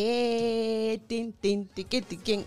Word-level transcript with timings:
Eh, 0.00 0.27
tin. 1.42 1.68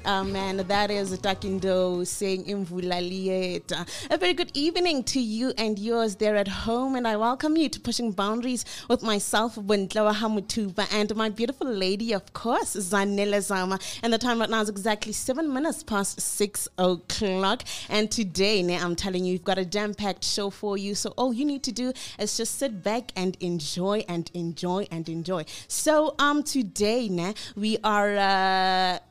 Oh 0.06 0.24
man, 0.24 0.58
that 0.58 0.92
is 0.92 1.18
Takindo 1.20 2.06
saying 2.08 2.46
Imvula 2.46 3.00
Lieta. 3.02 3.86
A 4.10 4.18
very 4.18 4.34
good 4.34 4.52
evening 4.54 5.04
to 5.06 5.20
you 5.20 5.54
and 5.58 5.78
yours 5.78 6.16
there 6.16 6.36
at 6.36 6.48
home, 6.48 6.96
and 6.96 7.08
I 7.08 7.18
welcome 7.18 7.58
you 7.58 7.68
to 7.70 7.80
Pushing 7.80 8.12
Boundaries 8.12 8.64
with 8.88 9.04
myself, 9.04 9.56
Windlawa 9.56 10.14
Hamutuba, 10.14 10.88
and 10.94 11.14
my 11.16 11.30
beautiful 11.30 11.68
lady, 11.68 12.14
of 12.14 12.32
course, 12.34 12.76
Zanele 12.76 13.42
Zama. 13.42 13.78
And 14.04 14.14
the 14.14 14.18
time 14.18 14.40
right 14.40 14.50
now 14.50 14.62
is 14.62 14.70
exactly 14.70 15.14
seven 15.14 15.54
minutes 15.54 15.84
past 15.84 16.22
six 16.22 16.68
o'clock. 16.78 17.64
And 17.90 18.10
today, 18.10 18.64
now 18.64 18.86
I'm 18.86 18.96
telling 18.96 19.26
you, 19.26 19.34
we've 19.34 19.44
got 19.44 19.58
a 19.58 19.66
jam 19.66 19.94
packed 19.94 20.24
show 20.24 20.50
for 20.50 20.78
you. 20.78 20.96
So 20.96 21.10
all 21.18 21.34
you 21.34 21.46
need 21.46 21.64
to 21.64 21.72
do 21.72 21.92
is 22.18 22.38
just 22.38 22.58
sit 22.58 22.84
back 22.84 23.12
and 23.16 23.36
enjoy 23.42 24.06
and 24.08 24.32
enjoy 24.34 24.88
and 24.92 25.10
enjoy. 25.10 25.46
So 25.68 26.16
um 26.20 26.44
today, 26.44 27.10
nah, 27.10 27.34
we 27.56 27.78
are 27.84 28.16
uh 28.16 28.61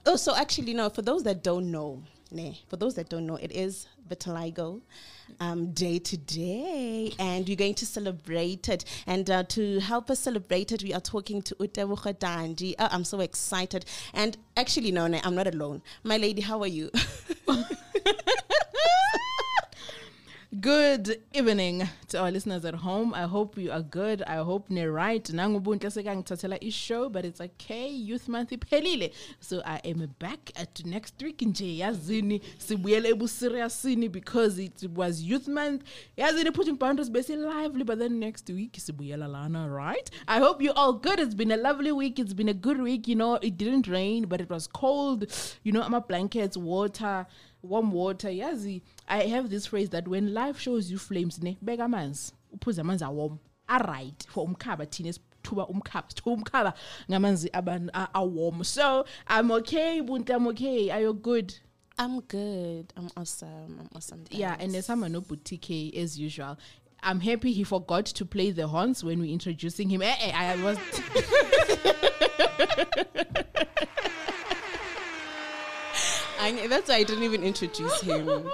oh 0.06 0.16
so 0.16 0.34
actually 0.36 0.74
no, 0.74 0.90
for 0.90 1.02
those 1.02 1.22
that 1.24 1.42
don't 1.42 1.70
know, 1.70 2.02
nah, 2.30 2.52
for 2.68 2.76
those 2.76 2.94
that 2.94 3.08
don't 3.08 3.26
know, 3.26 3.36
it 3.36 3.52
is 3.52 3.86
Vitiligo 4.08 4.80
um, 5.38 5.72
day 5.72 5.98
today, 5.98 7.12
and 7.18 7.46
we're 7.46 7.56
going 7.56 7.74
to 7.74 7.86
celebrate 7.86 8.68
it. 8.68 8.84
And 9.06 9.30
uh, 9.30 9.44
to 9.44 9.80
help 9.80 10.10
us 10.10 10.20
celebrate 10.20 10.72
it, 10.72 10.82
we 10.82 10.92
are 10.92 11.00
talking 11.00 11.42
to 11.42 11.54
Utebucha 11.56 12.14
Danji. 12.18 12.74
Oh, 12.78 12.88
I'm 12.90 13.04
so 13.04 13.20
excited. 13.20 13.84
And 14.12 14.36
actually, 14.56 14.90
no, 14.90 15.06
no, 15.06 15.20
I'm 15.22 15.34
not 15.34 15.46
alone. 15.46 15.82
My 16.02 16.16
lady, 16.16 16.42
how 16.42 16.60
are 16.60 16.66
you? 16.66 16.90
Good 20.58 21.22
evening 21.32 21.88
to 22.08 22.18
our 22.18 22.32
listeners 22.32 22.64
at 22.64 22.74
home. 22.74 23.14
I 23.14 23.22
hope 23.22 23.56
you 23.56 23.70
are 23.70 23.82
good. 23.82 24.20
I 24.22 24.38
hope 24.38 24.66
you're 24.68 24.90
right. 24.90 25.30
Is 25.30 26.74
show, 26.74 27.08
but 27.08 27.24
it's 27.24 27.40
okay. 27.40 27.88
Youth 27.88 28.26
month 28.26 28.50
iphelile. 28.50 29.12
So 29.38 29.62
I 29.64 29.80
am 29.84 30.12
back 30.18 30.50
at 30.56 30.84
next 30.84 31.14
week 31.22 31.38
nje 31.38 31.76
yazini 31.78 32.42
sibuyele 32.58 33.10
ebusiriyasini 33.10 34.10
because 34.10 34.58
it 34.58 34.90
was 34.92 35.22
youth 35.22 35.46
month. 35.46 35.84
Yazini 36.18 36.52
putting 36.52 36.74
boundaries 36.74 37.10
basically 37.10 37.44
lively, 37.44 37.84
but 37.84 38.00
then 38.00 38.18
next 38.18 38.50
week 38.50 38.72
sibuyela 38.72 39.30
lana, 39.30 39.68
right? 39.70 40.10
I 40.26 40.40
hope 40.40 40.60
you 40.60 40.72
all 40.72 40.94
good. 40.94 41.20
It's 41.20 41.34
been 41.34 41.52
a 41.52 41.56
lovely 41.56 41.92
week. 41.92 42.18
It's 42.18 42.34
been 42.34 42.48
a 42.48 42.54
good 42.54 42.82
week. 42.82 43.06
You 43.06 43.14
know, 43.14 43.34
it 43.34 43.56
didn't 43.56 43.86
rain, 43.86 44.24
but 44.24 44.40
it 44.40 44.50
was 44.50 44.66
cold. 44.66 45.26
You 45.62 45.70
know, 45.70 45.88
my 45.88 46.00
blankets, 46.00 46.56
water 46.56 47.28
warm 47.62 47.92
water 47.92 48.28
yazi 48.28 48.82
i 49.10 49.28
have 49.28 49.48
this 49.50 49.66
phrase 49.66 49.90
that 49.90 50.08
when 50.08 50.32
life 50.32 50.58
shows 50.58 50.90
you 50.90 50.98
flames 50.98 51.42
ne 51.42 51.58
beka 51.62 51.84
amanzi 51.84 52.32
uphuze 52.54 52.80
amanzi 52.80 53.04
awom 53.04 53.38
aright 53.68 54.26
for 54.28 54.44
umkhaba 54.44 54.86
thina 54.86 55.12
thuba 55.42 55.66
umkhaba 55.66 56.08
sithuba 56.10 56.36
umkhaba 56.36 56.74
ngamanzi 57.10 57.50
awom 58.14 58.64
so 58.64 59.04
i'm 59.28 59.50
okay 59.50 60.00
bunti 60.02 60.32
i'm 60.32 60.46
okay 60.46 60.90
are 60.90 61.02
you 61.02 61.12
good 61.12 61.54
I'm 61.98 62.20
good. 62.20 62.94
I'm 62.96 63.10
awesome. 63.14 63.76
I'm 63.78 63.88
awesome. 63.94 64.24
yeah 64.30 64.56
and 64.58 64.72
there's 64.72 64.86
someone 64.86 65.12
no 65.12 65.20
boutique 65.20 65.94
as 65.94 66.18
usual 66.18 66.56
I'm 67.02 67.20
happy 67.20 67.52
he 67.52 67.64
forgot 67.64 68.06
to 68.06 68.24
play 68.24 68.52
the 68.52 68.66
horns 68.68 69.04
when 69.04 69.20
we 69.20 69.32
introducing 69.32 69.88
him. 69.90 70.00
Eh, 70.02 70.16
eh, 70.20 70.32
I 70.34 70.62
was 70.62 70.78
I, 76.40 76.66
that's 76.68 76.88
why 76.88 76.96
I 76.96 77.02
didn't 77.02 77.24
even 77.24 77.42
introduce 77.42 78.00
him. 78.00 78.50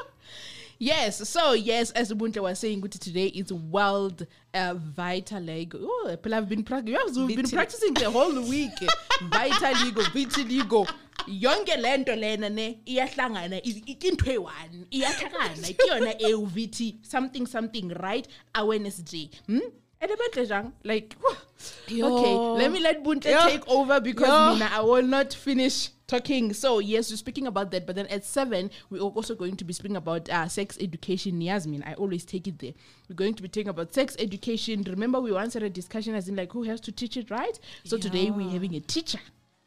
Yes, 0.79 1.29
so 1.29 1.53
yes, 1.53 1.91
as 1.93 2.13
Ubuntu 2.13 2.43
was 2.43 2.59
saying, 2.59 2.83
today 2.83 3.27
is 3.27 3.53
World 3.53 4.27
uh, 4.53 4.75
Vitiligo. 4.75 5.79
Oh, 5.81 6.09
people 6.11 6.33
have 6.33 6.49
been 6.49 6.65
practicing. 6.65 7.27
We've 7.27 7.37
been 7.37 7.49
practicing 7.49 7.95
the 7.95 8.11
whole 8.11 8.35
week. 8.43 8.73
Vitiligo, 9.23 10.03
vitiligo. 10.13 10.89
yonke 11.27 11.77
lento 11.81 12.15
lena 12.15 12.49
ne 12.49 12.79
iyahlangana 12.87 13.61
into 14.05 14.31
eyi-one 14.31 14.87
iyahlangana 14.91 15.75
kuyona 15.77 16.15
euvithi 16.21 16.99
something 17.03 17.47
something 17.47 17.89
right 18.01 18.29
awareness 18.55 18.99
day 18.99 19.31
hmm? 19.47 19.59
and 20.01 20.11
abantu 20.13 20.47
jang 20.47 20.73
like 20.85 21.17
okay 21.91 22.37
let 22.59 22.71
me 22.71 22.81
let 22.81 23.03
buntle 23.03 23.33
take 23.49 23.67
over 23.69 24.01
because 24.01 24.29
Yo. 24.29 24.53
mina 24.55 24.71
i 24.73 24.81
will 24.81 25.03
not 25.03 25.35
finish 25.35 25.91
talking. 26.07 26.53
So 26.53 26.79
yes, 26.79 27.11
we're 27.11 27.17
speaking 27.17 27.47
about 27.47 27.71
that, 27.73 27.87
but 27.87 27.97
then 27.97 28.07
at 28.07 28.25
seven, 28.25 28.71
we're 28.91 29.01
also 29.01 29.35
going 29.35 29.57
to 29.57 29.65
be 29.65 29.73
speaking 29.73 29.97
about 29.97 30.29
uh, 30.29 30.49
sex 30.49 30.79
education. 30.81 31.41
Yasmin, 31.41 31.83
I 31.85 31.95
always 31.95 32.25
take 32.25 32.47
it 32.47 32.59
there. 32.59 32.73
We're 33.09 33.17
going 33.17 33.35
to 33.35 33.43
be 33.43 33.49
talking 33.49 33.69
about 33.69 33.95
sex 33.95 34.17
education. 34.19 34.83
Remember, 34.83 35.21
we 35.21 35.33
once 35.33 35.55
had 35.55 35.63
a 35.63 35.71
discussion 35.71 36.15
as 36.15 36.29
in 36.29 36.37
like 36.37 36.53
who 36.53 36.65
has 36.65 36.81
to 36.83 36.93
teach 36.93 37.17
it, 37.17 37.31
right? 37.31 37.59
So 37.85 37.97
yeah. 37.97 38.03
today 38.03 38.31
we're 38.31 38.51
having 38.51 38.75
a 38.75 38.81
teacher 38.81 39.21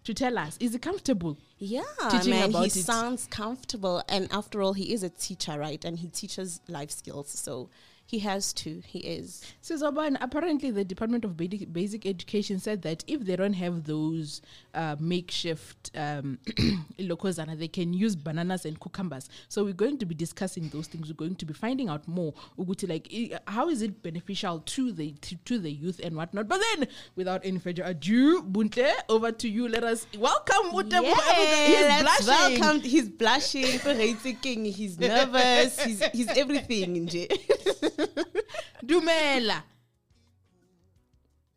to 0.06 0.14
tell 0.14 0.38
us 0.38 0.58
is 0.60 0.74
it 0.74 0.82
comfortable 0.82 1.38
yeah 1.58 1.84
teaching 2.10 2.32
man, 2.32 2.50
about 2.50 2.62
he 2.62 2.68
it 2.68 2.72
sounds 2.72 3.28
comfortable 3.28 4.02
and 4.08 4.32
after 4.32 4.62
all 4.62 4.74
he 4.74 4.94
is 4.94 5.04
a 5.04 5.10
teacher 5.10 5.60
right 5.60 5.84
and 5.84 6.00
he 6.00 6.08
teaches 6.08 6.62
life 6.68 6.90
skills 6.90 7.30
so 7.30 7.70
he 8.10 8.18
has 8.18 8.54
to. 8.54 8.82
He 8.88 8.98
is. 9.02 9.46
So 9.62 9.76
Zaban, 9.76 10.18
apparently 10.20 10.72
the 10.72 10.84
Department 10.84 11.24
of 11.26 11.38
Basic, 11.38 11.72
Basic 11.72 12.08
Education 12.08 12.60
said 12.60 12.82
that 12.82 13.04
if 13.06 13.22
they 13.22 13.36
don't 13.36 13.54
have 13.54 13.84
those 13.84 14.42
uh, 14.74 14.96
makeshift 15.00 15.92
um, 15.96 16.40
they 16.98 17.68
can 17.68 17.94
use 17.94 18.16
bananas 18.16 18.66
and 18.66 18.80
cucumbers. 18.80 19.30
So 19.48 19.64
we're 19.64 19.74
going 19.74 20.00
to 20.00 20.08
be 20.08 20.16
discussing 20.16 20.70
those 20.70 20.88
things. 20.88 21.08
We're 21.08 21.14
going 21.14 21.36
to 21.36 21.46
be 21.46 21.54
finding 21.54 21.88
out 21.88 22.08
more. 22.08 22.34
Uguti, 22.58 22.90
like, 22.90 23.42
how 23.48 23.70
is 23.70 23.84
it 23.84 24.02
beneficial 24.02 24.62
to 24.62 24.92
the 24.92 25.12
to, 25.22 25.36
to 25.46 25.60
the 25.60 25.72
youth 25.72 26.02
and 26.04 26.16
whatnot? 26.16 26.48
But 26.48 26.62
then, 26.62 26.88
without 27.16 27.42
any 27.44 27.60
further 27.60 27.84
ado, 27.84 28.42
Buntle, 28.42 28.92
over 29.08 29.32
to 29.32 29.48
you. 29.48 29.68
Let 29.68 29.84
us 29.84 30.08
welcome 30.18 30.72
Buntle. 30.72 31.04
He's 31.06 32.02
blushing. 32.02 32.60
Welcome. 32.60 32.82
He's 32.82 33.10
blushing. 33.10 34.66
He's 34.66 35.00
nervous. 35.00 35.80
he's, 35.84 36.04
he's 36.06 36.28
everything. 36.30 37.08
Dumela. 38.88 39.64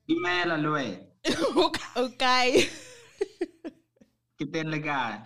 Dumela 0.09 0.57
le 0.57 0.69
wena. 0.71 0.99
okay. 1.97 2.69
Ke 4.39 4.45
teng 4.51 4.71
le 4.71 4.81
kae? 4.83 5.23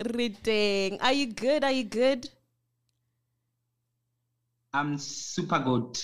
Re 0.00 0.28
teng. 0.32 0.98
Are 1.00 1.12
you 1.12 1.28
good? 1.32 1.64
Are 1.64 1.72
you 1.74 1.84
good? 1.84 2.28
I'm 4.72 4.98
super 4.98 5.60
good. 5.60 6.00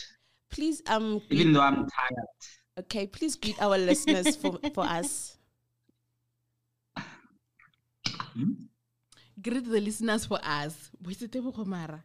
Please 0.50 0.82
um 0.86 1.20
even 1.30 1.52
though 1.52 1.64
I'm 1.64 1.88
tired. 1.88 2.38
Okay, 2.78 3.06
please 3.06 3.34
greet 3.36 3.60
our 3.60 3.78
listeners 3.78 4.36
for 4.36 4.60
for 4.74 4.84
us. 4.84 5.36
Hmm? 8.36 8.70
Greet 9.40 9.66
the 9.66 9.80
listeners 9.80 10.26
for 10.26 10.38
us. 10.44 10.90
Boisitse 11.02 11.40
bogomara. 11.40 12.04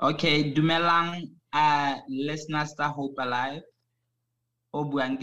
Okay, 0.00 0.52
dumelang 0.52 1.30
uh 1.52 1.96
listeners 2.08 2.74
tsa 2.74 2.88
Hope 2.88 3.14
Alive. 3.18 3.62
O 4.74 4.84
buang 4.84 5.16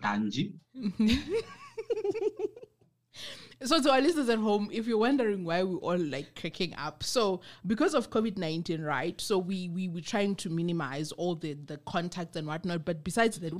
Danji. 0.00 0.54
so 3.64 3.80
to 3.80 3.90
our 3.90 4.00
listeners 4.00 4.28
at 4.28 4.38
home 4.38 4.68
if 4.72 4.86
you're 4.86 4.98
wondering 4.98 5.44
why 5.44 5.62
we're 5.62 5.78
all 5.78 5.96
like 5.96 6.34
cracking 6.34 6.74
up 6.76 7.02
so 7.02 7.40
because 7.66 7.94
of 7.94 8.10
covid-19 8.10 8.84
right 8.84 9.20
so 9.20 9.38
we 9.38 9.68
we 9.68 9.88
were 9.88 10.00
trying 10.00 10.34
to 10.34 10.50
minimize 10.50 11.12
all 11.12 11.34
the 11.34 11.54
the 11.66 11.78
contacts 11.86 12.36
and 12.36 12.46
whatnot 12.46 12.84
but 12.84 13.02
besides 13.04 13.38
that 13.38 13.52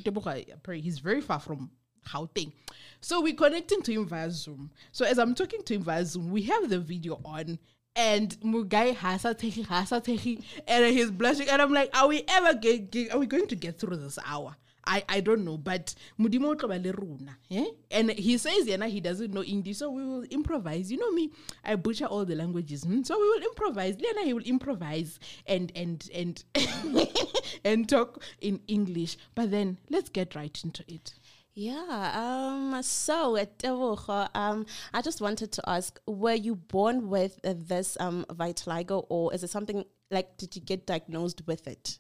he's 0.74 0.98
very 0.98 1.20
far 1.20 1.38
from 1.38 1.70
Gauteng. 2.06 2.52
So 3.00 3.22
we're 3.22 3.34
connecting 3.34 3.82
to 3.82 3.92
him 3.92 4.06
via 4.06 4.30
Zoom. 4.30 4.70
So 4.92 5.06
as 5.06 5.18
I'm 5.18 5.34
talking 5.34 5.62
to 5.62 5.74
him 5.74 5.82
via 5.82 6.04
Zoom, 6.04 6.30
we 6.30 6.42
have 6.42 6.68
the 6.68 6.78
video 6.78 7.20
on 7.24 7.58
and 7.96 8.36
Mugai 8.40 8.94
has 8.96 9.24
a 9.24 9.34
taking 9.34 9.64
has 9.64 9.92
a 9.92 10.00
taking 10.00 10.42
and 10.66 10.84
he's 10.86 11.10
blushing 11.10 11.48
and 11.48 11.62
I'm 11.62 11.72
like, 11.72 11.96
are 11.96 12.08
we 12.08 12.24
ever 12.28 12.54
get, 12.54 12.90
get, 12.90 13.12
are 13.12 13.18
we 13.18 13.26
going 13.26 13.46
to 13.48 13.56
get 13.56 13.78
through 13.78 13.96
this 13.96 14.18
hour? 14.24 14.56
I, 14.86 15.02
I 15.08 15.20
don't 15.20 15.44
know, 15.44 15.56
but 15.56 15.94
Mudimo 16.20 16.60
runa, 16.60 17.38
eh? 17.50 17.66
And 17.90 18.10
he 18.10 18.36
says, 18.38 18.66
yeah, 18.66 18.84
he 18.86 19.00
doesn't 19.00 19.32
know 19.32 19.42
English, 19.42 19.78
so 19.78 19.90
we 19.90 20.04
will 20.04 20.24
improvise. 20.24 20.90
You 20.90 20.98
know 20.98 21.10
me, 21.10 21.30
I 21.64 21.76
butcher 21.76 22.06
all 22.06 22.24
the 22.24 22.34
languages, 22.34 22.84
hmm? 22.84 23.02
so 23.02 23.18
we 23.18 23.24
will 23.24 23.42
improvise. 23.44 23.96
Lena, 23.98 24.26
he 24.26 24.34
will 24.34 24.42
improvise 24.42 25.18
and 25.46 25.72
and 25.74 26.08
and 26.14 26.44
and 27.64 27.88
talk 27.88 28.22
in 28.40 28.60
English. 28.68 29.16
But 29.34 29.50
then 29.50 29.78
let's 29.88 30.10
get 30.10 30.34
right 30.34 30.58
into 30.62 30.84
it. 30.86 31.14
Yeah. 31.54 32.12
Um. 32.14 32.82
So 32.82 33.36
at 33.36 33.62
um, 33.64 34.66
I 34.92 35.02
just 35.02 35.20
wanted 35.20 35.52
to 35.52 35.68
ask: 35.68 36.00
Were 36.06 36.34
you 36.34 36.56
born 36.56 37.08
with 37.08 37.38
uh, 37.44 37.54
this 37.56 37.96
um 38.00 38.26
vitiligo, 38.28 39.06
or 39.08 39.32
is 39.32 39.44
it 39.44 39.50
something 39.50 39.84
like 40.10 40.36
did 40.36 40.56
you 40.56 40.62
get 40.62 40.86
diagnosed 40.86 41.42
with 41.46 41.66
it? 41.68 41.98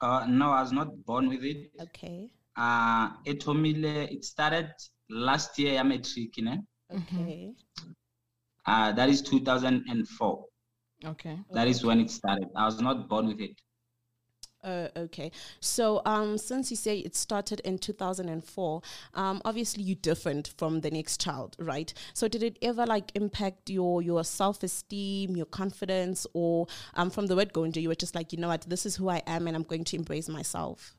Uh, 0.00 0.26
no, 0.28 0.50
I 0.50 0.60
was 0.62 0.72
not 0.72 1.04
born 1.04 1.28
with 1.28 1.42
it. 1.42 1.70
Okay. 1.80 2.30
Uh, 2.56 3.10
it 3.24 3.44
it 3.46 4.24
started 4.24 4.70
last 5.10 5.58
year. 5.58 5.80
I'm 5.80 5.88
matric, 5.88 6.36
you 6.36 6.44
Okay. 6.92 7.52
Uh, 8.66 8.92
that 8.92 9.08
is 9.08 9.22
2004. 9.22 10.44
Okay. 11.04 11.38
That 11.52 11.68
is 11.68 11.84
when 11.84 12.00
it 12.00 12.10
started. 12.10 12.48
I 12.56 12.64
was 12.64 12.80
not 12.80 13.08
born 13.08 13.26
with 13.26 13.40
it. 13.40 13.60
Uh, 14.66 14.88
okay. 14.96 15.30
So, 15.60 16.02
um, 16.04 16.36
since 16.36 16.72
you 16.72 16.76
say 16.76 16.98
it 16.98 17.14
started 17.14 17.60
in 17.60 17.78
2004, 17.78 18.82
um, 19.14 19.40
obviously 19.44 19.84
you're 19.84 19.94
different 20.02 20.52
from 20.58 20.80
the 20.80 20.90
next 20.90 21.20
child, 21.20 21.54
right? 21.60 21.94
So, 22.14 22.26
did 22.26 22.42
it 22.42 22.58
ever 22.60 22.84
like 22.84 23.12
impact 23.14 23.70
your 23.70 24.02
your 24.02 24.24
self 24.24 24.64
esteem, 24.64 25.36
your 25.36 25.46
confidence, 25.46 26.26
or 26.34 26.66
um, 26.94 27.10
from 27.10 27.26
the 27.26 27.36
word 27.36 27.52
going 27.52 27.70
to 27.72 27.80
you 27.80 27.88
were 27.88 27.94
just 27.94 28.16
like, 28.16 28.32
you 28.32 28.38
know 28.38 28.48
what, 28.48 28.62
this 28.62 28.84
is 28.84 28.96
who 28.96 29.08
I 29.08 29.22
am, 29.28 29.46
and 29.46 29.56
I'm 29.56 29.62
going 29.62 29.84
to 29.84 29.96
embrace 29.96 30.28
myself? 30.28 30.96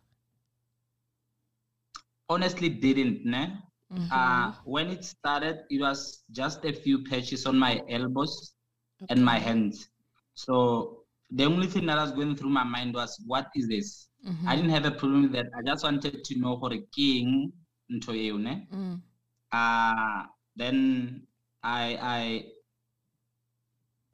Honestly, 2.29 2.69
didn't. 2.69 3.25
Ne? 3.25 3.51
Mm-hmm. 3.93 4.11
Uh, 4.11 4.53
when 4.63 4.87
it 4.87 5.03
started, 5.03 5.59
it 5.69 5.81
was 5.81 6.23
just 6.31 6.63
a 6.63 6.71
few 6.71 7.03
patches 7.03 7.45
on 7.45 7.59
my 7.59 7.81
elbows 7.89 8.53
okay. 9.03 9.13
and 9.13 9.25
my 9.25 9.39
hands. 9.39 9.89
So 10.35 11.03
the 11.31 11.45
only 11.45 11.67
thing 11.67 11.85
that 11.87 11.97
was 11.97 12.11
going 12.11 12.35
through 12.35 12.49
my 12.49 12.63
mind 12.63 12.93
was, 12.93 13.21
what 13.25 13.47
is 13.55 13.67
this? 13.67 14.09
Mm-hmm. 14.27 14.47
I 14.47 14.55
didn't 14.55 14.71
have 14.71 14.85
a 14.85 14.91
problem 14.91 15.23
with 15.23 15.31
that. 15.33 15.47
I 15.57 15.61
just 15.65 15.83
wanted 15.83 16.23
to 16.23 16.39
know 16.39 16.57
for 16.57 16.73
a 16.73 16.79
king 16.95 17.51
into 17.89 18.13
you, 18.13 18.39
ne? 18.39 18.67
Mm. 18.73 19.01
Uh, 19.51 20.23
then 20.55 21.23
I, 21.63 21.97
I, 22.01 22.45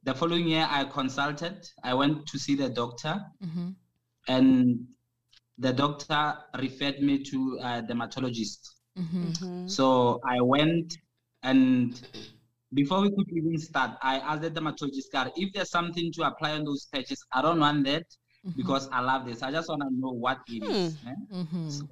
the 0.02 0.14
following 0.14 0.48
year 0.48 0.66
I 0.68 0.84
consulted. 0.84 1.68
I 1.82 1.94
went 1.94 2.26
to 2.26 2.38
see 2.38 2.54
the 2.54 2.68
doctor, 2.68 3.20
mm-hmm. 3.42 3.70
and 4.28 4.86
the 5.58 5.72
doctor 5.72 6.34
referred 6.58 7.00
me 7.00 7.22
to 7.24 7.58
a 7.62 7.82
dermatologist. 7.82 8.76
Mm-hmm. 8.98 9.24
mm-hmm. 9.24 9.68
So 9.68 10.20
I 10.28 10.40
went 10.40 10.98
and 11.42 12.00
before 12.74 13.02
we 13.02 13.10
could 13.10 13.30
even 13.32 13.58
start, 13.58 13.92
I 14.02 14.18
asked 14.18 14.42
the 14.42 14.50
dermatologist, 14.50 15.10
if 15.36 15.52
there's 15.52 15.70
something 15.70 16.12
to 16.12 16.22
apply 16.22 16.52
on 16.52 16.64
those 16.64 16.86
patches, 16.92 17.24
I 17.32 17.42
don't 17.42 17.60
want 17.60 17.84
that 17.86 18.04
mm-hmm. 18.46 18.56
because 18.56 18.88
I 18.92 19.00
love 19.00 19.26
this. 19.26 19.42
I 19.42 19.50
just 19.50 19.68
want 19.68 19.82
to 19.82 19.88
know 19.92 20.10
what 20.10 20.38
it 20.48 20.64
hmm. 20.64 20.70
is. 20.70 20.96
Eh? 21.06 21.36
Mm-hmm. 21.36 21.68
So 21.68 21.88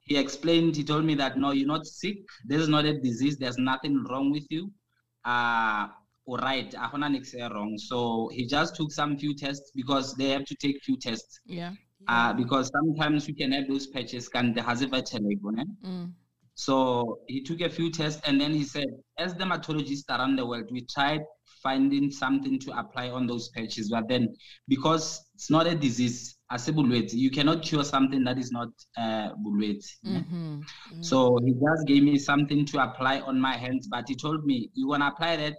he 0.00 0.16
explained, 0.16 0.76
he 0.76 0.84
told 0.84 1.04
me 1.04 1.14
that 1.14 1.38
no, 1.38 1.52
you're 1.52 1.66
not 1.66 1.86
sick. 1.86 2.18
This 2.44 2.60
is 2.60 2.68
not 2.68 2.84
a 2.84 2.98
disease. 2.98 3.36
There's 3.36 3.58
nothing 3.58 4.04
wrong 4.10 4.30
with 4.30 4.46
you. 4.50 4.72
Uh, 5.24 5.88
all 6.26 6.38
right, 6.38 6.72
I 6.78 6.90
found 6.90 7.04
wrong. 7.54 7.76
So 7.78 8.30
he 8.32 8.46
just 8.46 8.76
took 8.76 8.92
some 8.92 9.18
few 9.18 9.34
tests 9.34 9.72
because 9.74 10.14
they 10.14 10.30
have 10.30 10.44
to 10.46 10.54
take 10.56 10.82
few 10.82 10.96
tests. 10.96 11.40
Yeah. 11.44 11.72
Uh, 12.08 12.32
because 12.32 12.70
sometimes 12.72 13.28
you 13.28 13.34
can 13.34 13.52
have 13.52 13.68
those 13.68 13.86
patches 13.86 14.28
can 14.28 14.54
the 14.54 14.62
mm. 14.62 16.10
So 16.60 17.20
he 17.26 17.42
took 17.42 17.62
a 17.62 17.70
few 17.70 17.90
tests 17.90 18.20
and 18.26 18.38
then 18.38 18.52
he 18.52 18.64
said, 18.64 18.84
as 19.16 19.32
dermatologists 19.32 20.10
around 20.10 20.36
the 20.36 20.44
world, 20.44 20.68
we 20.70 20.84
tried 20.84 21.22
finding 21.62 22.10
something 22.10 22.58
to 22.58 22.78
apply 22.78 23.08
on 23.08 23.26
those 23.26 23.48
patches, 23.48 23.88
but 23.88 24.06
then 24.08 24.28
because 24.68 25.22
it's 25.34 25.48
not 25.48 25.66
a 25.66 25.74
disease, 25.74 26.36
as 26.50 26.68
a 26.68 26.72
you 26.72 27.30
cannot 27.30 27.62
cure 27.62 27.82
something 27.82 28.22
that 28.24 28.36
is 28.36 28.52
not 28.52 28.68
uh, 28.98 29.30
mm-hmm. 29.32 30.10
mm-hmm. 30.10 31.02
So 31.02 31.38
he 31.42 31.52
just 31.52 31.86
gave 31.86 32.02
me 32.02 32.18
something 32.18 32.66
to 32.66 32.82
apply 32.82 33.20
on 33.20 33.40
my 33.40 33.56
hands, 33.56 33.88
but 33.90 34.04
he 34.06 34.14
told 34.14 34.44
me, 34.44 34.68
you 34.74 34.86
want 34.86 35.02
to 35.02 35.08
apply 35.08 35.36
that 35.36 35.56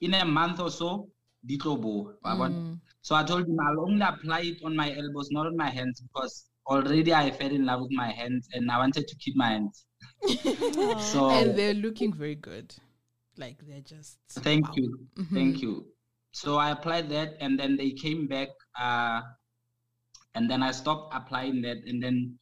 in 0.00 0.14
a 0.14 0.24
month 0.24 0.58
or 0.58 0.70
so, 0.70 1.08
ditlobo. 1.46 2.14
Mm. 2.24 2.80
So 3.02 3.14
I 3.14 3.24
told 3.24 3.46
him 3.46 3.58
I'll 3.60 3.82
only 3.82 4.06
apply 4.06 4.40
it 4.40 4.58
on 4.64 4.74
my 4.74 4.90
elbows, 4.96 5.28
not 5.30 5.46
on 5.46 5.56
my 5.56 5.68
hands, 5.68 6.00
because 6.00 6.49
already 6.70 7.12
I 7.12 7.30
fell 7.32 7.50
in 7.50 7.66
love 7.66 7.80
with 7.82 7.90
my 7.92 8.10
hands 8.10 8.48
and 8.52 8.70
I 8.70 8.78
wanted 8.78 9.06
to 9.08 9.16
keep 9.16 9.36
my 9.36 9.50
hands. 9.50 9.84
so 11.12 11.30
and 11.30 11.58
they're 11.58 11.74
looking 11.74 12.12
very 12.12 12.36
good. 12.36 12.74
Like 13.36 13.58
they're 13.66 13.80
just 13.80 14.18
thank 14.30 14.68
wow. 14.68 14.74
you. 14.76 14.98
Mm-hmm. 15.18 15.34
Thank 15.34 15.62
you. 15.62 15.86
So 16.32 16.56
I 16.56 16.70
applied 16.70 17.10
that 17.10 17.34
and 17.40 17.58
then 17.58 17.76
they 17.76 17.90
came 17.90 18.28
back 18.28 18.48
uh, 18.80 19.20
and 20.34 20.48
then 20.48 20.62
I 20.62 20.70
stopped 20.70 21.12
applying 21.14 21.60
that 21.62 21.78
and 21.86 22.02
then 22.02 22.38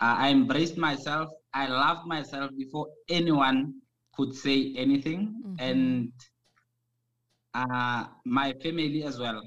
uh, 0.00 0.16
I 0.18 0.30
embraced 0.30 0.78
myself. 0.78 1.30
I 1.52 1.66
loved 1.68 2.06
myself 2.06 2.50
before 2.56 2.88
anyone 3.08 3.74
could 4.14 4.34
say 4.34 4.74
anything 4.76 5.34
mm-hmm. 5.44 5.56
and 5.58 6.12
uh, 7.54 8.04
my 8.24 8.52
family 8.62 9.02
as 9.04 9.18
well. 9.18 9.42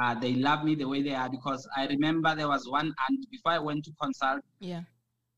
Uh, 0.00 0.14
they 0.14 0.34
love 0.34 0.64
me 0.64 0.74
the 0.74 0.88
way 0.88 1.02
they 1.02 1.14
are 1.14 1.28
because 1.28 1.68
I 1.76 1.86
remember 1.86 2.34
there 2.34 2.48
was 2.48 2.68
one 2.68 2.94
aunt 3.08 3.30
before 3.30 3.52
I 3.52 3.58
went 3.58 3.84
to 3.84 3.92
consult. 4.00 4.40
Yeah. 4.58 4.82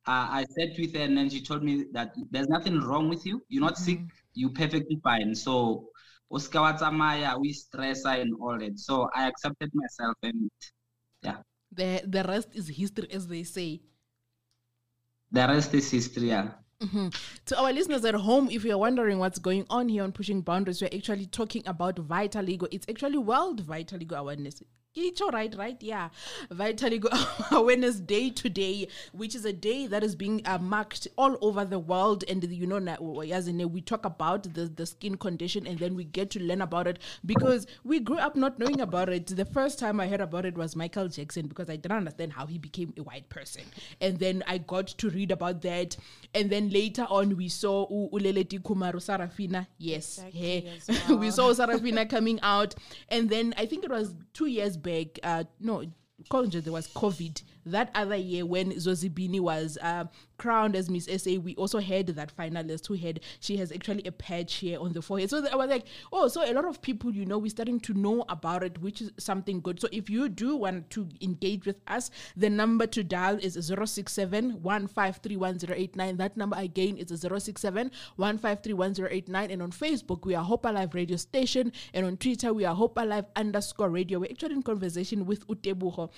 Uh, 0.06 0.28
I 0.30 0.44
sat 0.50 0.78
with 0.78 0.94
her 0.94 1.02
and 1.02 1.16
then 1.16 1.30
she 1.30 1.42
told 1.42 1.62
me 1.64 1.86
that 1.92 2.14
there's 2.30 2.48
nothing 2.48 2.78
wrong 2.80 3.08
with 3.08 3.24
you. 3.26 3.42
You're 3.48 3.62
not 3.62 3.74
mm-hmm. 3.74 3.84
sick. 3.84 4.00
You're 4.34 4.50
perfectly 4.50 5.00
fine. 5.02 5.34
So, 5.34 5.88
Oscar 6.30 6.90
Maya, 6.92 7.38
we 7.38 7.52
stress 7.52 8.04
and 8.04 8.34
all 8.40 8.58
that. 8.58 8.78
So 8.78 9.08
I 9.14 9.26
accepted 9.28 9.70
myself 9.74 10.16
and 10.22 10.50
yeah. 11.22 11.36
The 11.72 12.02
the 12.06 12.22
rest 12.22 12.48
is 12.54 12.68
history, 12.68 13.08
as 13.10 13.26
they 13.26 13.42
say. 13.42 13.80
The 15.32 15.48
rest 15.48 15.74
is 15.74 15.90
history. 15.90 16.28
Yeah. 16.28 16.50
Mm-hmm. 16.80 17.08
To 17.46 17.58
our 17.60 17.72
listeners 17.72 18.04
at 18.04 18.14
home, 18.14 18.48
if 18.50 18.64
you're 18.64 18.78
wondering 18.78 19.18
what's 19.18 19.38
going 19.38 19.64
on 19.70 19.88
here 19.88 20.02
on 20.02 20.12
Pushing 20.12 20.40
Boundaries, 20.42 20.82
we're 20.82 20.90
actually 20.94 21.26
talking 21.26 21.62
about 21.66 21.96
Vitiligo. 21.96 22.68
It's 22.70 22.86
actually 22.88 23.18
World 23.18 23.64
Vitiligo 23.64 24.12
Awareness 24.12 24.62
it's 24.96 25.20
all 25.20 25.30
right, 25.30 25.52
right? 25.56 25.76
Yeah. 25.80 26.10
Vitiligo 26.50 27.10
Awareness 27.50 27.98
Day 27.98 28.30
today, 28.30 28.88
which 29.12 29.34
is 29.34 29.44
a 29.44 29.52
day 29.52 29.86
that 29.88 30.04
is 30.04 30.14
being 30.14 30.40
uh, 30.44 30.58
marked 30.58 31.08
all 31.16 31.36
over 31.40 31.64
the 31.64 31.78
world. 31.78 32.24
And, 32.28 32.44
you 32.44 32.66
know, 32.66 32.78
as 33.22 33.48
in, 33.48 33.72
we 33.72 33.80
talk 33.80 34.04
about 34.04 34.54
the, 34.54 34.66
the 34.66 34.86
skin 34.86 35.16
condition 35.16 35.66
and 35.66 35.78
then 35.78 35.96
we 35.96 36.04
get 36.04 36.30
to 36.30 36.40
learn 36.40 36.62
about 36.62 36.86
it 36.86 37.00
because 37.26 37.66
we 37.82 37.98
grew 37.98 38.18
up 38.18 38.36
not 38.36 38.58
knowing 38.58 38.80
about 38.80 39.08
it. 39.08 39.26
The 39.26 39.44
first 39.44 39.78
time 39.78 39.98
I 39.98 40.06
heard 40.06 40.20
about 40.20 40.46
it 40.46 40.56
was 40.56 40.76
Michael 40.76 41.08
Jackson 41.08 41.48
because 41.48 41.68
I 41.68 41.76
didn't 41.76 41.98
understand 41.98 42.32
how 42.32 42.46
he 42.46 42.58
became 42.58 42.94
a 42.96 43.02
white 43.02 43.28
person. 43.28 43.62
And 44.00 44.18
then 44.18 44.44
I 44.46 44.58
got 44.58 44.86
to 44.86 45.10
read 45.10 45.32
about 45.32 45.62
that. 45.62 45.96
And 46.34 46.50
then 46.50 46.70
later 46.70 47.06
on, 47.10 47.36
we 47.36 47.48
saw 47.48 47.88
Uleleti 47.88 48.60
Kumaru 48.60 48.96
Sarafina. 48.96 49.66
Yes. 49.78 50.18
Exactly 50.18 50.76
well. 51.08 51.18
we 51.18 51.30
saw 51.32 51.52
Sarafina 51.52 52.08
coming 52.08 52.38
out. 52.42 52.76
And 53.08 53.28
then 53.28 53.54
I 53.56 53.66
think 53.66 53.84
it 53.84 53.90
was 53.90 54.14
two 54.34 54.46
years 54.46 54.76
back, 54.76 55.18
uh, 55.22 55.44
no, 55.60 55.84
there 56.60 56.72
was 56.72 56.88
COVID. 56.88 57.42
That 57.66 57.90
other 57.94 58.16
year 58.16 58.46
when 58.46 58.72
Zozibini 58.72 59.40
was 59.40 59.78
uh, 59.80 60.04
crowned 60.38 60.76
as 60.76 60.90
Miss 60.90 61.06
SA, 61.06 61.36
we 61.42 61.54
also 61.56 61.78
had 61.78 62.08
that 62.08 62.36
finalist 62.36 62.86
who 62.86 62.94
had, 62.94 63.20
she 63.40 63.56
has 63.56 63.72
actually 63.72 64.04
a 64.04 64.12
patch 64.12 64.54
here 64.56 64.78
on 64.80 64.92
the 64.92 65.02
forehead. 65.02 65.30
So 65.30 65.46
I 65.50 65.56
was 65.56 65.70
like, 65.70 65.86
oh, 66.12 66.28
so 66.28 66.44
a 66.44 66.52
lot 66.52 66.64
of 66.64 66.82
people, 66.82 67.14
you 67.14 67.24
know, 67.24 67.38
we're 67.38 67.48
starting 67.48 67.80
to 67.80 67.94
know 67.94 68.24
about 68.28 68.62
it, 68.62 68.78
which 68.78 69.00
is 69.00 69.10
something 69.18 69.60
good. 69.60 69.80
So 69.80 69.88
if 69.92 70.10
you 70.10 70.28
do 70.28 70.56
want 70.56 70.90
to 70.90 71.08
engage 71.20 71.66
with 71.66 71.76
us, 71.86 72.10
the 72.36 72.50
number 72.50 72.86
to 72.88 73.04
dial 73.04 73.38
is 73.40 73.54
067 73.54 74.62
That 74.62 76.32
number 76.36 76.56
again 76.58 76.96
is 76.96 77.20
067 77.20 77.90
And 78.18 78.42
on 79.62 79.70
Facebook, 79.70 80.26
we 80.26 80.34
are 80.34 80.44
Hope 80.44 80.64
Alive 80.64 80.94
Radio 80.94 81.16
Station. 81.16 81.72
And 81.92 82.06
on 82.06 82.16
Twitter, 82.16 82.52
we 82.52 82.64
are 82.64 82.74
Hope 82.74 82.98
Alive 82.98 83.26
underscore 83.36 83.90
radio. 83.90 84.18
We're 84.18 84.30
actually 84.30 84.54
in 84.54 84.62
conversation 84.62 85.26
with 85.26 85.46
Utebuho. 85.48 86.10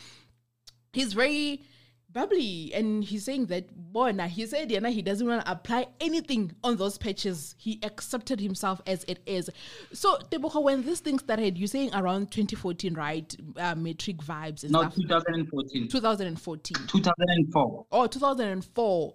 He's 0.96 1.12
very 1.12 1.62
bubbly 2.10 2.72
and 2.72 3.04
he's 3.04 3.24
saying 3.24 3.44
that 3.44 3.66
bona 3.92 4.26
he 4.26 4.46
said 4.46 4.70
yeah, 4.70 4.88
he 4.88 5.02
doesn't 5.02 5.28
want 5.28 5.44
to 5.44 5.52
apply 5.52 5.86
anything 6.00 6.50
on 6.64 6.76
those 6.76 6.96
patches. 6.96 7.54
He 7.58 7.78
accepted 7.82 8.40
himself 8.40 8.80
as 8.86 9.04
it 9.04 9.18
is. 9.26 9.50
So 9.92 10.16
Teboho, 10.30 10.62
when 10.62 10.82
this 10.82 11.00
thing 11.00 11.18
started 11.18 11.58
you're 11.58 11.68
saying 11.68 11.90
around 11.94 12.30
2014 12.30 12.94
right? 12.94 13.36
Uh, 13.58 13.74
matric 13.74 14.16
vibes 14.18 14.62
and 14.62 14.72
no 14.72 14.80
stuff. 14.80 14.94
2014 14.94 15.88
2014 15.88 16.86
2004 16.86 17.86
oh 17.92 18.06
2004 18.06 18.86
Woo, 18.86 19.12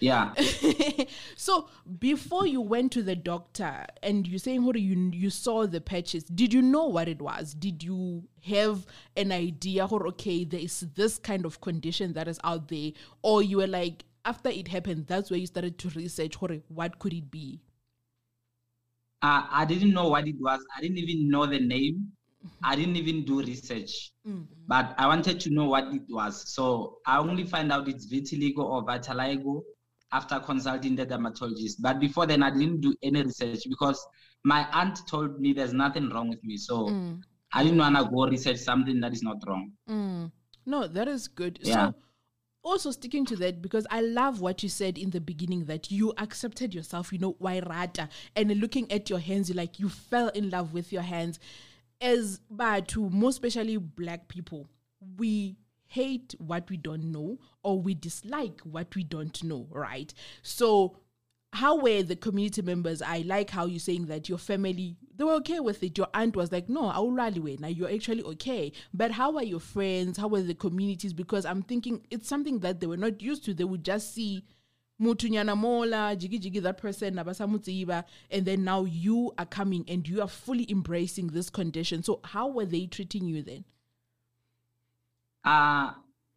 yeah. 0.00 0.34
so 1.36 1.68
before 1.98 2.46
you 2.46 2.60
went 2.60 2.92
to 2.92 3.02
the 3.02 3.14
doctor 3.14 3.86
and 4.02 4.26
you're 4.26 4.38
saying, 4.38 4.62
Hori, 4.62 4.80
you 4.80 5.10
you 5.12 5.30
saw 5.30 5.66
the 5.66 5.80
patches, 5.80 6.24
did 6.24 6.52
you 6.52 6.62
know 6.62 6.86
what 6.86 7.08
it 7.08 7.22
was? 7.22 7.54
Did 7.54 7.82
you 7.82 8.24
have 8.46 8.86
an 9.16 9.30
idea, 9.32 9.86
or 9.86 10.06
okay, 10.08 10.44
there 10.44 10.60
is 10.60 10.80
this 10.94 11.18
kind 11.18 11.44
of 11.44 11.60
condition 11.60 12.12
that 12.14 12.28
is 12.28 12.40
out 12.42 12.68
there? 12.68 12.92
Or 13.22 13.42
you 13.42 13.58
were 13.58 13.66
like, 13.66 14.04
after 14.24 14.48
it 14.48 14.68
happened, 14.68 15.06
that's 15.06 15.30
where 15.30 15.38
you 15.38 15.46
started 15.46 15.78
to 15.78 15.88
research, 15.90 16.34
Hori, 16.34 16.62
what 16.68 16.98
could 16.98 17.12
it 17.12 17.30
be? 17.30 17.60
Uh, 19.22 19.46
I 19.50 19.64
didn't 19.64 19.92
know 19.92 20.08
what 20.08 20.28
it 20.28 20.36
was. 20.38 20.60
I 20.76 20.80
didn't 20.80 20.98
even 20.98 21.28
know 21.28 21.46
the 21.46 21.58
name. 21.58 22.12
I 22.62 22.76
didn't 22.76 22.96
even 22.96 23.24
do 23.24 23.40
research, 23.40 24.12
mm-hmm. 24.26 24.42
but 24.66 24.94
I 24.98 25.06
wanted 25.06 25.40
to 25.40 25.50
know 25.50 25.66
what 25.66 25.92
it 25.92 26.02
was. 26.08 26.52
So 26.52 26.98
I 27.06 27.18
only 27.18 27.44
find 27.44 27.72
out 27.72 27.88
it's 27.88 28.06
vitiligo 28.06 28.58
or 28.58 28.84
vitiligo 28.84 29.62
after 30.12 30.38
consulting 30.40 30.96
the 30.96 31.04
dermatologist. 31.04 31.82
But 31.82 32.00
before 32.00 32.26
then, 32.26 32.42
I 32.42 32.50
didn't 32.50 32.80
do 32.80 32.94
any 33.02 33.22
research 33.22 33.64
because 33.68 34.04
my 34.44 34.66
aunt 34.72 35.00
told 35.08 35.40
me 35.40 35.52
there's 35.52 35.72
nothing 35.72 36.10
wrong 36.10 36.28
with 36.28 36.42
me. 36.44 36.56
So 36.56 36.88
mm. 36.88 37.20
I 37.52 37.62
didn't 37.64 37.78
want 37.78 37.96
to 37.96 38.04
go 38.04 38.26
research 38.26 38.58
something 38.58 39.00
that 39.00 39.12
is 39.12 39.22
not 39.22 39.38
wrong. 39.46 39.72
Mm. 39.88 40.32
No, 40.66 40.86
that 40.86 41.08
is 41.08 41.28
good. 41.28 41.58
Yeah. 41.62 41.88
So 41.88 41.94
also 42.62 42.90
sticking 42.90 43.24
to 43.26 43.36
that 43.36 43.62
because 43.62 43.86
I 43.90 44.00
love 44.00 44.40
what 44.40 44.62
you 44.62 44.68
said 44.68 44.98
in 44.98 45.10
the 45.10 45.20
beginning 45.20 45.64
that 45.66 45.90
you 45.90 46.12
accepted 46.18 46.74
yourself, 46.74 47.12
you 47.12 47.18
know, 47.18 47.34
wairata, 47.34 48.08
and 48.36 48.50
looking 48.60 48.90
at 48.92 49.08
your 49.08 49.18
hands, 49.18 49.48
you 49.48 49.54
like 49.54 49.78
you 49.78 49.88
fell 49.88 50.28
in 50.28 50.50
love 50.50 50.72
with 50.72 50.92
your 50.92 51.02
hands 51.02 51.38
as 52.00 52.40
to 52.86 53.10
more 53.10 53.30
especially 53.30 53.76
black 53.76 54.28
people 54.28 54.68
we 55.16 55.56
hate 55.88 56.34
what 56.38 56.68
we 56.70 56.76
don't 56.76 57.04
know 57.04 57.38
or 57.62 57.80
we 57.80 57.94
dislike 57.94 58.60
what 58.62 58.94
we 58.94 59.02
don't 59.02 59.42
know, 59.42 59.66
right? 59.70 60.12
So 60.42 60.98
how 61.54 61.76
were 61.80 62.02
the 62.02 62.14
community 62.14 62.60
members? 62.60 63.00
I 63.00 63.18
like 63.26 63.50
how 63.50 63.64
you're 63.66 63.80
saying 63.80 64.06
that 64.06 64.28
your 64.28 64.38
family 64.38 64.96
they 65.16 65.24
were 65.24 65.32
okay 65.34 65.60
with 65.60 65.82
it. 65.82 65.96
Your 65.96 66.08
aunt 66.12 66.36
was 66.36 66.52
like, 66.52 66.68
"No, 66.68 66.86
I'll 66.86 67.10
rally 67.10 67.38
away." 67.38 67.56
Now 67.58 67.68
you're 67.68 67.90
actually 67.90 68.22
okay. 68.22 68.70
But 68.92 69.12
how 69.12 69.34
are 69.36 69.42
your 69.42 69.60
friends? 69.60 70.18
How 70.18 70.28
were 70.28 70.42
the 70.42 70.54
communities? 70.54 71.14
Because 71.14 71.46
I'm 71.46 71.62
thinking 71.62 72.06
it's 72.10 72.28
something 72.28 72.60
that 72.60 72.80
they 72.80 72.86
were 72.86 72.98
not 72.98 73.22
used 73.22 73.44
to. 73.46 73.54
They 73.54 73.64
would 73.64 73.84
just 73.84 74.14
see 74.14 74.44
mutunyana 75.00 75.56
mola 75.56 76.16
jiggy 76.16 76.38
jiggy 76.38 76.60
that 76.60 76.76
person 76.78 77.14
nabasamutiba 77.14 78.04
and 78.30 78.44
then 78.46 78.64
now 78.64 78.84
you 78.84 79.32
are 79.38 79.46
coming 79.46 79.84
and 79.88 80.08
you 80.08 80.20
are 80.20 80.28
fully 80.28 80.66
embracing 80.70 81.28
this 81.28 81.50
condition 81.50 82.02
so 82.02 82.20
how 82.24 82.48
were 82.48 82.66
they 82.66 82.86
treating 82.86 83.24
you 83.26 83.42
then 83.42 83.64
uh 85.44 85.92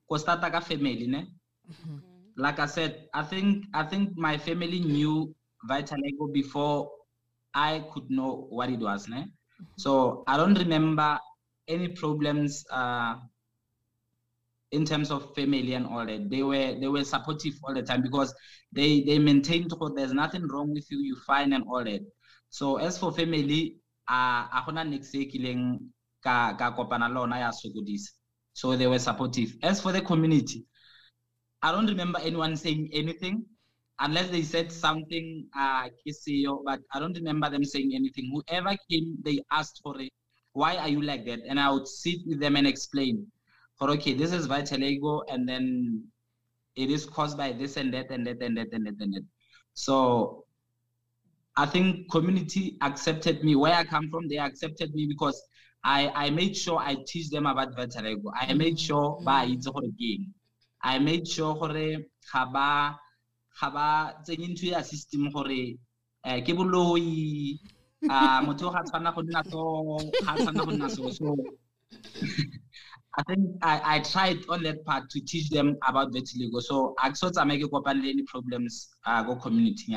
ko 0.07 0.17
starta 0.17 0.51
ka 0.51 0.59
family 0.59 1.07
ne 1.07 1.25
mm-hmm. 1.71 1.97
like 2.37 2.59
i 2.59 2.65
said 2.67 3.07
i 3.13 3.23
think 3.23 3.65
i 3.73 3.83
think 3.83 4.15
my 4.15 4.37
family 4.37 4.79
knew 4.79 5.33
vitiligo 5.67 6.31
before 6.31 6.89
i 7.53 7.79
could 7.91 8.09
know 8.11 8.45
what 8.49 8.69
it 8.69 8.79
was 8.79 9.07
ne 9.09 9.21
mm-hmm. 9.25 9.65
so 9.75 10.23
i 10.27 10.37
don't 10.37 10.57
remember 10.57 11.17
any 11.67 11.87
problems 11.87 12.63
uh 12.69 13.15
in 14.71 14.85
terms 14.85 15.11
of 15.11 15.33
family 15.35 15.73
and 15.73 15.85
all 15.85 16.05
that 16.05 16.29
they 16.29 16.43
were 16.43 16.75
they 16.79 16.87
were 16.87 17.03
supportive 17.03 17.53
all 17.63 17.73
the 17.73 17.81
time 17.81 18.01
because 18.01 18.33
they 18.71 19.01
they 19.03 19.19
maintained 19.19 19.71
oh, 19.79 19.93
there's 19.95 20.13
nothing 20.13 20.47
wrong 20.47 20.71
with 20.73 20.85
you 20.89 20.99
you 20.99 21.15
fine 21.27 21.53
and 21.53 21.63
all 21.67 21.83
that. 21.83 22.01
So 22.49 22.77
as 22.77 22.97
for 22.97 23.11
family 23.11 23.77
uh 24.09 24.47
a 24.51 24.63
gona 24.65 24.87
next 24.87 25.13
kileng 25.13 25.79
ka 26.23 26.55
ka 26.57 26.75
kopana 26.75 27.09
so 28.53 28.75
they 28.75 28.87
were 28.87 28.99
supportive. 28.99 29.53
As 29.63 29.81
for 29.81 29.91
the 29.91 30.01
community 30.01 30.65
i 31.63 31.71
don't 31.71 31.87
remember 31.87 32.19
anyone 32.23 32.55
saying 32.55 32.89
anything 32.91 33.45
unless 33.99 34.29
they 34.29 34.41
said 34.41 34.71
something 34.71 35.45
uh 35.55 35.87
but 36.65 36.79
i 36.93 36.99
don't 36.99 37.15
remember 37.15 37.49
them 37.49 37.63
saying 37.63 37.91
anything. 37.93 38.31
Whoever 38.33 38.75
came 38.89 39.17
they 39.23 39.39
asked 39.51 39.79
for 39.83 39.99
it 40.01 40.11
why 40.53 40.75
are 40.77 40.89
you 40.89 41.01
like 41.01 41.25
that? 41.25 41.39
And 41.47 41.59
i 41.59 41.69
would 41.69 41.87
sit 41.87 42.19
with 42.25 42.39
them 42.39 42.55
and 42.55 42.67
explain 42.67 43.27
okay, 43.89 44.13
this 44.13 44.31
is 44.31 44.47
vitiligo, 44.47 45.21
and 45.29 45.47
then 45.47 46.03
it 46.75 46.89
is 46.89 47.05
caused 47.05 47.37
by 47.37 47.51
this 47.51 47.77
and 47.77 47.93
that 47.93 48.11
and 48.11 48.25
that 48.27 48.41
and 48.41 48.57
that 48.57 48.67
and 48.71 48.85
that 48.85 48.95
and 48.99 49.13
that. 49.13 49.25
So 49.73 50.45
I 51.57 51.65
think 51.65 52.11
community 52.11 52.77
accepted 52.81 53.43
me. 53.43 53.55
Where 53.55 53.73
I 53.73 53.83
come 53.83 54.09
from, 54.09 54.27
they 54.27 54.37
accepted 54.37 54.93
me 54.93 55.05
because 55.07 55.41
I, 55.83 56.09
I 56.15 56.29
made 56.29 56.55
sure 56.55 56.77
I 56.79 56.95
teach 57.07 57.29
them 57.29 57.45
about 57.45 57.75
vitiligo. 57.75 58.31
I 58.39 58.53
made 58.53 58.79
sure 58.79 59.19
ba 59.25 59.43
itse 59.45 59.71
gore 59.73 59.89
ke 59.97 60.29
I 60.83 60.99
made 60.99 61.27
sure 61.27 61.55
gore 61.55 62.05
ga 62.31 62.45
ba 62.45 62.97
ga 63.59 63.69
ba 63.69 64.13
tsenye 64.23 64.47
ntho 64.53 64.67
ya 64.71 64.81
system 64.83 65.31
gore 65.31 65.77
eh 66.23 66.39
ke 66.45 66.53
boloi 66.53 67.57
ah 68.09 68.41
motho 68.45 68.69
ga 68.71 68.81
tshwana 68.85 69.13
go 69.15 69.21
nna 69.21 69.41
so 69.49 69.61
ga 70.25 70.33
tshwana 70.37 70.65
go 70.65 70.71
nna 70.71 70.89
so 70.89 71.09
so 71.09 71.35
I 73.17 73.23
think 73.23 73.49
I, 73.61 73.81
I 73.95 73.99
tried 73.99 74.39
on 74.47 74.63
that 74.63 74.85
part 74.85 75.09
to 75.09 75.21
teach 75.21 75.49
them 75.49 75.77
about 75.87 76.13
vitiligo. 76.13 76.61
So 76.61 76.95
I 77.01 77.11
sort 77.13 77.37
of 77.37 77.47
make 77.47 77.61
any 77.61 78.23
problems 78.23 78.89
uh, 79.05 79.23
go 79.23 79.35
community 79.35 79.93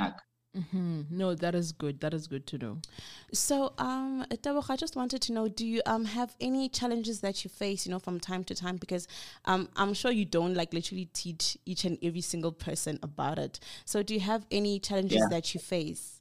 Mm-hmm. 0.56 1.02
No, 1.10 1.34
that 1.34 1.54
is 1.56 1.72
good. 1.72 2.00
That 2.00 2.14
is 2.14 2.28
good 2.28 2.46
to 2.48 2.58
know. 2.58 2.78
So, 3.32 3.72
um, 3.78 4.24
I 4.30 4.76
just 4.76 4.94
wanted 4.94 5.20
to 5.22 5.32
know: 5.32 5.48
Do 5.48 5.66
you 5.66 5.82
um 5.84 6.04
have 6.04 6.36
any 6.40 6.68
challenges 6.68 7.20
that 7.22 7.42
you 7.42 7.50
face, 7.50 7.86
you 7.86 7.90
know, 7.90 7.98
from 7.98 8.20
time 8.20 8.44
to 8.44 8.54
time? 8.54 8.76
Because 8.76 9.08
um, 9.46 9.68
I'm 9.74 9.94
sure 9.94 10.12
you 10.12 10.24
don't 10.24 10.54
like 10.54 10.72
literally 10.72 11.06
teach 11.06 11.58
each 11.66 11.84
and 11.84 11.98
every 12.02 12.20
single 12.20 12.52
person 12.52 13.00
about 13.02 13.40
it. 13.40 13.58
So, 13.84 14.04
do 14.04 14.14
you 14.14 14.20
have 14.20 14.46
any 14.52 14.78
challenges 14.78 15.18
yeah. 15.22 15.28
that 15.30 15.54
you 15.54 15.60
face? 15.60 16.20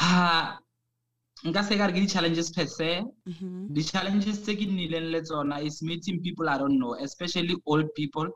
Uh, 0.00 0.54
nka 1.48 1.62
se 1.66 1.74
ka 1.78 1.86
re 1.86 1.92
ke 1.92 2.00
di-challenges 2.04 2.48
per 2.56 2.66
se. 2.66 2.90
Mm-hmm. 3.28 3.74
di-challenges 3.74 4.36
tse 4.42 4.52
ke 4.58 4.64
nnileng 4.66 5.08
le 5.12 5.20
tsona 5.22 5.56
is 5.68 5.82
meeting 5.82 6.16
people 6.22 6.48
i 6.48 6.56
don't 6.58 6.78
know 6.78 6.94
especially 7.08 7.56
old 7.66 7.88
people. 7.94 8.28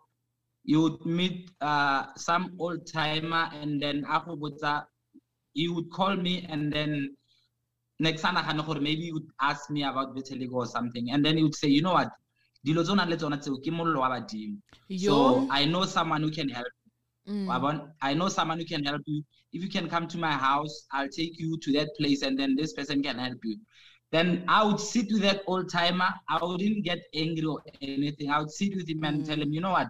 You 0.69 0.81
would 0.83 1.07
meet 1.07 1.51
uh, 1.61 2.03
some 2.17 2.45
old 2.59 2.81
timer 2.93 3.45
and 3.61 3.81
then 3.81 4.05
a 4.11 4.21
go 4.25 4.35
botsa 4.37 4.85
you 5.55 5.73
would 5.75 5.91
call 5.91 6.17
me 6.17 6.45
and 6.49 6.73
then 6.73 7.15
next 8.01 8.23
time 8.23 8.37
I 8.37 8.43
gore 8.67 8.81
maybe 8.81 9.03
you 9.09 9.15
would 9.15 9.31
ask 9.41 9.71
me 9.71 9.85
about 9.85 10.15
vitiligo 10.17 10.55
or 10.55 10.67
something. 10.67 11.11
And 11.13 11.25
then 11.25 11.37
he 11.37 11.45
would 11.45 11.55
say 11.55 11.69
you 11.69 11.83
know 11.83 11.93
what? 11.93 12.11
Dilo 12.67 12.83
tse 12.83 12.91
o 12.91 12.95
nang 12.95 13.09
le 13.09 13.17
tsona 13.17 13.39
tseo 13.39 13.63
ke 13.65 13.71
mollo 13.71 14.01
wa 14.01 14.11
badimo. 14.11 14.59
So 14.99 15.47
i 15.51 15.65
know 15.65 15.85
someone 15.85 16.23
who 16.23 16.33
can 16.33 16.49
help 16.49 16.67
Mm. 17.28 17.90
I 18.02 18.14
know 18.14 18.28
someone 18.28 18.59
who 18.59 18.64
can 18.64 18.85
help 18.85 19.02
you. 19.06 19.23
If 19.52 19.62
you 19.62 19.68
can 19.68 19.88
come 19.88 20.06
to 20.09 20.18
my 20.18 20.33
house, 20.33 20.87
I'll 20.92 21.09
take 21.09 21.38
you 21.38 21.59
to 21.59 21.73
that 21.73 21.88
place 21.99 22.23
and 22.23 22.38
then 22.38 22.54
this 22.56 22.73
person 22.73 23.02
can 23.02 23.18
help 23.18 23.38
you. 23.42 23.56
Then 24.12 24.45
I 24.47 24.62
would 24.62 24.78
sit 24.78 25.06
with 25.11 25.23
that 25.23 25.42
old 25.47 25.71
timer. 25.71 26.09
I 26.28 26.38
wouldn't 26.40 26.85
get 26.85 27.00
angry 27.14 27.45
or 27.45 27.61
anything. 27.83 28.30
I 28.30 28.38
would 28.38 28.50
sit 28.50 28.76
with 28.76 28.88
him 28.88 29.02
and 29.04 29.23
mm. 29.23 29.26
tell 29.26 29.40
him, 29.40 29.52
you 29.52 29.61
know 29.61 29.73
what? 29.73 29.88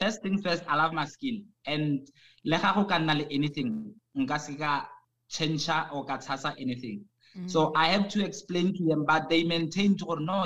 First 0.00 0.22
things 0.22 0.42
first, 0.42 0.62
I 0.68 0.76
love 0.76 0.92
my 0.92 1.04
skin. 1.04 1.44
And 1.66 2.08
leha 2.46 2.74
go 2.74 2.84
kana 2.84 3.24
anything, 3.30 3.92
nka 4.16 4.86
change 5.28 5.68
or 5.92 6.04
ka 6.04 6.54
anything. 6.58 7.04
Mm. 7.36 7.50
So 7.50 7.72
I 7.74 7.86
have 7.88 8.08
to 8.10 8.24
explain 8.24 8.74
to 8.76 8.84
them, 8.84 9.04
but 9.04 9.28
they 9.28 9.42
maintain 9.42 9.96
to 9.98 10.16
no, 10.20 10.44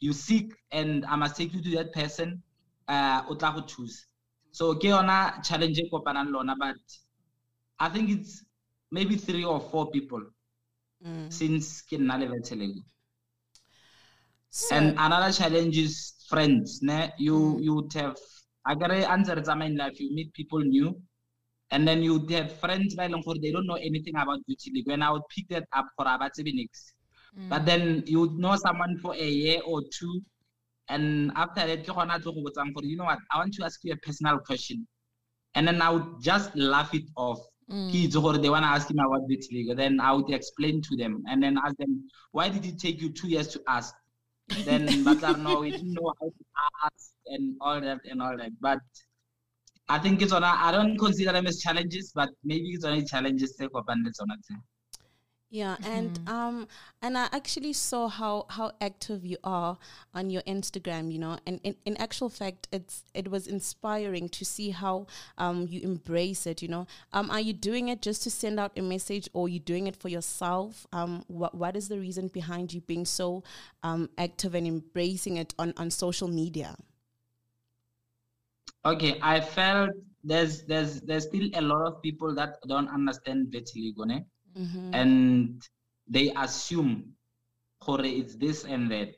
you 0.00 0.12
seek 0.12 0.52
and 0.72 1.04
I 1.06 1.16
must 1.16 1.36
take 1.36 1.54
you 1.54 1.62
to 1.62 1.70
that 1.76 1.92
person, 1.92 2.42
uh, 2.88 3.22
choose 3.66 4.06
so 4.58 4.74
ke 4.80 4.88
yona 4.94 5.18
challenge 5.48 5.78
e 5.82 5.88
kopanang 5.92 6.30
lona 6.34 6.54
but 6.62 6.80
i 7.84 7.88
think 7.94 8.06
it's 8.14 8.32
maybe 8.96 9.16
three 9.16 9.44
or 9.52 9.60
four 9.70 9.84
people 9.94 10.22
mm. 11.04 11.26
since 11.38 11.66
ke 11.88 11.96
nna 12.02 12.16
le 12.22 12.26
vetheleng 12.32 12.76
and 14.76 14.88
another 15.06 15.32
challenge 15.40 15.76
is 15.86 15.94
friends 16.30 16.82
ne 16.90 16.98
you 17.26 17.38
mm. 17.38 17.62
you 17.64 17.74
would 17.78 17.92
have 18.02 18.16
I 18.64 18.74
got 18.76 18.88
to 18.88 19.10
answer 19.10 19.34
in 19.68 19.76
life 19.76 19.98
you 19.98 20.14
meet 20.14 20.32
people 20.34 20.60
new 20.60 20.88
and 21.72 21.88
then 21.88 22.02
you 22.02 22.24
have 22.30 22.52
friends 22.60 22.94
by 22.94 23.06
long 23.08 23.22
for 23.22 23.34
they 23.42 23.50
don't 23.50 23.66
know 23.66 23.80
anything 23.88 24.14
about 24.22 24.44
beauty 24.46 24.70
league 24.74 24.86
when 24.86 25.02
i 25.02 25.10
would 25.10 25.26
pick 25.34 25.48
that 25.48 25.64
up 25.72 25.86
for 25.96 26.04
about 26.14 26.36
seven 26.36 26.54
weeks 26.54 26.92
mm. 27.36 27.48
but 27.48 27.64
then 27.66 28.04
you 28.06 28.20
would 28.20 28.36
know 28.44 28.54
someone 28.56 28.96
for 28.98 29.14
a 29.14 29.28
year 29.42 29.60
or 29.66 29.80
two 29.98 30.20
and 30.92 31.32
after 31.36 31.66
that, 31.66 31.86
you 31.86 32.96
know 32.96 33.04
what? 33.04 33.18
I 33.30 33.38
want 33.38 33.54
to 33.54 33.64
ask 33.64 33.80
you 33.82 33.92
a 33.92 33.96
personal 33.96 34.38
question. 34.38 34.86
And 35.54 35.66
then 35.66 35.82
I 35.82 35.90
would 35.90 36.20
just 36.20 36.54
laugh 36.56 36.94
it 36.94 37.04
off. 37.16 37.38
Mm. 37.70 37.90
Kids 37.92 38.16
or 38.16 38.36
they 38.38 38.50
want 38.50 38.64
to 38.64 38.68
ask 38.68 38.90
him 38.90 38.98
about 38.98 39.28
vitiligo. 39.28 39.76
Then 39.76 40.00
I 40.00 40.12
would 40.12 40.30
explain 40.30 40.82
to 40.82 40.96
them 40.96 41.22
and 41.28 41.42
then 41.42 41.56
ask 41.64 41.76
them, 41.76 42.08
why 42.32 42.48
did 42.48 42.66
it 42.66 42.78
take 42.78 43.00
you 43.00 43.10
two 43.10 43.28
years 43.28 43.48
to 43.48 43.62
ask? 43.68 43.94
then 44.64 45.04
but 45.04 45.22
I 45.24 45.32
know 45.32 45.60
we 45.60 45.70
didn't 45.70 45.94
know 45.94 46.12
how 46.20 46.26
to 46.26 46.44
ask 46.84 47.12
and 47.26 47.56
all 47.60 47.80
that 47.80 48.00
and 48.10 48.20
all 48.20 48.36
that. 48.36 48.50
But 48.60 48.80
I 49.88 49.98
think 49.98 50.22
it's 50.22 50.32
on 50.32 50.44
I 50.44 50.70
don't 50.72 50.98
consider 50.98 51.32
them 51.32 51.46
as 51.46 51.60
challenges, 51.60 52.12
but 52.14 52.30
maybe 52.44 52.68
it's 52.70 52.84
only 52.84 53.04
challenges 53.04 53.56
take 53.56 53.74
up 53.74 53.84
and 53.88 54.06
it's 54.06 54.20
on 54.20 54.28
it. 54.30 54.56
Yeah, 55.52 55.76
and 55.84 56.18
mm-hmm. 56.18 56.34
um, 56.34 56.68
and 57.02 57.18
I 57.18 57.28
actually 57.30 57.74
saw 57.74 58.08
how 58.08 58.46
how 58.48 58.72
active 58.80 59.22
you 59.22 59.36
are 59.44 59.76
on 60.14 60.30
your 60.30 60.40
Instagram. 60.42 61.12
You 61.12 61.18
know, 61.18 61.38
and 61.46 61.60
in, 61.62 61.76
in 61.84 61.94
actual 61.98 62.30
fact, 62.30 62.68
it's 62.72 63.04
it 63.12 63.30
was 63.30 63.46
inspiring 63.46 64.30
to 64.30 64.46
see 64.46 64.70
how 64.70 65.08
um 65.36 65.66
you 65.68 65.82
embrace 65.82 66.46
it. 66.46 66.62
You 66.62 66.68
know, 66.68 66.86
um, 67.12 67.30
are 67.30 67.38
you 67.40 67.52
doing 67.52 67.88
it 67.88 68.00
just 68.00 68.22
to 68.22 68.30
send 68.30 68.58
out 68.58 68.72
a 68.78 68.80
message, 68.80 69.28
or 69.34 69.44
are 69.44 69.48
you 69.50 69.60
doing 69.60 69.86
it 69.88 69.94
for 69.94 70.08
yourself? 70.08 70.86
Um, 70.90 71.22
what 71.28 71.54
what 71.54 71.76
is 71.76 71.88
the 71.88 71.98
reason 71.98 72.28
behind 72.28 72.72
you 72.72 72.80
being 72.80 73.04
so 73.04 73.44
um 73.82 74.08
active 74.16 74.54
and 74.54 74.66
embracing 74.66 75.36
it 75.36 75.52
on 75.58 75.74
on 75.76 75.90
social 75.90 76.28
media? 76.28 76.76
Okay, 78.86 79.18
I 79.20 79.40
felt 79.40 79.90
there's 80.24 80.62
there's 80.62 81.02
there's 81.02 81.24
still 81.24 81.50
a 81.52 81.60
lot 81.60 81.86
of 81.86 82.00
people 82.00 82.34
that 82.36 82.56
don't 82.66 82.88
understand 82.88 83.52
vitiligo. 83.52 84.24
Mm-hmm. 84.58 84.94
and 84.94 85.62
they 86.06 86.32
assume 86.36 87.14
Hore 87.80 88.04
it's 88.04 88.36
this 88.36 88.64
and 88.64 88.90
that. 88.90 89.14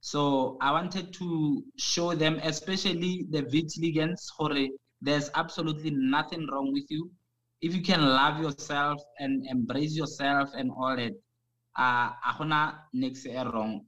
So 0.00 0.58
I 0.60 0.72
wanted 0.72 1.12
to 1.14 1.64
show 1.78 2.14
them, 2.14 2.38
especially 2.44 3.26
the 3.30 3.42
vitiligans, 3.42 4.30
Hore, 4.36 4.68
there's 5.00 5.30
absolutely 5.34 5.90
nothing 5.90 6.46
wrong 6.52 6.72
with 6.72 6.84
you. 6.90 7.10
If 7.62 7.74
you 7.74 7.82
can 7.82 8.02
love 8.02 8.40
yourself 8.40 9.00
and 9.18 9.46
embrace 9.46 9.96
yourself 9.96 10.50
and 10.54 10.70
all 10.70 10.96
that, 10.96 11.12
uh, 11.76 12.10
wrong. 13.50 13.86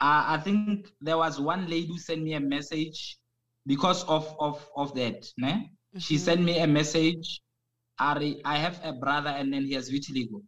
Uh, 0.00 0.24
I 0.26 0.40
think 0.42 0.88
there 1.00 1.18
was 1.18 1.40
one 1.40 1.68
lady 1.68 1.86
who 1.86 1.98
sent 1.98 2.22
me 2.22 2.34
a 2.34 2.40
message 2.40 3.18
because 3.66 4.04
of 4.04 4.34
of 4.38 4.68
of 4.76 4.94
that. 4.94 5.26
Ne? 5.36 5.48
Mm-hmm. 5.48 5.98
She 5.98 6.18
sent 6.18 6.42
me 6.42 6.58
a 6.58 6.66
message 6.66 7.40
I 8.44 8.56
have 8.58 8.80
a 8.84 8.92
brother 8.92 9.30
and 9.30 9.52
then 9.52 9.64
he 9.64 9.74
has 9.74 9.90
vitiligo. 9.90 10.42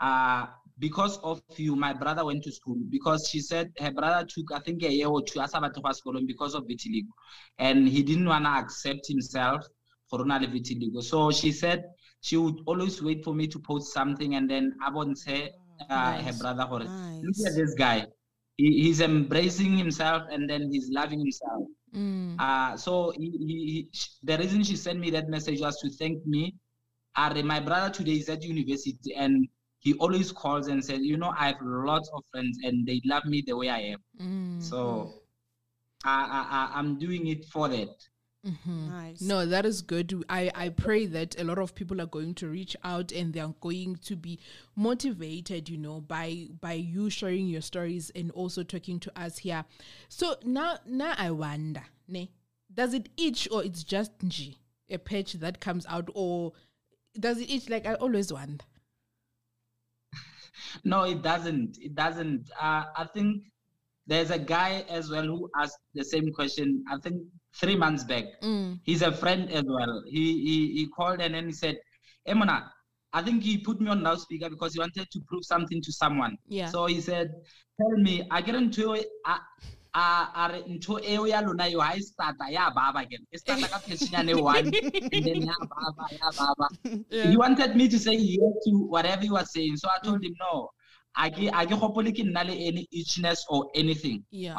Uh, 0.00 0.46
because 0.78 1.18
of 1.18 1.42
you, 1.56 1.74
my 1.74 1.92
brother 1.92 2.24
went 2.24 2.44
to 2.44 2.52
school 2.52 2.76
because 2.88 3.28
she 3.28 3.40
said 3.40 3.72
her 3.78 3.90
brother 3.90 4.26
took, 4.26 4.52
I 4.52 4.60
think, 4.60 4.84
a 4.84 4.92
year 4.92 5.08
or 5.08 5.22
two 5.22 5.40
as 5.40 5.52
a 5.54 5.94
school 5.94 6.20
because 6.26 6.54
of 6.54 6.64
vitiligo. 6.64 7.10
And 7.58 7.88
he 7.88 8.02
didn't 8.02 8.26
want 8.26 8.44
to 8.44 8.50
accept 8.50 9.08
himself 9.08 9.66
for 10.08 10.18
vitiligo. 10.20 11.02
So 11.02 11.30
she 11.30 11.52
said 11.52 11.84
she 12.20 12.36
would 12.36 12.60
always 12.66 13.02
wait 13.02 13.24
for 13.24 13.34
me 13.34 13.46
to 13.48 13.58
post 13.58 13.92
something 13.92 14.34
and 14.34 14.48
then 14.48 14.74
I 14.84 14.90
won't 14.90 15.18
say 15.18 15.50
uh, 15.90 15.94
nice. 15.94 16.24
her 16.24 16.32
brother, 16.40 16.84
nice. 16.84 17.22
look 17.22 17.46
at 17.46 17.56
this 17.56 17.74
guy. 17.74 18.06
He, 18.56 18.82
he's 18.82 19.00
embracing 19.00 19.76
himself 19.76 20.24
and 20.30 20.48
then 20.48 20.70
he's 20.72 20.90
loving 20.90 21.20
himself. 21.20 21.64
Mm. 21.94 22.38
Uh, 22.38 22.76
so 22.76 23.12
he, 23.16 23.30
he, 23.30 23.88
the 24.22 24.36
reason 24.38 24.62
she 24.62 24.76
sent 24.76 24.98
me 24.98 25.10
that 25.10 25.28
message 25.28 25.60
was 25.60 25.78
to 25.80 25.90
thank 25.90 26.24
me. 26.26 26.54
Uh, 27.16 27.42
my 27.42 27.60
brother 27.60 27.92
today 27.92 28.12
is 28.12 28.28
at 28.28 28.42
university 28.42 29.14
and 29.14 29.48
he 29.80 29.94
always 29.94 30.32
calls 30.32 30.68
and 30.68 30.84
says, 30.84 31.00
you 31.00 31.16
know, 31.16 31.32
I 31.36 31.48
have 31.48 31.56
lots 31.62 32.10
of 32.12 32.22
friends 32.32 32.58
and 32.62 32.86
they 32.86 33.00
love 33.04 33.24
me 33.24 33.42
the 33.46 33.56
way 33.56 33.68
I 33.68 33.80
am. 33.80 33.98
Mm. 34.20 34.62
So 34.62 35.22
I, 36.04 36.68
I, 36.74 36.78
I'm 36.78 36.98
doing 36.98 37.26
it 37.28 37.44
for 37.46 37.68
that. 37.68 38.08
Mm-hmm. 38.46 38.88
Nice. 38.88 39.20
No, 39.20 39.46
that 39.46 39.66
is 39.66 39.82
good. 39.82 40.24
I, 40.28 40.50
I 40.54 40.68
pray 40.68 41.06
that 41.06 41.38
a 41.40 41.44
lot 41.44 41.58
of 41.58 41.74
people 41.74 42.00
are 42.00 42.06
going 42.06 42.34
to 42.34 42.48
reach 42.48 42.76
out 42.84 43.10
and 43.10 43.32
they 43.32 43.40
are 43.40 43.54
going 43.60 43.96
to 44.04 44.16
be 44.16 44.38
motivated, 44.76 45.68
you 45.68 45.76
know, 45.76 46.00
by 46.00 46.46
by 46.60 46.74
you 46.74 47.10
sharing 47.10 47.48
your 47.48 47.62
stories 47.62 48.12
and 48.14 48.30
also 48.30 48.62
talking 48.62 49.00
to 49.00 49.20
us 49.20 49.38
here. 49.38 49.64
So 50.08 50.36
now 50.44 50.78
now 50.86 51.14
I 51.18 51.32
wonder, 51.32 51.82
ne, 52.06 52.30
does 52.72 52.94
it 52.94 53.08
itch 53.16 53.48
or 53.50 53.64
it's 53.64 53.82
just 53.82 54.12
G, 54.26 54.58
a 54.88 54.98
patch 54.98 55.32
that 55.34 55.60
comes 55.60 55.84
out, 55.86 56.08
or 56.14 56.52
does 57.18 57.38
it 57.38 57.50
itch 57.50 57.68
like 57.68 57.86
I 57.86 57.94
always 57.94 58.32
wonder? 58.32 58.64
No, 60.84 61.04
it 61.04 61.22
doesn't. 61.22 61.78
It 61.80 61.94
doesn't. 61.94 62.50
Uh, 62.60 62.84
I 62.96 63.06
think 63.14 63.44
there's 64.06 64.30
a 64.30 64.38
guy 64.38 64.84
as 64.88 65.10
well 65.10 65.24
who 65.24 65.50
asked 65.58 65.78
the 65.94 66.04
same 66.04 66.32
question. 66.32 66.84
I 66.90 66.98
think 66.98 67.22
three 67.54 67.76
months 67.76 68.04
back. 68.04 68.24
Mm. 68.42 68.80
He's 68.82 69.02
a 69.02 69.12
friend 69.12 69.50
as 69.50 69.64
well. 69.66 70.02
He, 70.06 70.44
he 70.44 70.72
he 70.78 70.88
called 70.88 71.20
and 71.20 71.34
then 71.34 71.46
he 71.46 71.52
said, 71.52 71.78
Emona, 72.26 72.68
I 73.12 73.22
think 73.22 73.42
he 73.42 73.58
put 73.58 73.80
me 73.80 73.90
on 73.90 74.02
loudspeaker 74.02 74.50
because 74.50 74.74
he 74.74 74.80
wanted 74.80 75.10
to 75.10 75.20
prove 75.28 75.44
something 75.44 75.80
to 75.82 75.92
someone. 75.92 76.36
Yeah. 76.46 76.66
So 76.66 76.86
he 76.86 77.00
said, 77.00 77.30
Tell 77.80 77.96
me, 77.98 78.26
I 78.30 78.40
get 78.40 78.54
into 78.54 78.94
it. 78.94 79.06
A 79.94 80.48
re 80.52 80.62
ntho 80.68 81.00
eo 81.04 81.26
ya 81.26 81.40
lona 81.40 81.66
yo 81.66 81.80
ha 81.80 81.94
e 81.96 82.02
starta 82.02 82.50
ya 82.50 82.70
baba 82.70 83.00
again 83.00 83.24
e 83.32 83.38
starta 83.38 83.68
ka 83.68 83.78
one 84.42 84.72
and 85.12 85.24
then 85.24 85.42
ya 85.42 85.54
baba 85.68 86.04
ya 86.12 86.30
baba 86.38 86.68
he 87.10 87.36
wanted 87.36 87.76
me 87.76 87.88
to 87.88 87.98
say 87.98 88.14
yes 88.14 88.54
to 88.64 88.70
whatever 88.88 89.22
he 89.22 89.30
was 89.30 89.50
saying 89.52 89.76
so 89.76 89.88
i 89.88 89.98
told 90.04 90.22
him 90.22 90.34
no 90.40 90.68
a 91.16 91.30
ke 91.30 91.48
a 91.52 91.66
ke 91.66 91.74
gopole 91.80 92.12
ke 92.12 92.22
nna 92.24 92.44
le 92.44 92.52
any 92.52 92.88
itchiness 92.92 93.44
or 93.48 93.70
anything 93.74 94.24
yeah. 94.30 94.54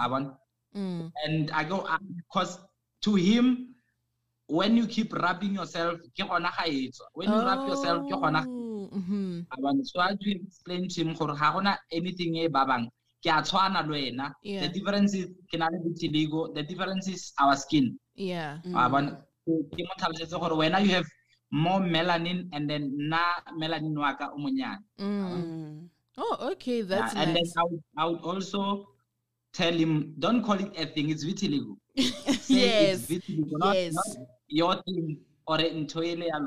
Mm. 0.75 1.11
and 1.25 1.51
i 1.51 1.63
go 1.63 1.87
because 2.17 2.59
to 3.01 3.15
him 3.15 3.73
when 4.47 4.77
you 4.77 4.87
keep 4.87 5.13
rubbing 5.13 5.53
yourself 5.53 5.99
ke 6.17 6.25
gona 6.25 6.49
ga 6.57 6.65
etswa 6.65 7.05
when 7.13 7.29
you 7.29 7.35
oh, 7.35 7.45
rub 7.45 7.67
yourself 7.69 8.05
ke 8.09 8.15
gona 8.17 8.41
mm-hmm. 8.45 9.81
so 9.83 10.01
i 10.01 10.13
to 10.17 10.29
explain 10.31 10.87
to 10.89 11.01
him 11.01 11.13
gore 11.13 11.33
ga 11.37 11.53
gona 11.53 11.77
anything 11.91 12.35
e 12.35 12.47
babang 12.49 12.89
ke 13.23 13.29
a 13.31 13.41
tshwana 13.41 13.81
le 13.81 13.91
wena 13.91 14.35
the 14.43 14.67
difference 14.67 15.13
is 15.13 15.27
ke 15.51 15.57
na 15.57 15.67
le 15.69 15.77
vitiligo 15.85 16.53
the 16.55 16.63
difference 16.63 17.07
is 17.07 17.33
our 17.41 17.55
skin 17.55 17.97
yeah 18.15 18.59
mm. 18.65 18.75
ke 19.45 19.81
mo 19.87 19.93
tlhalosetse 19.97 20.39
gore 20.39 20.55
wena 20.55 20.79
you 20.79 20.91
have 20.97 21.07
more 21.51 21.79
melanin 21.79 22.47
and 22.53 22.69
then 22.69 22.83
na 23.09 23.19
melanin 23.57 23.97
wa 23.97 24.13
ka 24.13 24.29
o 24.33 24.37
monyane 24.37 24.83
mm. 24.99 25.89
oh 26.17 26.51
okay 26.51 26.81
that's 26.81 27.13
yeah, 27.13 27.21
and 27.23 27.33
nice. 27.33 27.53
then 27.53 27.61
I 27.61 27.63
would, 27.69 27.83
I 27.97 28.05
would 28.05 28.21
also 28.21 28.87
tell 29.53 29.73
him 29.73 30.13
don't 30.19 30.43
call 30.43 30.59
it 30.59 30.71
a 30.77 30.85
thing 30.85 31.09
it's 31.09 31.25
vitiligo 31.25 31.75
yes 32.47 33.07
vitiligo, 33.07 33.57
not, 33.57 33.75
yes 33.75 33.93
not 33.93 34.27
your 34.47 34.75
thing 34.83 35.17
or 35.47 35.59
ele 35.59 36.25
ya 36.25 36.39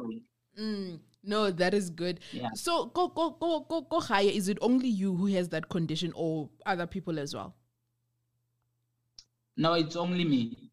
mm. 0.56 0.98
No, 1.24 1.50
that 1.50 1.72
is 1.72 1.90
good. 1.90 2.20
Yeah. 2.32 2.48
So 2.54 2.86
go 2.86 3.08
go 3.08 3.30
go 3.30 3.60
go 3.60 3.82
go 3.82 4.00
higher. 4.00 4.28
Is 4.28 4.48
it 4.48 4.58
only 4.60 4.88
you 4.88 5.14
who 5.14 5.26
has 5.26 5.48
that 5.50 5.68
condition 5.68 6.12
or 6.16 6.50
other 6.66 6.86
people 6.86 7.18
as 7.18 7.34
well? 7.34 7.54
No, 9.56 9.74
it's 9.74 9.96
only 9.96 10.24
me. 10.24 10.70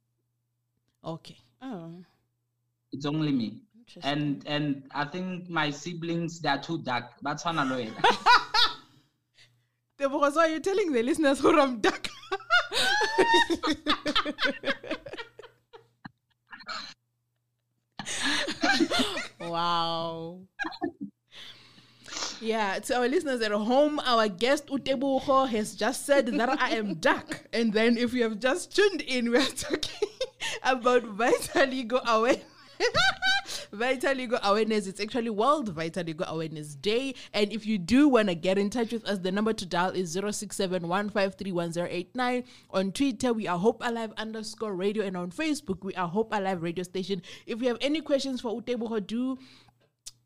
Okay. 1.06 1.38
Oh. 1.62 2.04
It's 2.92 3.06
only 3.06 3.32
me. 3.32 3.62
And 4.04 4.44
and 4.48 4.84
I 4.92 5.06
think 5.06 5.50
my 5.50 5.70
siblings 5.70 6.40
they 6.40 6.50
are 6.50 6.62
too 6.62 6.80
dark. 6.80 7.06
That's 7.22 7.46
one 7.46 7.60
annoying. 7.60 7.94
Because 9.98 10.36
why 10.36 10.48
are 10.48 10.50
you 10.50 10.60
telling 10.60 10.92
the 10.92 11.04
listeners 11.04 11.40
who 11.40 11.60
I'm 11.60 11.82
dark? 11.82 12.10
wow. 19.40 20.40
Yeah, 22.42 22.80
to 22.80 22.98
our 22.98 23.08
listeners 23.08 23.42
at 23.42 23.52
home, 23.52 24.00
our 24.00 24.28
guest 24.28 24.68
Utebuho 24.68 25.48
has 25.50 25.76
just 25.76 26.06
said 26.06 26.28
that 26.28 26.62
I 26.62 26.72
am 26.72 26.96
dark. 26.96 27.48
And 27.54 27.74
then 27.74 27.98
if 27.98 28.14
you 28.14 28.24
have 28.24 28.40
just 28.40 28.76
tuned 28.76 29.02
in, 29.02 29.30
we 29.32 29.38
are 29.38 29.42
talking 29.56 30.10
about 30.64 31.04
vitiligo 31.04 32.04
awareness. 32.06 32.46
Vitiligo 33.74 34.40
awareness. 34.42 34.88
It's 34.88 35.00
actually 35.00 35.30
World 35.30 35.74
Vitiligo 35.76 36.26
Awareness 36.26 36.76
Day. 36.76 37.16
And 37.34 37.52
if 37.54 37.66
you 37.66 37.78
do 37.78 38.08
want 38.08 38.30
to 38.30 38.36
get 38.36 38.58
in 38.58 38.70
touch 38.70 38.92
with 38.92 39.06
us, 39.06 39.20
the 39.20 39.32
number 39.32 39.54
to 39.54 39.66
dial 39.66 39.92
is 39.92 40.14
067 40.14 40.84
On 42.72 42.92
Twitter, 42.92 43.34
we 43.34 43.48
are 43.48 43.58
Hope 43.58 43.82
Alive 43.86 44.14
underscore 44.18 44.74
radio. 44.74 45.04
And 45.04 45.16
on 45.16 45.32
Facebook, 45.32 45.84
we 45.84 45.94
are 45.96 46.08
Hope 46.08 46.34
Alive 46.34 46.62
radio 46.62 46.84
station. 46.84 47.22
If 47.46 47.62
you 47.62 47.68
have 47.68 47.78
any 47.82 48.02
questions 48.02 48.42
for 48.42 48.60
Utebuho, 48.60 49.06
do 49.06 49.38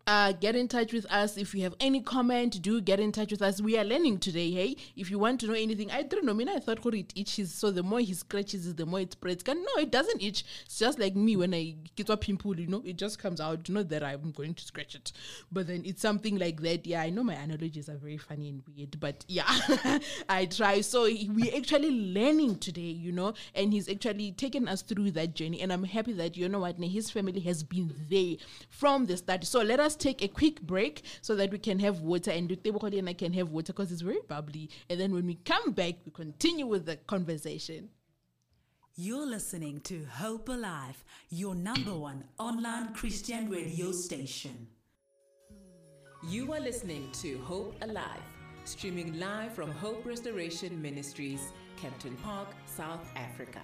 uh, 0.05 0.33
get 0.33 0.55
in 0.55 0.67
touch 0.67 0.91
with 0.91 1.05
us. 1.11 1.37
If 1.37 1.55
you 1.55 1.63
have 1.63 1.75
any 1.79 2.01
comment, 2.01 2.61
do 2.61 2.81
get 2.81 2.99
in 2.99 3.11
touch 3.11 3.31
with 3.31 3.41
us. 3.41 3.61
We 3.61 3.77
are 3.77 3.83
learning 3.83 4.19
today, 4.19 4.51
hey? 4.51 4.75
If 4.95 5.09
you 5.09 5.17
want 5.17 5.39
to 5.41 5.47
know 5.47 5.53
anything, 5.53 5.91
I 5.91 6.03
don't 6.03 6.25
know. 6.25 6.33
I 6.33 6.35
mean, 6.35 6.49
I 6.49 6.59
thought 6.59 6.85
it 6.93 7.13
itches, 7.15 7.53
so 7.53 7.71
the 7.71 7.83
more 7.83 7.99
he 7.99 8.13
scratches 8.13 8.73
the 8.75 8.85
more 8.85 8.99
it 8.99 9.13
spreads. 9.13 9.43
Can 9.43 9.63
No, 9.63 9.81
it 9.81 9.91
doesn't 9.91 10.21
itch. 10.21 10.43
It's 10.65 10.79
just 10.79 10.99
like 10.99 11.15
me 11.15 11.37
when 11.37 11.53
I 11.53 11.75
get 11.95 12.09
a 12.09 12.17
pimple, 12.17 12.59
you 12.59 12.67
know, 12.67 12.81
it 12.85 12.97
just 12.97 13.19
comes 13.19 13.39
out. 13.39 13.69
Not 13.69 13.89
that 13.89 14.03
I'm 14.03 14.31
going 14.31 14.53
to 14.55 14.63
scratch 14.63 14.95
it, 14.95 15.11
but 15.51 15.67
then 15.67 15.83
it's 15.85 16.01
something 16.01 16.37
like 16.37 16.61
that. 16.61 16.85
Yeah, 16.85 17.01
I 17.01 17.09
know 17.09 17.23
my 17.23 17.35
analogies 17.35 17.87
are 17.87 17.97
very 17.97 18.17
funny 18.17 18.49
and 18.49 18.63
weird, 18.75 18.99
but 18.99 19.23
yeah, 19.27 19.49
I 20.29 20.45
try. 20.45 20.81
So 20.81 21.03
we're 21.03 21.55
actually 21.55 21.91
learning 21.91 22.59
today, 22.59 22.81
you 22.81 23.11
know, 23.11 23.33
and 23.55 23.71
he's 23.71 23.87
actually 23.87 24.33
taken 24.33 24.67
us 24.67 24.81
through 24.81 25.11
that 25.11 25.33
journey. 25.33 25.61
And 25.61 25.71
I'm 25.71 25.83
happy 25.83 26.13
that, 26.13 26.35
you 26.35 26.49
know 26.49 26.59
what, 26.59 26.77
his 26.77 27.09
family 27.09 27.39
has 27.41 27.63
been 27.63 27.93
there 28.09 28.35
from 28.69 29.05
the 29.05 29.15
start. 29.15 29.45
So 29.45 29.61
let 29.61 29.79
us 29.79 29.92
us 29.93 30.03
take 30.03 30.21
a 30.23 30.27
quick 30.27 30.61
break 30.61 31.03
so 31.21 31.35
that 31.35 31.51
we 31.51 31.57
can 31.57 31.79
have 31.79 32.01
water 32.01 32.31
and 32.31 32.49
Dutebokoli 32.49 32.99
and 32.99 33.09
I 33.09 33.13
can 33.13 33.33
have 33.33 33.51
water 33.51 33.73
because 33.73 33.91
it's 33.91 34.01
very 34.01 34.19
bubbly. 34.27 34.69
And 34.89 34.99
then 34.99 35.13
when 35.13 35.25
we 35.25 35.35
come 35.35 35.71
back, 35.71 35.95
we 36.05 36.11
continue 36.11 36.65
with 36.65 36.85
the 36.85 36.97
conversation. 36.97 37.89
You're 38.95 39.25
listening 39.25 39.81
to 39.81 40.05
Hope 40.05 40.49
Alive, 40.49 41.03
your 41.29 41.55
number 41.55 41.95
one 41.95 42.23
online 42.37 42.93
Christian 42.93 43.49
radio 43.49 43.91
station. 43.91 44.67
You 46.27 46.53
are 46.53 46.59
listening 46.59 47.09
to 47.21 47.39
Hope 47.39 47.75
Alive, 47.81 48.21
streaming 48.65 49.19
live 49.19 49.53
from 49.53 49.71
Hope 49.71 50.05
Restoration 50.05 50.81
Ministries, 50.81 51.51
Kempton 51.77 52.15
Park, 52.23 52.49
South 52.65 53.05
Africa. 53.15 53.61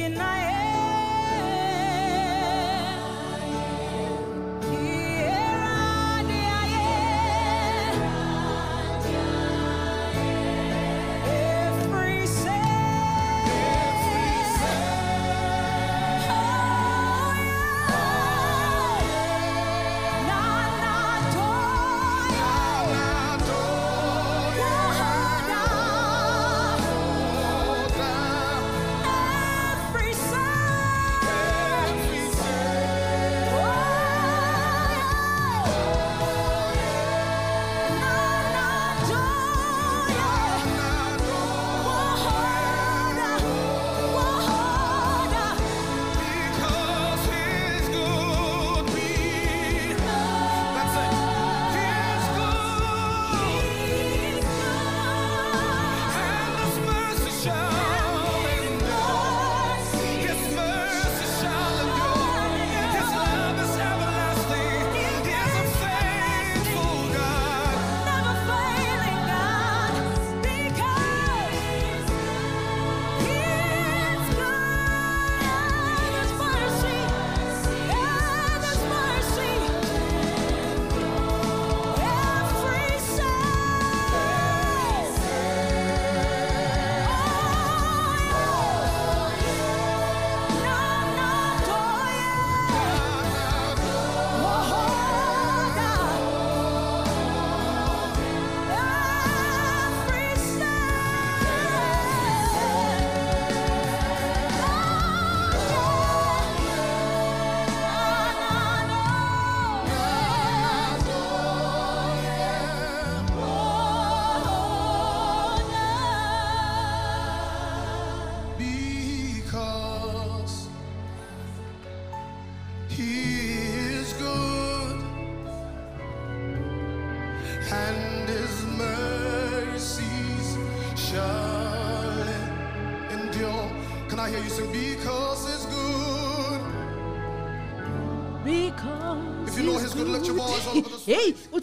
Every 0.00 0.57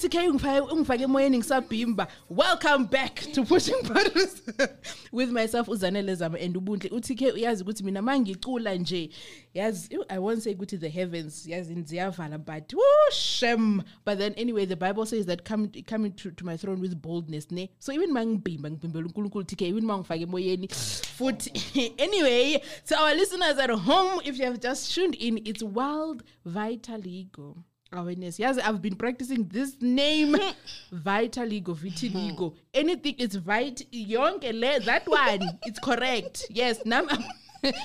uthi 0.06 0.18
ke 0.18 0.62
ungifake 0.72 1.04
emoyeni 1.04 1.38
ngisabhimba. 1.38 2.08
Welcome 2.30 2.86
back 2.86 3.16
to 3.34 3.44
pushing 3.44 3.82
buttons. 3.84 4.42
With 5.12 5.30
myself 5.30 5.68
uzanele 5.68 6.16
zama 6.16 6.38
and 6.38 6.56
ubuntle. 6.56 6.92
Uthi 6.92 7.16
ke 7.16 7.34
uyazi 7.34 7.64
ukuthi 7.64 7.84
mina 7.84 8.02
mangicula 8.02 8.76
nje. 8.76 9.10
Yazi 9.56 9.98
i 10.10 10.20
won't 10.20 10.44
say 10.44 10.54
ukuthi 10.54 10.80
the 10.80 10.90
heavens 10.90 11.48
yazi 11.48 11.76
ziyavala 11.84 12.44
but 12.44 12.74
shem. 13.12 13.84
But 14.04 14.20
then 14.20 14.34
anyway 14.34 14.66
the 14.66 14.76
bible 14.76 15.06
says 15.06 15.26
that 15.26 15.44
come 15.44 15.72
coming 15.88 16.14
to, 16.14 16.32
to 16.32 16.46
my 16.46 16.58
throne 16.58 16.82
with 16.82 17.02
boldness 17.02 17.50
ne? 17.52 17.72
So 17.80 17.92
even 17.92 18.14
mangibhimba 18.14 18.72
ngibhimbela 18.72 19.08
uNkulunkulu 19.08 19.44
uthi 19.44 19.56
ke 19.56 19.62
even 19.64 19.86
mangifake 19.86 20.26
emoyeni. 20.26 20.68
Futhi 20.68 21.94
anyway 22.00 22.62
to 22.88 23.00
our 23.00 23.16
listeners 23.16 23.58
at 23.58 23.70
home 23.72 24.22
if 24.24 24.38
you 24.38 24.46
have 24.46 24.60
just 24.60 24.94
tuned 24.94 25.16
in 25.16 25.42
it's 25.46 25.64
World 25.64 26.24
Vitaligo 26.46 27.64
awareness 27.96 28.40
yes 28.40 28.58
i've 28.60 28.82
been 28.82 28.96
practicing 28.96 29.48
this 29.48 29.76
name 29.82 30.36
vitaligo 30.94 31.76
vitiligo 31.76 32.54
anything 32.74 33.16
it's 33.18 33.36
vit 33.36 33.86
yonke 33.92 34.52
le 34.54 34.80
that 34.80 35.08
one 35.08 35.42
it's 35.66 35.80
correct 35.80 36.46
yes 36.50 36.80
nam 36.86 37.08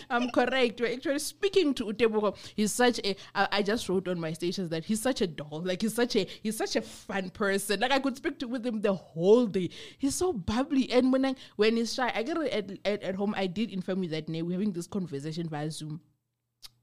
I'm 0.08 0.30
correct. 0.34 0.80
We're 0.80 0.92
actually 0.92 1.18
speaking 1.18 1.74
to 1.74 1.84
Uteboko. 1.86 2.36
He's 2.54 2.72
such 2.72 2.98
a. 3.04 3.16
I, 3.34 3.48
I 3.52 3.62
just 3.62 3.88
wrote 3.88 4.08
on 4.08 4.20
my 4.20 4.32
stations 4.32 4.70
that 4.70 4.84
he's 4.84 5.00
such 5.00 5.20
a 5.20 5.26
doll. 5.26 5.62
Like 5.64 5.82
he's 5.82 5.94
such 5.94 6.16
a. 6.16 6.26
He's 6.42 6.56
such 6.56 6.76
a 6.76 6.82
fun 6.82 7.30
person. 7.30 7.80
Like 7.80 7.92
I 7.92 7.98
could 7.98 8.16
speak 8.16 8.38
to 8.40 8.48
with 8.48 8.66
him 8.66 8.80
the 8.80 8.94
whole 8.94 9.46
day. 9.46 9.70
He's 9.98 10.14
so 10.14 10.32
bubbly. 10.32 10.90
And 10.92 11.12
when 11.12 11.24
I 11.24 11.34
when 11.56 11.76
he's 11.76 11.94
shy, 11.94 12.12
I 12.14 12.22
get 12.22 12.36
it 12.36 12.52
at, 12.52 12.70
at, 12.84 13.02
at 13.02 13.14
home. 13.14 13.34
I 13.36 13.46
did 13.46 13.70
inform 13.70 14.02
you 14.02 14.10
that 14.10 14.28
nay, 14.28 14.42
we're 14.42 14.52
having 14.52 14.72
this 14.72 14.86
conversation 14.86 15.48
via 15.48 15.70
Zoom. 15.70 16.00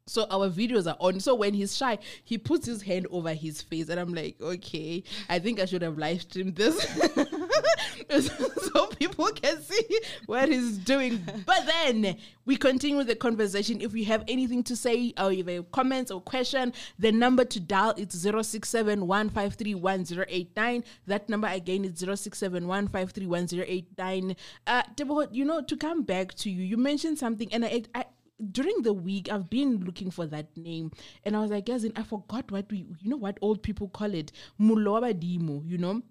So 0.07 0.25
our 0.29 0.49
videos 0.49 0.89
are 0.91 0.97
on. 0.99 1.19
So 1.19 1.35
when 1.35 1.53
he's 1.53 1.75
shy, 1.75 1.99
he 2.23 2.37
puts 2.37 2.65
his 2.65 2.81
hand 2.81 3.07
over 3.11 3.33
his 3.33 3.61
face, 3.61 3.89
and 3.89 3.99
I'm 3.99 4.13
like, 4.13 4.41
okay, 4.41 5.03
I 5.29 5.39
think 5.39 5.59
I 5.59 5.65
should 5.65 5.81
have 5.81 5.97
live 5.97 6.21
streamed 6.21 6.55
this 6.55 6.77
so 8.73 8.87
people 8.87 9.27
can 9.27 9.61
see 9.61 9.99
what 10.25 10.49
he's 10.49 10.77
doing. 10.77 11.23
But 11.45 11.65
then 11.65 12.17
we 12.45 12.55
continue 12.55 13.03
the 13.03 13.15
conversation. 13.15 13.81
If 13.81 13.93
you 13.93 14.05
have 14.05 14.23
anything 14.27 14.63
to 14.63 14.75
say, 14.75 15.13
or 15.17 15.31
if 15.31 15.47
you 15.47 15.55
have 15.55 15.71
comments 15.71 16.11
or 16.11 16.21
question, 16.21 16.73
the 16.97 17.11
number 17.11 17.43
to 17.45 17.59
dial 17.59 17.93
is 17.97 18.21
067 18.21 19.07
That 21.07 21.29
number 21.29 21.47
again 21.47 21.85
is 21.85 21.99
067 21.99 22.69
Uh, 24.67 24.83
you 25.31 25.45
know, 25.45 25.61
to 25.61 25.77
come 25.77 26.03
back 26.03 26.33
to 26.35 26.49
you, 26.49 26.63
you 26.63 26.77
mentioned 26.77 27.17
something, 27.19 27.53
and 27.53 27.65
I, 27.65 27.83
I 27.93 28.05
during 28.51 28.81
the 28.83 28.93
week 28.93 29.31
I've 29.31 29.49
been 29.49 29.83
looking 29.83 30.11
for 30.11 30.25
that 30.27 30.55
name 30.55 30.91
and 31.23 31.35
I 31.35 31.41
was 31.41 31.51
like, 31.51 31.65
guys, 31.65 31.85
I 31.95 32.03
forgot 32.03 32.51
what 32.51 32.71
we 32.71 32.85
you 32.99 33.09
know 33.09 33.17
what 33.17 33.37
old 33.41 33.63
people 33.63 33.89
call 33.89 34.13
it. 34.13 34.31
Muloba 34.59 35.13
Dimo, 35.13 35.67
you 35.67 35.77
know? 35.77 36.01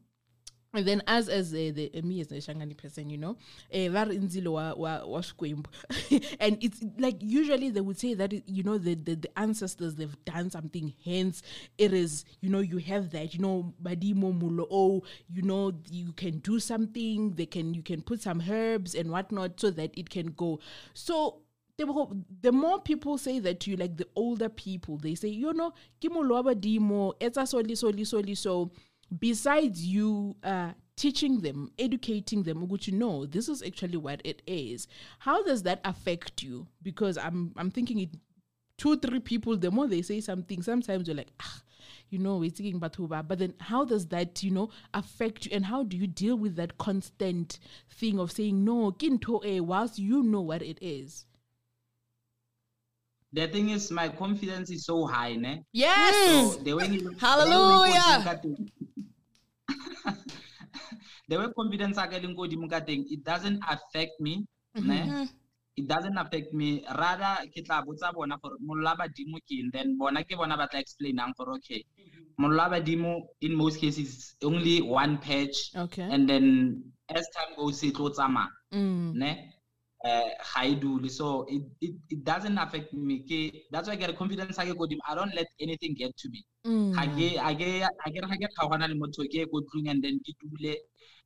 And 0.76 0.86
then 0.86 1.02
as 1.06 1.30
as 1.30 1.54
uh, 1.54 1.72
the 1.74 1.90
uh, 1.96 2.02
me 2.02 2.20
as 2.20 2.30
a 2.30 2.34
Shangani 2.34 2.76
person, 2.76 3.08
you 3.08 3.16
know, 3.16 3.38
wa 3.72 4.04
and 6.40 6.62
it's 6.62 6.84
like 6.98 7.16
usually 7.20 7.70
they 7.70 7.80
would 7.80 7.98
say 7.98 8.12
that 8.12 8.34
you 8.46 8.62
know 8.62 8.76
the, 8.76 8.94
the 8.94 9.14
the 9.14 9.38
ancestors 9.38 9.94
they've 9.94 10.22
done 10.26 10.50
something, 10.50 10.92
hence 11.02 11.40
it 11.78 11.94
is 11.94 12.26
you 12.40 12.50
know 12.50 12.60
you 12.60 12.76
have 12.78 13.10
that 13.12 13.32
you 13.32 13.40
know 13.40 13.72
badimo 13.82 14.38
mulo 14.38 14.66
oh 14.70 15.02
you 15.30 15.40
know 15.40 15.72
you 15.90 16.12
can 16.12 16.38
do 16.40 16.60
something 16.60 17.34
they 17.36 17.46
can 17.46 17.72
you 17.72 17.82
can 17.82 18.02
put 18.02 18.20
some 18.20 18.42
herbs 18.48 18.94
and 18.94 19.10
whatnot 19.10 19.58
so 19.58 19.70
that 19.70 19.96
it 19.96 20.10
can 20.10 20.26
go. 20.26 20.60
So 20.92 21.38
The 21.78 22.52
more 22.52 22.80
people 22.80 23.18
say 23.18 23.38
that 23.40 23.60
to 23.60 23.70
you, 23.70 23.76
like 23.76 23.96
the 23.96 24.06
older 24.16 24.48
people, 24.48 24.96
they 24.96 25.14
say, 25.14 25.28
you 25.28 25.52
know, 25.52 25.72
kimulwaba 26.00 26.54
dimo, 26.54 27.12
etsa 27.20 27.46
soli 27.46 27.74
soli 27.74 28.04
soli. 28.04 28.34
So 28.34 28.70
besides 29.18 29.84
you 29.84 30.36
uh 30.42 30.72
teaching 30.96 31.40
them, 31.40 31.70
educating 31.78 32.42
them, 32.42 32.66
would 32.68 32.86
you 32.86 32.94
know 32.94 33.26
this 33.26 33.50
is 33.50 33.62
actually 33.62 33.98
what 33.98 34.22
it 34.24 34.40
is. 34.46 34.88
How 35.18 35.42
does 35.42 35.62
that 35.64 35.80
affect 35.84 36.42
you? 36.42 36.66
Because 36.82 37.18
I'm 37.18 37.52
I'm 37.56 37.70
thinking 37.70 37.98
it 38.00 38.10
two, 38.78 38.96
three 38.98 39.20
people, 39.20 39.56
the 39.56 39.70
more 39.70 39.86
they 39.86 40.02
say 40.02 40.20
something, 40.20 40.62
sometimes 40.62 41.06
you're 41.06 41.16
like, 41.16 41.32
ah, 41.40 41.62
you 42.10 42.18
know, 42.18 42.36
we're 42.36 42.50
thinking 42.50 42.80
Batuba. 42.80 43.26
But 43.26 43.38
then 43.38 43.54
how 43.60 43.84
does 43.84 44.06
that, 44.08 44.42
you 44.42 44.50
know, 44.50 44.70
affect 44.94 45.46
you? 45.46 45.52
And 45.54 45.66
how 45.66 45.82
do 45.82 45.96
you 45.96 46.06
deal 46.06 46.36
with 46.36 46.56
that 46.56 46.78
constant 46.78 47.58
thing 47.90 48.18
of 48.18 48.32
saying 48.32 48.64
no, 48.64 48.92
kinto 48.92 49.42
e, 49.44 49.60
whilst 49.60 49.98
you 49.98 50.22
know 50.22 50.40
what 50.40 50.62
it 50.62 50.78
is? 50.80 51.26
The 53.32 53.48
thing 53.48 53.70
is, 53.70 53.90
my 53.90 54.08
confidence 54.08 54.70
is 54.70 54.86
so 54.86 55.04
high, 55.06 55.34
ne? 55.36 55.62
Yes. 55.72 56.14
So 56.54 56.62
the 56.62 56.72
way 56.74 56.86
you- 56.88 57.10
Hallelujah. 57.18 58.40
the 61.28 61.38
way 61.38 61.46
confidence 61.56 61.98
are 61.98 62.06
getting 62.06 62.34
good 62.34 62.52
it 62.52 63.24
doesn't 63.24 63.60
affect 63.68 64.20
me 64.20 64.46
ne? 64.76 65.26
it 65.76 65.86
doesn't 65.88 66.16
affect 66.16 66.52
me 66.54 66.84
rather 66.96 67.42
ke 67.52 67.64
tla 67.66 67.82
botsa 67.82 68.12
bona 68.14 68.38
gore 68.42 68.56
mollo 68.60 68.84
wa 68.84 68.94
badimo 68.96 69.38
ke 69.42 69.58
then 69.72 69.98
bona 69.98 70.22
ke 70.22 70.36
bona 70.38 70.56
ba 70.56 70.68
tla 70.70 70.80
explainang 70.80 71.34
gore 71.36 71.56
okay 71.58 71.82
mollo 72.38 72.56
wa 72.58 72.68
badimo 72.70 73.26
in 73.40 73.54
most 73.54 73.80
cases 73.80 74.36
only 74.42 74.80
one 74.80 75.18
patch 75.18 75.74
Okay. 75.76 76.02
and 76.10 76.28
then 76.30 76.80
as 77.10 77.26
time 77.34 77.56
goes 77.56 77.82
it 77.82 77.94
tlo 77.94 78.08
tsamaya 78.10 78.48
Mm. 78.72 79.12
ne 79.14 79.30
uh 80.06 80.28
ga 80.50 80.62
e 80.64 81.08
so 81.18 81.26
it, 81.54 81.62
it, 81.86 81.94
it 82.14 82.20
doesn't 82.30 82.58
affect 82.64 82.92
me 83.08 83.16
that's 83.72 83.88
why 83.88 83.94
I 83.94 83.96
get 84.02 84.16
confidence 84.16 84.58
i 84.58 85.14
don't 85.18 85.34
let 85.34 85.48
anything 85.60 85.94
get 85.94 86.12
to 86.16 86.28
me. 86.34 86.40
Mm. 86.66 86.92
ga 86.96 87.04
ke 87.16 87.28
a 87.48 87.50
ke 87.60 87.68
a 88.06 88.08
ke 88.12 88.18
re 88.22 88.28
ga 88.32 88.36
ke 88.42 88.48
kgaogana 88.54 88.88
le 88.92 88.96
motho 89.02 89.22
ke 89.32 89.46
go 89.52 89.62
tlung 89.70 89.88
and 89.90 90.02
then 90.04 90.20
ke 90.26 90.32
dule 90.42 90.74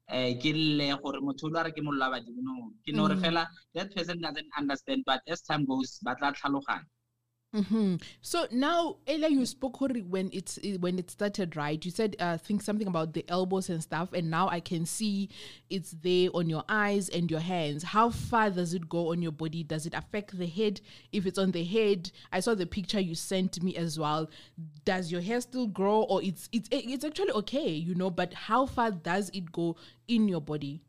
eh 0.08 0.30
ke 0.42 0.50
lle 0.54 0.86
gore 1.02 1.20
motho 1.26 1.50
o 1.50 1.64
re 1.66 1.72
ke 1.76 1.82
no. 1.82 2.54
Ke 2.84 2.92
no 2.98 3.08
re 3.08 3.16
fela 3.24 3.46
that 3.74 3.94
person 3.94 4.20
doesn't 4.20 4.50
understand 4.60 5.02
but 5.06 5.20
as 5.28 5.42
time 5.42 5.64
goes 5.72 5.98
ba 6.04 6.14
tla 6.18 6.32
tlhaloganya 6.38 6.86
hmm 7.52 7.96
So 8.22 8.46
now, 8.52 8.98
Ella, 9.08 9.28
you 9.28 9.44
spoke 9.44 9.76
Hori, 9.78 10.02
when 10.02 10.30
it's 10.32 10.58
when 10.78 11.00
it 11.00 11.10
started, 11.10 11.56
right? 11.56 11.84
You 11.84 11.90
said 11.90 12.14
uh, 12.20 12.36
think 12.38 12.62
something 12.62 12.86
about 12.86 13.12
the 13.12 13.24
elbows 13.28 13.68
and 13.70 13.82
stuff, 13.82 14.12
and 14.12 14.30
now 14.30 14.48
I 14.48 14.60
can 14.60 14.86
see 14.86 15.28
it's 15.68 15.90
there 15.90 16.28
on 16.32 16.48
your 16.48 16.62
eyes 16.68 17.08
and 17.08 17.28
your 17.28 17.40
hands. 17.40 17.82
How 17.82 18.10
far 18.10 18.50
does 18.50 18.72
it 18.72 18.88
go 18.88 19.10
on 19.10 19.20
your 19.20 19.32
body? 19.32 19.64
Does 19.64 19.84
it 19.84 19.94
affect 19.94 20.38
the 20.38 20.46
head? 20.46 20.80
If 21.10 21.26
it's 21.26 21.38
on 21.38 21.50
the 21.50 21.64
head, 21.64 22.12
I 22.32 22.38
saw 22.38 22.54
the 22.54 22.66
picture 22.66 23.00
you 23.00 23.16
sent 23.16 23.60
me 23.64 23.74
as 23.76 23.98
well. 23.98 24.30
Does 24.84 25.10
your 25.10 25.20
hair 25.20 25.40
still 25.40 25.66
grow, 25.66 26.02
or 26.02 26.22
it's 26.22 26.48
it's 26.52 26.68
it's 26.70 27.04
actually 27.04 27.32
okay, 27.32 27.70
you 27.70 27.96
know? 27.96 28.10
But 28.10 28.32
how 28.32 28.66
far 28.66 28.92
does 28.92 29.28
it 29.34 29.50
go 29.50 29.74
in 30.06 30.28
your 30.28 30.40
body? 30.40 30.82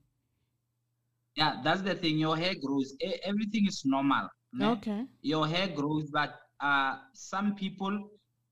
yeah 1.35 1.61
that's 1.63 1.81
the 1.81 1.95
thing 1.95 2.17
your 2.17 2.35
hair 2.37 2.53
grows 2.63 2.93
everything 3.23 3.65
is 3.67 3.81
normal? 3.85 4.27
Okay. 4.61 5.05
your 5.21 5.47
hair 5.47 5.67
grows 5.69 6.09
but 6.11 6.40
uh 6.61 6.93
some 7.13 7.55
people 7.55 7.95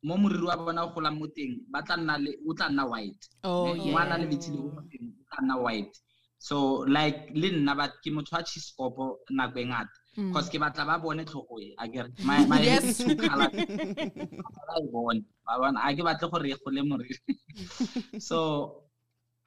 mo 0.04 0.16
moriri 0.18 0.46
wa 0.48 0.58
bona 0.58 0.84
o 0.86 0.94
golang 0.96 1.20
mo 1.20 1.28
teng 1.28 1.60
ba 1.72 1.84
tla 1.84 1.96
nna 1.98 2.16
le 2.18 2.32
o 2.48 2.54
tla 2.54 2.70
nna 2.70 2.84
white. 2.88 3.24
Oh, 3.44 3.74
Ne? 3.74 3.92
Mo 3.92 3.98
a 3.98 4.06
nang 4.06 4.22
le 4.22 4.28
letsile 4.32 4.58
go 4.58 4.70
mo 4.72 4.82
teng, 4.90 5.06
o 5.12 5.24
tla 5.30 5.40
nna 5.44 5.56
white. 5.60 5.96
So 6.40 6.86
like 6.88 7.32
le 7.36 7.52
nna 7.52 7.76
but 7.76 7.92
ke 8.04 8.10
motho 8.16 8.36
wa 8.36 8.44
chiscopo 8.44 9.04
nako 9.32 9.60
e 9.60 9.66
ngata. 9.66 9.98
Because 10.16 10.50
ke 10.50 10.58
batla 10.60 10.88
ba 10.88 11.00
bone 11.00 11.24
tlhogo 11.26 11.60
e 11.60 11.76
akere 11.80 12.10
my 12.24 12.46
my 12.48 12.58
hair 12.66 12.84
is 12.84 12.98
two 12.98 13.16
colors 13.16 13.52
ba 13.52 14.76
e 14.80 14.88
bone 14.92 15.22
ba 15.46 15.54
a 15.84 15.96
ke 15.96 16.02
batle 16.08 16.32
gore 16.32 16.48
e 16.48 16.56
gole 16.64 16.82
moriri. 16.88 17.20
So 18.28 18.38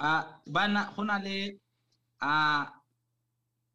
uh 0.01 0.23
bana 0.47 0.93
go 0.95 1.03
na 1.05 1.17
le 1.19 1.57
uh 2.21 2.65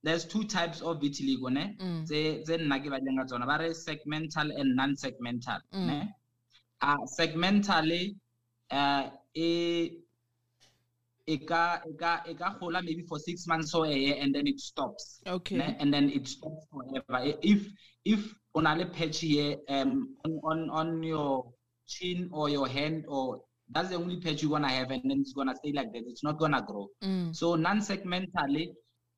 there's 0.07 0.25
two 0.33 0.43
types 0.55 0.79
of 0.87 0.93
vitiligo 1.03 1.49
ne 1.57 1.63
Mm. 1.85 2.03
tse 2.07 2.19
tse 2.45 2.57
nna 2.57 2.77
ke 2.83 2.89
batleng 2.93 3.17
ka 3.19 3.25
tsona 3.29 3.45
ba 3.51 3.57
re 3.61 3.69
segmental 3.85 4.47
and 4.59 4.75
non 4.79 4.91
segmental 5.03 5.59
ne 5.89 5.97
uh 6.87 7.01
segmentally 7.17 8.03
uh 8.79 9.03
e 9.47 9.49
e 11.33 11.37
ka 11.49 11.63
e 11.89 11.93
ka 12.01 12.11
e 12.31 12.33
ka 12.41 12.47
gola 12.59 12.79
maybe 12.87 13.03
for 13.09 13.19
6 13.19 13.47
months 13.51 13.73
or 13.77 13.85
a 13.85 13.97
year 14.05 14.15
and 14.21 14.33
then 14.35 14.47
it 14.47 14.59
stops 14.59 15.05
Okay. 15.27 15.57
ne? 15.57 15.67
and 15.79 15.93
then 15.93 16.09
it 16.17 16.25
stops 16.35 16.63
forever 16.71 17.19
if 17.53 17.67
if 18.05 18.21
on 18.55 18.65
a 18.67 18.85
patch 18.97 19.19
here 19.19 19.57
um 19.69 19.91
on, 20.25 20.31
on 20.51 20.59
on 20.79 21.03
your 21.03 21.51
chin 21.85 22.29
or 22.31 22.49
your 22.49 22.67
hand 22.77 23.03
or 23.07 23.41
that's 23.73 23.89
the 23.89 23.95
only 23.95 24.17
patch 24.25 24.41
you're 24.41 24.51
gonna 24.55 24.69
have 24.77 24.89
and 24.95 25.03
then 25.09 25.19
it's 25.23 25.33
gonna 25.33 25.55
stay 25.61 25.71
like 25.79 25.91
that 25.93 26.03
it's 26.11 26.23
not 26.23 26.37
gonna 26.43 26.61
grow 26.69 26.85
Mm. 27.03 27.35
so 27.39 27.55
non-segmentally 27.55 28.65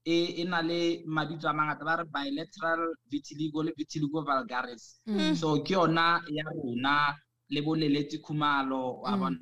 e 0.06 0.42
e 0.42 0.44
na 0.46 0.62
le 0.62 1.04
mabitso 1.06 1.48
a 1.50 1.54
mangata 1.54 1.86
ba 1.86 1.96
re 1.98 2.06
bilateral 2.06 2.96
vitiligo 3.12 3.64
le 3.64 3.72
vitiligo 3.78 4.22
vulgaris. 4.24 5.00
So 5.36 5.62
ke 5.64 5.74
yona 5.74 6.22
ya 6.30 6.44
rona 6.44 7.16
le 7.50 7.62
boleletse 7.62 8.18
khumalo 8.22 9.02
wa 9.04 9.18
bona. 9.18 9.40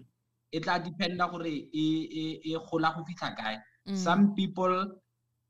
E 0.52 0.60
tla 0.60 0.80
dependa 0.80 1.28
gore 1.30 1.52
e 1.52 1.86
e 2.22 2.42
e 2.44 2.58
gola 2.70 2.94
go 2.96 3.04
fitlha 3.06 3.36
kae. 3.36 3.58
Some 3.96 4.36
people 4.36 5.00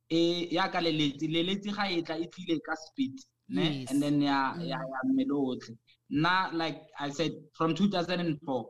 e 0.10 0.48
ya 0.54 0.70
ka 0.70 0.80
leletse 0.80 1.28
leletse 1.28 1.72
ga 1.74 1.90
e 1.90 2.02
tla 2.02 2.18
e 2.18 2.28
tlile 2.28 2.60
ka 2.66 2.76
speed 2.76 3.16
ne? 3.50 3.64
Yes. 3.82 3.92
and 3.92 4.02
then 4.02 4.22
ya 4.22 4.54
ya 4.60 4.78
ya 4.78 5.00
mmele 5.06 5.34
otlhe. 5.34 5.78
Nna 6.12 6.52
like 6.54 6.82
i 7.00 7.10
said 7.10 7.32
from 7.54 7.74
2004 7.74 8.66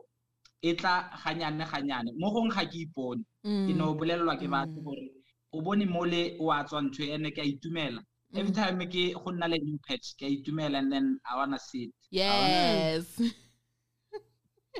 e 0.62 0.74
tla 0.74 1.10
ganyane 1.24 1.64
ganyane 1.64 2.10
mo 2.18 2.30
gong 2.30 2.50
ga 2.50 2.64
ke 2.64 2.86
ipone. 2.86 3.24
Ke 3.42 3.74
no 3.74 3.94
bolelelwa 3.94 4.38
ke 4.38 4.46
batho 4.48 4.80
gore 4.84 5.17
o 5.52 5.60
bone 5.62 5.84
mole 5.86 6.36
o 6.40 6.50
a 6.52 6.64
tswa 6.64 6.82
ntho 6.82 7.02
ene 7.04 7.30
ke 7.30 7.38
a 7.40 7.44
itumela. 7.44 8.00
Every 8.34 8.52
time 8.52 8.78
ke 8.86 9.14
go 9.14 9.30
nna 9.32 9.48
le 9.48 9.58
new 9.58 9.78
patch 9.88 10.14
ke 10.18 10.22
a 10.22 10.30
itumela 10.36 10.78
and 10.78 10.92
then 10.92 11.18
i 11.30 11.36
wanna 11.36 11.58
see 11.58 11.84
it. 11.84 11.92
Yes. 12.10 13.20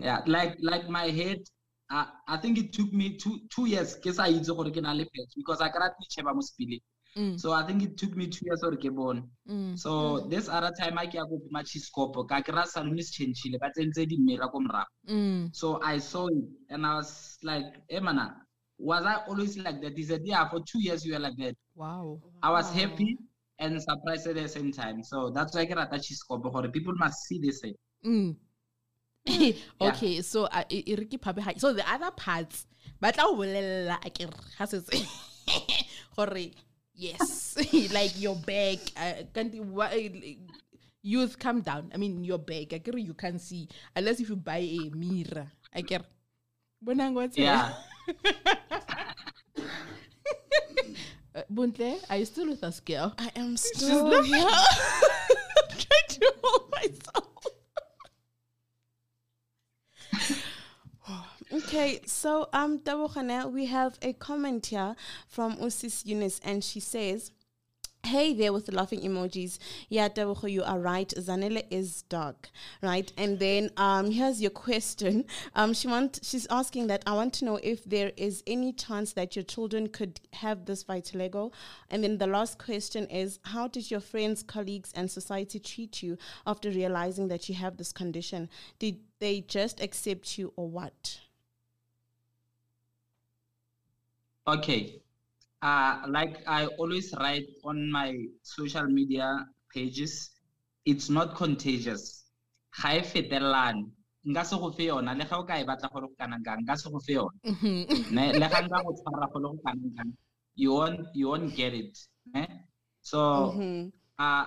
yeah 0.01 0.21
like 0.27 0.57
like 0.61 0.89
my 0.89 1.07
head 1.11 1.39
I, 1.91 2.07
I 2.29 2.37
think 2.37 2.59
it 2.59 2.73
took 2.73 2.93
me 2.93 3.17
two 3.17 3.41
two 3.51 3.67
years 3.67 3.97
ke 3.97 4.13
sa 4.13 4.25
itse 4.29 4.53
gore 4.55 4.71
ke 4.71 4.83
na 4.83 4.93
le 4.93 5.05
patch 5.05 5.33
because 5.37 5.61
I 5.61 5.69
cannot 5.71 5.93
cheba 6.11 6.35
mo 6.35 6.41
spilling 6.41 6.81
Mm. 7.17 7.41
so 7.41 7.53
I 7.53 7.63
think 7.67 7.83
it 7.83 7.97
took 7.97 8.15
me 8.15 8.27
two 8.29 8.45
years 8.47 8.61
gore 8.63 8.77
ke 8.77 8.95
bone. 8.95 9.23
So 9.77 10.29
this 10.29 10.47
other 10.49 10.71
time 10.79 10.99
I 10.99 11.07
ke 11.07 11.15
ya 11.15 11.25
go 11.25 11.39
puma 11.45 11.65
chiscopo 11.65 12.29
ka 12.29 12.43
kra 12.43 12.65
salon 12.67 12.99
is 12.99 13.11
changile 13.11 13.59
ba 13.59 13.71
tsentse 13.75 14.07
di 14.07 14.19
mmera 14.19 14.51
ko 14.53 14.61
morago 14.61 14.93
Mm. 15.09 15.49
so 15.57 15.81
I 15.83 15.97
saw 15.99 16.27
it 16.29 16.45
and 16.69 16.87
I 16.87 16.95
was 16.97 17.39
like 17.43 17.81
hey 17.89 17.99
mana 18.01 18.37
was 18.79 19.05
I 19.05 19.17
always 19.29 19.59
like 19.59 19.81
that? 19.83 19.97
He 19.97 20.05
said 20.05 20.23
yeah 20.25 20.49
for 20.49 20.61
two 20.61 20.81
years 20.81 21.05
you 21.05 21.12
were 21.14 21.19
like 21.19 21.37
that. 21.38 21.55
Wow. 21.75 22.21
I 22.43 22.51
was 22.51 22.71
happy 22.73 23.19
and 23.59 23.81
surprised 23.83 24.27
at 24.29 24.37
the 24.37 24.49
same 24.49 24.71
time. 24.73 25.03
So 25.03 25.31
that's 25.31 25.55
why 25.55 25.67
ke 25.67 25.75
rata 25.75 25.99
chiscopo 25.99 26.53
gore 26.53 26.69
people 26.69 26.95
must 26.95 27.27
see 27.27 27.41
this 27.41 27.61
thing. 27.61 27.75
Mm. 28.07 28.37
okay, 29.81 30.23
so 30.23 30.45
uh, 30.47 30.64
re 30.71 31.05
ke 31.05 31.19
phape 31.21 31.41
ha- 31.41 31.59
so 31.59 31.73
the 31.75 31.85
other 31.91 32.11
parts 32.12 32.67
but 33.01 33.19
I 33.19 33.25
will 33.27 33.45
bolella 33.45 34.01
akere 34.01 34.33
ha 34.57 34.64
setse 34.64 35.05
gore 36.17 36.49
yes 36.95 37.59
like 37.93 38.14
your 38.17 38.37
back 38.37 38.79
uh, 38.97 39.27
can't 39.35 39.53
you- 39.53 39.64
wha- 39.69 39.91
eh, 39.93 40.37
youth 41.03 41.38
calm 41.38 41.61
down. 41.61 41.91
I 41.93 41.99
mean 41.99 42.25
your 42.25 42.38
back 42.38 42.73
akere 42.73 43.03
you 43.05 43.12
can't 43.14 43.41
see 43.41 43.69
unless 43.95 44.21
if 44.21 44.31
you 44.31 44.37
buy 44.37 44.62
a 44.64 44.88
mirror 44.95 45.51
akere. 45.77 46.07
Bonang 46.81 47.12
what's 47.14 47.37
yeah 47.37 47.75
uh, 51.35 51.42
Buntle, 51.51 52.01
are 52.09 52.16
you 52.16 52.25
still 52.25 52.49
with 52.49 52.64
us 52.64 52.81
girl 52.81 53.14
I 53.18 53.31
am 53.37 53.57
still 53.57 54.23
here. 54.23 54.38
I'm 54.47 55.68
trying 55.68 56.09
to 56.09 56.35
hold 56.42 56.73
myself. 56.73 57.25
Okay, 61.51 62.01
so 62.05 62.51
um, 62.53 62.79
Tabokhane, 62.79 63.51
we 63.51 63.64
have 63.66 63.99
a 64.03 64.12
comment 64.12 64.66
here 64.66 64.94
from 65.27 65.57
Usis 65.57 66.05
Eunice, 66.05 66.40
and 66.44 66.62
she 66.62 66.79
says, 66.79 67.31
Hey 68.09 68.33
there 68.33 68.55
with 68.55 68.64
the 68.64 68.75
laughing 68.75 69.03
emojis. 69.03 69.59
Yeah, 69.90 70.09
Tabucho, 70.09 70.51
you 70.51 70.62
are 70.62 70.79
right. 70.79 71.12
Zanele 71.18 71.64
is 71.68 72.05
dark, 72.09 72.49
right? 72.83 73.12
And 73.18 73.38
then 73.38 73.71
um, 73.77 74.11
here's 74.11 74.40
your 74.40 74.51
question. 74.51 75.27
Um, 75.55 75.75
she 75.75 75.88
want 75.88 76.21
she's 76.23 76.47
asking 76.51 76.87
that 76.87 77.03
I 77.07 77.12
want 77.12 77.35
to 77.35 77.44
know 77.44 77.59
if 77.62 77.85
there 77.85 78.12
is 78.16 78.42
any 78.47 78.73
chance 78.73 79.12
that 79.14 79.37
your 79.37 79.42
children 79.42 79.88
could 79.88 80.21
have 80.33 80.64
this 80.64 80.85
vitiligo. 80.85 81.53
And 81.90 82.03
then 82.03 82.16
the 82.16 82.27
last 82.27 82.59
question 82.59 83.07
is, 83.09 83.40
how 83.42 83.68
did 83.68 83.90
your 83.90 84.01
friends, 84.01 84.42
colleagues, 84.42 84.92
and 84.94 85.11
society 85.11 85.59
treat 85.59 86.03
you 86.03 86.16
after 86.47 86.71
realizing 86.71 87.29
that 87.29 87.49
you 87.49 87.57
have 87.57 87.77
this 87.77 87.92
condition? 87.92 88.49
Did 88.79 89.01
they 89.18 89.42
just 89.42 89.83
accept 89.83 90.38
you 90.38 90.53
or 90.57 90.68
what? 90.68 91.21
Okay. 94.47 95.03
Uh, 95.61 96.07
like 96.09 96.38
I 96.47 96.66
always 96.79 97.12
write 97.18 97.47
on 97.64 97.90
my 97.90 98.14
social 98.42 98.87
media 98.87 99.44
pages, 99.75 100.31
it's 100.87 101.11
not 101.11 101.35
contagious. 101.35 102.25
Ga 102.81 102.94
e 102.97 103.03
fetelelane. 103.03 103.90
Nka 104.27 104.44
se 104.44 104.57
go 104.57 104.71
fe 104.71 104.87
yona 104.87 105.16
le 105.18 105.25
ga 105.25 105.37
o 105.38 105.44
ka 105.44 105.55
e 105.59 105.64
batla 105.64 105.90
go 105.92 105.99
le 106.01 106.07
go 106.09 106.14
kana 106.18 106.38
kang, 106.44 106.62
nka 106.62 106.77
se 106.79 106.90
go 106.90 106.99
fe 107.01 107.14
yona. 107.14 107.38
Le 108.38 108.47
ga 108.49 108.61
nka 108.62 108.79
go 108.85 108.92
tshwara 108.94 109.27
go 109.33 109.38
le 109.38 109.49
go 109.49 109.59
kana 109.66 109.88
kang, 109.97 110.12
you 110.55 110.73
won't 110.73 111.01
you 111.14 111.29
won't 111.29 111.55
get 111.57 111.75
it. 111.75 111.97
Ne? 112.35 112.47
So 113.03 113.18
Mhm. 113.59 113.90
uh, 114.18 114.47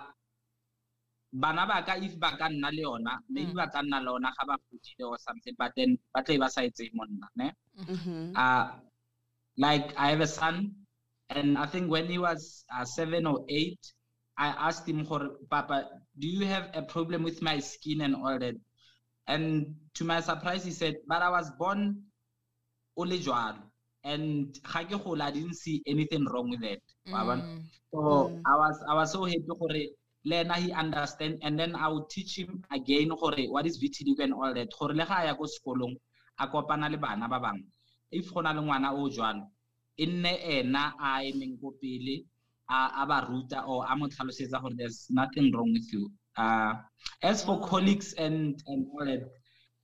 bana 1.34 1.65
ba 1.67 1.84
ka 1.84 1.95
if 2.00 2.15
ba 2.19 2.38
ka 2.38 2.47
nna 2.47 2.71
le 2.71 2.82
yona, 2.88 3.19
maybe 3.30 3.52
ba 3.54 3.67
tla 3.67 3.82
nna 3.84 4.00
le 4.00 4.12
yona 4.12 4.32
ga 4.38 4.43
ba 4.47 4.56
godile 4.71 5.10
or 5.12 5.17
something, 5.19 5.56
but 5.58 5.71
then 5.76 5.97
ba 6.13 6.24
tla 6.24 6.36
e 6.36 6.38
ba 6.38 6.47
sa 6.50 6.62
etse 6.62 6.88
mo 6.93 7.04
nna, 7.04 7.28
ne? 7.36 7.52
Mhm. 7.80 8.36
uh, 8.38 8.71
like 9.58 9.91
I 9.97 10.10
have 10.12 10.21
a 10.21 10.28
son, 10.28 10.81
and 11.36 11.58
I 11.58 11.65
think 11.65 11.89
when 11.89 12.08
he 12.08 12.17
was 12.17 12.65
uh, 12.76 12.86
seven 12.86 13.26
or 13.26 13.46
eight, 13.50 13.80
I 14.38 14.48
asked 14.48 14.88
him, 14.88 15.06
"Hor- 15.06 15.38
Papa, 15.50 15.89
do 16.20 16.28
you 16.28 16.46
have 16.46 16.70
a 16.74 16.82
problem 16.82 17.24
with 17.24 17.41
my 17.41 17.60
skin 17.60 18.02
and 18.02 18.15
all 18.15 18.38
that? 18.39 18.56
And 19.28 19.76
to 19.96 20.04
my 20.04 20.20
surprise, 20.22 20.63
he 20.63 20.72
said, 20.72 20.96
But 21.08 21.22
I 21.22 21.30
was 21.30 21.52
born 21.58 22.04
only 22.98 23.20
jwalo." 23.20 23.72
and 24.04 24.60
i 24.76 24.84
didn't 25.32 25.54
see 25.56 25.82
anything 25.86 26.26
wrong 26.26 26.50
with 26.50 26.63
it? 26.63 26.82
Mm. 27.08 27.62
so 27.91 28.41
i 28.46 28.56
was 28.56 28.84
i 28.89 28.94
was 28.96 29.12
so 29.12 29.26
happy 29.26 29.89
le 30.24 30.54
he 30.56 30.72
understand 30.72 31.39
and 31.41 31.60
then 31.60 31.76
i 31.76 31.88
would 31.88 32.10
teach 32.10 32.38
him 32.38 32.63
again 32.72 33.10
gore 33.10 33.41
what 33.50 33.65
is 33.65 33.78
vitiligo 33.80 34.24
and 34.24 34.34
all 34.34 34.54
that 34.54 34.70
gore 34.80 34.94
le 34.94 35.06
ga 35.06 35.26
ya 35.26 35.34
ko 35.36 35.46
sekolong 35.46 35.96
a 36.39 36.48
kopana 36.48 36.89
le 36.89 36.98
bana 36.98 37.28
ba 37.28 37.39
bangwe 37.39 37.65
if 38.12 38.32
go 38.34 38.41
na 38.41 38.54
le 38.54 38.62
ngwana 38.62 38.94
o 38.94 39.10
jwalo 39.10 39.48
e 39.97 40.06
nne 40.06 40.34
ena 40.58 40.93
a 40.99 41.23
emeng 41.23 41.58
ko 41.62 41.71
pele 41.82 42.23
a 42.69 43.01
a 43.01 43.06
ba 43.06 43.27
ruta 43.30 43.63
or 43.67 43.86
a 43.89 43.95
mo 43.95 44.08
tlhalosetsa 44.08 44.62
gore 44.62 44.75
there's 44.77 45.08
nothing 45.10 45.51
wrong 45.54 45.71
with 45.73 45.88
you 45.93 46.10
uh, 46.38 46.73
as 47.21 47.43
for 47.43 47.60
colleagues 47.62 48.13
and 48.13 48.62
and 48.67 48.86
all 48.93 49.06
that 49.06 49.21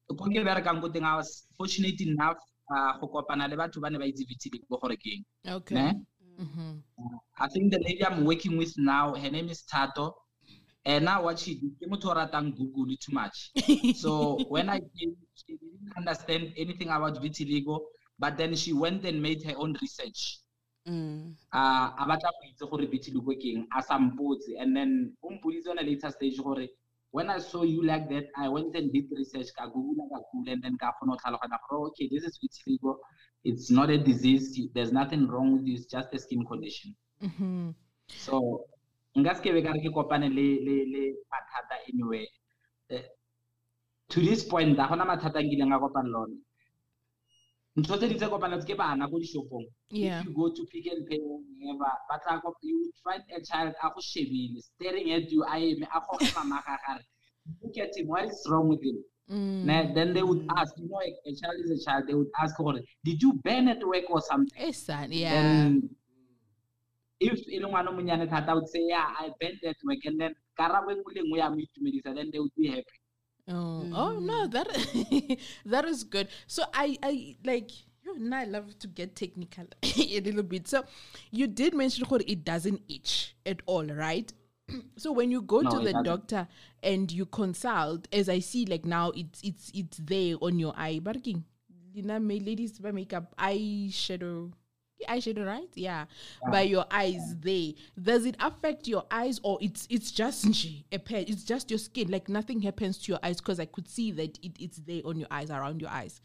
ko 0.07 0.25
ke 0.31 0.39
berekang 0.43 0.81
ko 0.81 0.87
teng 0.89 1.03
i 1.05 1.15
was 1.15 1.47
fortunate 1.57 1.99
enough 2.01 2.39
uh, 2.71 2.91
go 2.99 3.07
kopana 3.07 3.47
le 3.49 3.55
batho 3.57 3.81
ba 3.81 3.89
ne 3.89 3.97
ba 3.99 4.05
itse 4.07 4.23
vtd 4.23 4.63
ko 4.69 4.77
gore 4.81 4.95
ke 4.97 5.09
eng 5.17 5.23
Okay. 5.57 5.75
ne 5.75 5.93
Mhm. 6.37 6.83
I 7.37 7.47
think 7.49 7.71
the 7.71 7.79
lady 7.79 8.03
I'm 8.05 8.25
working 8.25 8.57
with 8.57 8.73
now, 8.77 9.13
her 9.13 9.29
name 9.29 9.49
is 9.49 9.61
Tato. 9.63 10.15
And 10.85 11.05
now 11.05 11.23
what 11.23 11.37
she 11.39 11.53
did, 11.59 11.73
ke 11.77 11.85
motho 11.89 12.09
o 12.09 12.15
ratang 12.15 12.55
Google 12.57 12.95
too 12.97 13.13
much. 13.13 13.51
so 14.01 14.37
when 14.49 14.69
I 14.69 14.79
came, 14.79 15.13
she 15.35 15.57
didn't 15.57 15.93
understand 15.97 16.53
anything 16.57 16.89
about 16.89 17.21
vitiligo, 17.21 17.79
but 18.19 18.37
then 18.37 18.55
she 18.55 18.73
went 18.73 19.05
and 19.05 19.21
made 19.21 19.43
her 19.43 19.55
own 19.57 19.75
research. 19.81 20.39
Mm. 20.87 21.35
Uh, 21.53 21.91
a 21.99 22.05
batla 22.07 22.31
go 22.31 22.43
itse 22.49 22.69
gore 22.69 22.87
vitiligo 22.87 23.33
ke 23.35 23.55
eng, 23.55 23.67
a 23.77 23.81
sa 23.81 23.97
mpotse. 23.97 24.49
And 24.59 24.75
then 24.75 25.13
o 25.23 25.29
mpoditse 25.29 25.69
on 25.69 25.79
a 25.79 25.83
later 25.83 26.09
stage 26.11 26.37
gore 26.37 26.67
when 27.11 27.29
I 27.29 27.39
saw 27.39 27.63
you 27.63 27.83
like 27.83 28.09
that, 28.09 28.25
I 28.37 28.49
went 28.49 28.75
and 28.75 28.91
did 28.91 29.05
research, 29.11 29.47
ka 29.57 29.67
Google, 29.67 30.09
ka 30.11 30.19
Google, 30.31 30.53
and 30.53 30.61
then 30.61 30.77
ka 30.77 30.91
go 31.01 31.15
tlhaloganya 31.15 31.57
gore, 31.69 31.87
okay, 31.87 32.09
this 32.11 32.23
is 32.23 32.37
vitiligo. 32.37 32.97
It's 33.43 33.71
not 33.71 33.89
a 33.89 33.97
disease. 33.97 34.59
There's 34.73 34.91
nothing 34.91 35.27
wrong 35.27 35.53
with 35.53 35.67
it. 35.67 35.71
It's 35.71 35.85
just 35.85 36.13
a 36.13 36.19
skin 36.19 36.45
condition. 36.45 36.95
Mhm. 37.21 37.73
so 38.07 38.63
nka 39.15 39.35
se 39.35 39.41
kebe 39.43 39.63
ka 39.65 39.71
re 39.75 39.81
ke 39.83 39.89
kopane 39.91 40.27
le 40.37 40.47
le 40.65 40.75
le 40.93 41.03
mathata 41.31 41.75
anyway 41.89 42.25
Eh, 42.89 43.03
to 44.09 44.21
this 44.21 44.43
point 44.47 44.77
ga 44.77 44.87
gona 44.87 45.05
mathata 45.05 45.39
a 45.39 45.43
nkileng 45.43 45.73
a 45.75 45.79
kopane 45.79 46.09
le 46.13 46.17
one 46.19 46.35
ntho 47.77 47.97
tse 47.97 48.07
di 48.09 48.15
tse 48.15 48.27
kopanetse 48.27 48.65
ke 48.65 48.75
bana 48.75 49.07
ko 49.07 49.19
dishopong. 49.19 49.65
Yeah. 49.89 50.19
if 50.19 50.25
you 50.25 50.33
go 50.33 50.49
to 50.49 50.65
Pick 50.65 50.87
n 50.87 51.05
Pay 51.05 51.19
or 51.21 51.39
wherever 51.45 51.91
ba 52.09 52.15
tla 52.23 52.41
go 52.41 52.53
you 52.61 52.77
would 52.81 52.97
find 53.05 53.23
a 53.37 53.39
child 53.45 53.73
a 53.77 53.87
go 53.93 54.01
shebile 54.01 54.57
staring 54.61 55.11
at 55.11 55.29
you 55.31 55.43
a 55.43 55.55
eme 55.55 55.85
a 55.85 55.99
goge 56.01 56.33
mama 56.35 56.63
ga 56.65 56.77
gare 56.85 57.03
look 57.61 57.77
at 57.77 57.95
him. 57.95 58.07
What 58.07 58.25
is 58.25 58.45
wrong 58.49 58.67
with 58.67 58.81
him? 58.83 58.97
Mm. 59.29 59.93
Then 59.93 60.13
they 60.13 60.23
would 60.23 60.47
ask 60.57 60.73
you 60.77 60.89
know 60.89 60.99
a, 61.01 61.31
child 61.35 61.57
is 61.63 61.71
a 61.71 61.85
child. 61.85 62.07
They 62.07 62.15
would 62.15 62.31
ask 62.41 62.55
did 63.03 63.21
you 63.21 63.33
burn 63.43 63.67
at 63.67 63.85
work 63.85 64.09
or 64.09 64.21
something? 64.21 64.57
Eh, 64.57 64.71
son, 64.71 65.11
yeah. 65.11 65.33
then 65.33 65.89
if 67.19 67.39
e 67.47 67.59
le 67.59 67.67
ngwana 67.67 67.89
o 67.89 67.93
monyane 67.93 68.27
thata 68.27 68.51
I 68.51 68.53
would 68.55 68.69
say 68.69 68.81
yeah 68.89 69.05
I 69.19 69.29
bent 69.39 69.57
that 69.61 69.75
work 69.85 70.03
and 70.05 70.19
then 70.19 70.33
karabo 70.57 70.91
e 70.91 70.95
nngwe 70.95 71.13
le 71.13 71.21
nngwe 71.21 71.39
ya 71.39 71.49
mo 71.49 71.57
itumedisa 71.57 72.15
then 72.15 72.31
they 72.31 72.39
would 72.39 72.55
be 72.57 72.67
happy 72.67 72.97
Oh, 73.49 73.87
oh 73.93 74.19
no, 74.19 74.47
mm-hmm. 74.47 74.51
that 74.51 75.37
that 75.65 75.85
is 75.85 76.03
good. 76.03 76.27
So 76.47 76.63
I 76.73 76.97
I 77.01 77.37
like 77.45 77.71
you 78.03 78.15
and 78.15 78.33
I 78.35 78.43
love 78.45 78.77
to 78.79 78.87
get 78.87 79.15
technical 79.15 79.65
a 79.83 80.19
little 80.21 80.43
bit. 80.43 80.67
So 80.67 80.83
you 81.31 81.47
did 81.47 81.73
mention 81.73 82.05
how 82.05 82.17
it 82.17 82.43
doesn't 82.43 82.81
itch 82.89 83.35
at 83.45 83.61
all, 83.65 83.85
right? 83.85 84.31
so 84.97 85.11
when 85.13 85.31
you 85.31 85.41
go 85.41 85.61
No, 85.61 85.69
to 85.71 85.79
the 85.79 85.93
doesn't. 85.93 86.03
doctor 86.03 86.47
and 86.83 87.09
you 87.11 87.25
consult, 87.25 88.07
as 88.11 88.27
I 88.27 88.39
see 88.39 88.65
like 88.65 88.85
now 88.85 89.11
it's 89.11 89.41
it's 89.43 89.71
it's 89.73 89.97
there 89.97 90.35
on 90.41 90.59
your 90.59 90.73
eye. 90.75 90.99
Barking. 90.99 91.45
You 91.93 92.03
know, 92.03 92.19
my 92.19 92.35
ladies 92.43 92.77
by 92.79 92.91
makeup 92.91 93.33
eyeshadow. 93.39 94.51
Eyeshadow, 95.07 95.45
right? 95.45 95.69
Yeah. 95.75 96.05
By 96.51 96.61
your 96.61 96.85
eyes 96.89 97.35
there. 97.39 97.73
Does 98.01 98.25
it 98.25 98.35
affect 98.39 98.87
your 98.87 99.05
eyes 99.11 99.39
or 99.43 99.57
it's 99.61 99.87
it's 99.89 100.11
just 100.11 100.45
a 100.91 100.97
pair? 100.97 101.23
It's 101.27 101.43
just 101.43 101.69
your 101.69 101.77
skin. 101.79 102.09
Like 102.09 102.29
nothing 102.29 102.61
happens 102.61 102.97
to 102.99 103.11
your 103.11 103.19
eyes 103.21 103.37
because 103.37 103.59
I 103.59 103.65
could 103.65 103.87
see 103.87 104.11
that 104.13 104.37
it, 104.43 104.53
it's 104.59 104.77
there 104.77 105.01
on 105.05 105.19
your 105.19 105.27
eyes, 105.31 105.51
around 105.51 105.81
your 105.81 105.91
eyes. 105.91 106.19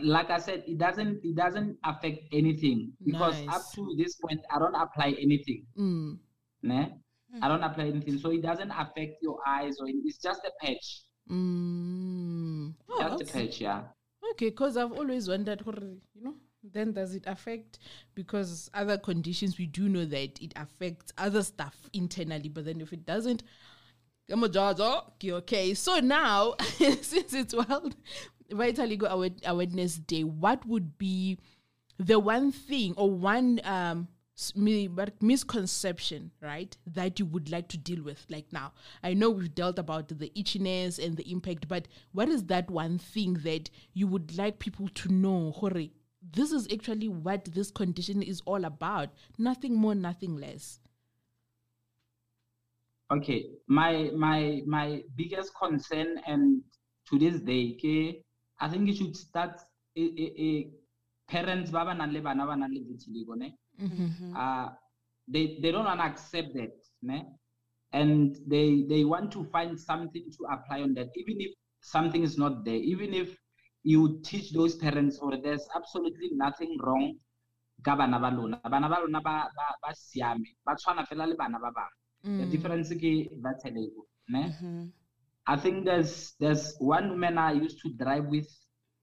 like 0.00 0.30
I 0.30 0.38
said 0.38 0.64
it 0.66 0.78
doesn't 0.78 1.20
it 1.22 1.36
doesn't 1.36 1.76
affect 1.84 2.20
anything 2.32 2.92
because 3.04 3.36
up 3.48 3.62
to 3.74 3.94
this 3.98 4.14
point 4.16 4.40
I 4.50 4.58
don't 4.58 4.74
apply 4.74 5.14
anything 5.20 5.66
Mm. 5.78 6.18
ne? 6.62 6.94
I 7.42 7.48
don't 7.48 7.62
apply 7.62 7.86
anything 7.88 8.16
so 8.18 8.30
it 8.30 8.40
doesn't 8.42 8.70
affect 8.70 9.16
your 9.20 9.38
eyes 9.46 9.76
or 9.80 9.86
it's 9.88 10.16
just 10.18 10.40
a 10.46 10.52
patch 10.64 11.02
Mm. 11.30 12.72
Oh, 12.88 13.02
just 13.18 13.22
okay. 13.22 13.44
a 13.44 13.46
patch 13.46 13.60
yeah 13.60 13.82
Okay, 14.30 14.48
because 14.50 14.76
I've 14.78 14.92
always 14.92 15.28
wondered, 15.28 15.62
you 15.66 16.22
know, 16.22 16.34
then 16.62 16.92
does 16.92 17.14
it 17.14 17.24
affect? 17.26 17.78
Because 18.14 18.70
other 18.74 18.98
conditions, 18.98 19.58
we 19.58 19.66
do 19.66 19.88
know 19.88 20.04
that 20.04 20.40
it 20.40 20.52
affects 20.56 21.12
other 21.18 21.42
stuff 21.42 21.88
internally, 21.92 22.48
but 22.48 22.64
then 22.64 22.80
if 22.80 22.92
it 22.92 23.04
doesn't, 23.04 23.42
I'm 24.30 24.44
a 24.44 25.02
okay. 25.24 25.74
So 25.74 25.98
now, 26.00 26.54
since 26.60 27.32
it's 27.32 27.54
World 27.54 27.96
Vitiligo 28.50 29.08
Aware- 29.08 29.30
Awareness 29.44 29.96
Day, 29.96 30.24
what 30.24 30.64
would 30.66 30.96
be 30.98 31.38
the 31.98 32.18
one 32.18 32.52
thing 32.52 32.94
or 32.96 33.10
one 33.10 33.60
um 33.64 34.08
misconception 35.20 36.30
right 36.40 36.76
that 36.86 37.18
you 37.18 37.26
would 37.26 37.50
like 37.50 37.68
to 37.68 37.76
deal 37.76 38.02
with 38.02 38.24
like 38.30 38.46
now 38.50 38.72
i 39.02 39.12
know 39.12 39.30
we've 39.30 39.54
dealt 39.54 39.78
about 39.78 40.08
the 40.08 40.32
itchiness 40.34 40.98
and 40.98 41.16
the 41.16 41.30
impact 41.30 41.68
but 41.68 41.86
what 42.12 42.28
is 42.28 42.44
that 42.44 42.68
one 42.70 42.98
thing 42.98 43.34
that 43.34 43.68
you 43.92 44.06
would 44.06 44.36
like 44.36 44.58
people 44.58 44.88
to 44.94 45.12
know 45.12 45.52
hore 45.52 45.70
this 46.34 46.52
is 46.52 46.66
actually 46.72 47.08
what 47.08 47.44
this 47.46 47.70
condition 47.70 48.22
is 48.22 48.40
all 48.46 48.64
about 48.64 49.10
nothing 49.38 49.74
more 49.74 49.94
nothing 49.94 50.36
less 50.36 50.80
Okay, 53.12 53.50
my 53.68 54.10
my 54.16 54.62
my 54.64 55.02
biggest 55.16 55.52
concern 55.54 56.18
and 56.26 56.62
to 57.08 57.18
this 57.18 57.40
day, 57.40 57.74
okay, 57.76 58.24
I 58.58 58.68
think 58.70 58.88
it 58.88 58.96
should 58.96 59.14
start 59.14 59.60
a, 59.96 60.00
a, 60.00 60.26
a 60.40 60.70
parents 61.28 61.70
ba 61.70 61.84
ba 61.84 61.92
nang 61.94 62.10
le 62.10 62.22
bana 62.22 62.46
ba 62.46 62.56
nang 62.56 62.72
le 62.72 62.80
vitiligo, 62.80 63.36
ne? 63.36 63.52
Uh, 64.34 64.70
they 65.28 65.58
they 65.60 65.70
don't 65.70 65.84
want 65.84 66.00
to 66.00 66.06
accept 66.06 66.54
that, 66.54 66.72
ne? 67.02 67.26
And 67.92 68.38
they 68.46 68.84
they 68.88 69.04
want 69.04 69.30
to 69.32 69.44
find 69.44 69.78
something 69.78 70.30
to 70.38 70.46
apply 70.50 70.80
on 70.80 70.94
that, 70.94 71.10
even 71.14 71.36
if 71.40 71.52
something 71.82 72.22
is 72.22 72.38
not 72.38 72.64
there, 72.64 72.80
even 72.80 73.12
if 73.12 73.36
you 73.82 74.20
teach 74.22 74.52
those 74.52 74.76
parents 74.76 75.18
or 75.18 75.36
there's 75.36 75.66
absolutely 75.74 76.30
nothing 76.32 76.76
wrong 76.82 77.14
ka 77.84 77.96
bana 77.96 78.18
ba 78.18 78.30
lona. 78.30 78.60
Bana 78.70 78.88
ba 78.88 79.00
lona 79.02 79.20
ba 79.20 79.48
siame, 79.94 80.56
ba 80.64 80.74
tshwana 80.76 81.06
fela 81.06 81.26
le 81.26 81.34
bana 81.36 81.58
ba 81.58 81.70
bangwe. 81.74 82.38
The 82.38 82.46
difference 82.46 82.90
ke 82.94 83.28
vitiligo, 83.42 84.06
ne? 84.28 84.88
I 85.46 85.56
think 85.56 85.84
there's 85.84 86.34
there's 86.38 86.76
one 86.78 87.10
woman 87.10 87.36
I 87.38 87.52
used 87.52 87.80
to 87.82 87.88
drive 87.90 88.26
with 88.26 88.48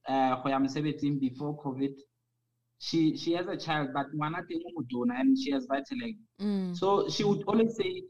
uh 0.08 0.40
go 0.42 0.48
ya 0.48 0.58
mosebetsing 0.58 1.20
before 1.20 1.60
COVID. 1.62 1.92
She 2.78 3.16
she 3.18 3.32
has 3.32 3.46
a 3.46 3.56
child, 3.58 3.90
but 3.92 4.06
ngwana 4.16 4.40
teng 4.48 4.64
o 4.64 4.80
motona 4.80 5.20
and 5.20 5.36
she 5.38 5.50
has 5.52 5.66
vitiligo. 5.66 6.24
Mm. 6.40 6.74
So 6.74 7.08
she 7.10 7.24
would 7.24 7.44
always 7.46 7.76
say, 7.76 8.04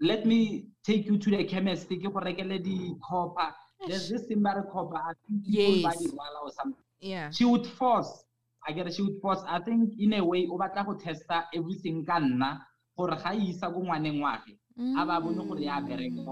Let 0.00 0.26
me 0.26 0.66
take 0.84 1.06
you 1.06 1.16
to 1.16 1.30
the 1.30 1.44
chemist, 1.44 1.88
ke 1.88 2.02
go 2.02 2.10
rekele 2.20 2.62
di 2.62 2.94
copper. 3.08 3.54
There's 3.86 4.08
this 4.08 4.26
thing 4.26 4.40
about. 4.40 4.94
I 4.94 5.12
think 5.28 5.42
Yes. 5.44 6.02
or 6.42 6.50
something. 6.52 6.82
yeah 7.00 7.30
She 7.30 7.44
would 7.44 7.66
force. 7.66 8.24
I 8.66 8.72
get 8.72 8.86
it, 8.86 8.94
she 8.94 9.02
would 9.02 9.20
force. 9.20 9.42
I 9.46 9.60
think 9.60 9.94
in 9.98 10.14
a 10.14 10.24
way, 10.24 10.46
o 10.50 10.58
batla 10.58 10.84
go 10.84 10.94
testa 10.94 11.44
everything 11.54 12.04
ka 12.04 12.18
nna 12.18 12.60
gore 12.96 13.16
ga 13.16 13.30
isa 13.32 13.70
ko 13.70 13.80
ngwaneng 13.80 14.20
wa 14.20 14.38
ge, 14.44 14.56
a 14.98 15.06
ba 15.06 15.20
bone 15.20 15.46
gore 15.46 15.60
ya 15.60 15.80
bereka. 15.80 16.24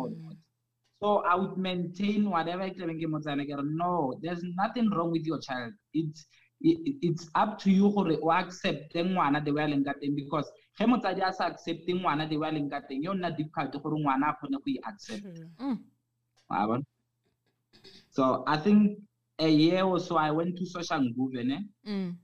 So 1.00 1.18
I 1.18 1.34
would 1.36 1.56
maintain 1.58 2.28
whatever 2.30 2.68
ke 2.70 2.74
tlabeng 2.78 2.98
ke 3.00 3.06
mo 3.08 3.18
tsaya, 3.20 3.44
ke 3.44 3.54
no, 3.64 4.14
there's 4.22 4.42
nothing 4.56 4.90
wrong 4.90 5.10
with 5.12 5.24
your 5.26 5.38
child. 5.38 5.72
It's 5.92 6.26
it, 6.60 6.96
it's 7.02 7.28
up 7.34 7.58
to 7.60 7.70
you 7.70 7.90
gore 7.92 8.16
o 8.22 8.30
accept 8.32 8.94
ngwana 8.94 9.44
the 9.44 9.52
way 9.52 9.64
a 9.64 9.68
leng 9.68 9.84
ka 9.84 9.92
teng 10.02 10.16
because 10.16 10.50
ge 10.78 10.86
motsadi 10.86 11.20
a 11.22 11.32
sa 11.32 11.46
accept 11.46 11.86
ngwana 11.86 12.28
the 12.28 12.36
way 12.38 12.48
a 12.48 12.52
leng 12.52 12.70
ka 12.70 12.80
teng 12.88 13.02
yo 13.02 13.12
nna 13.12 13.30
difficult 13.36 13.70
gore 13.82 13.94
ngwana 14.00 14.32
a 14.32 14.34
kgone 14.34 14.58
go 14.58 14.66
e 14.66 14.80
accept 14.88 15.22
Mm. 15.60 15.78
Wa 16.50 16.66
bona? 16.66 16.84
So 18.14 18.44
i 18.46 18.56
think 18.56 18.98
a 19.40 19.48
year 19.48 19.82
or 19.82 19.98
so 19.98 20.16
i 20.16 20.30
went 20.30 20.56
to 20.56 20.64
social? 20.64 21.00
Mm. 21.86 22.16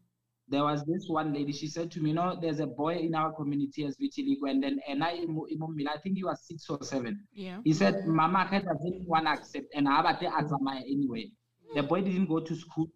there 0.48 0.64
was 0.64 0.84
this 0.84 1.06
one 1.08 1.32
lady 1.32 1.52
she 1.52 1.66
said 1.66 1.90
to 1.90 2.00
me 2.00 2.10
you 2.10 2.14
know 2.14 2.38
there's 2.40 2.60
a 2.60 2.66
boy 2.66 2.94
in 2.94 3.14
our 3.14 3.32
community 3.32 3.84
as 3.84 3.96
vitiligo 3.96 4.48
and 4.48 4.62
then 4.62 4.78
and 4.88 5.02
i 5.02 5.10
i 5.10 5.98
think 6.02 6.16
he 6.16 6.24
was 6.24 6.46
six 6.46 6.68
or 6.70 6.78
seven 6.82 7.18
yeah 7.32 7.58
he 7.64 7.72
said, 7.72 8.06
Mama 8.06 8.48
doesn't 8.50 9.08
want 9.08 9.26
to 9.26 9.32
accept 9.32 9.66
and 9.74 9.88
ha 9.88 10.02
batle 10.02 10.28
a 10.28 10.42
tsamaya 10.44 10.82
anyway. 10.82 11.26
The 11.74 11.82
boy 11.82 12.00
didn't 12.02 12.26
go 12.26 12.40
to 12.40 12.54
school. 12.56 12.88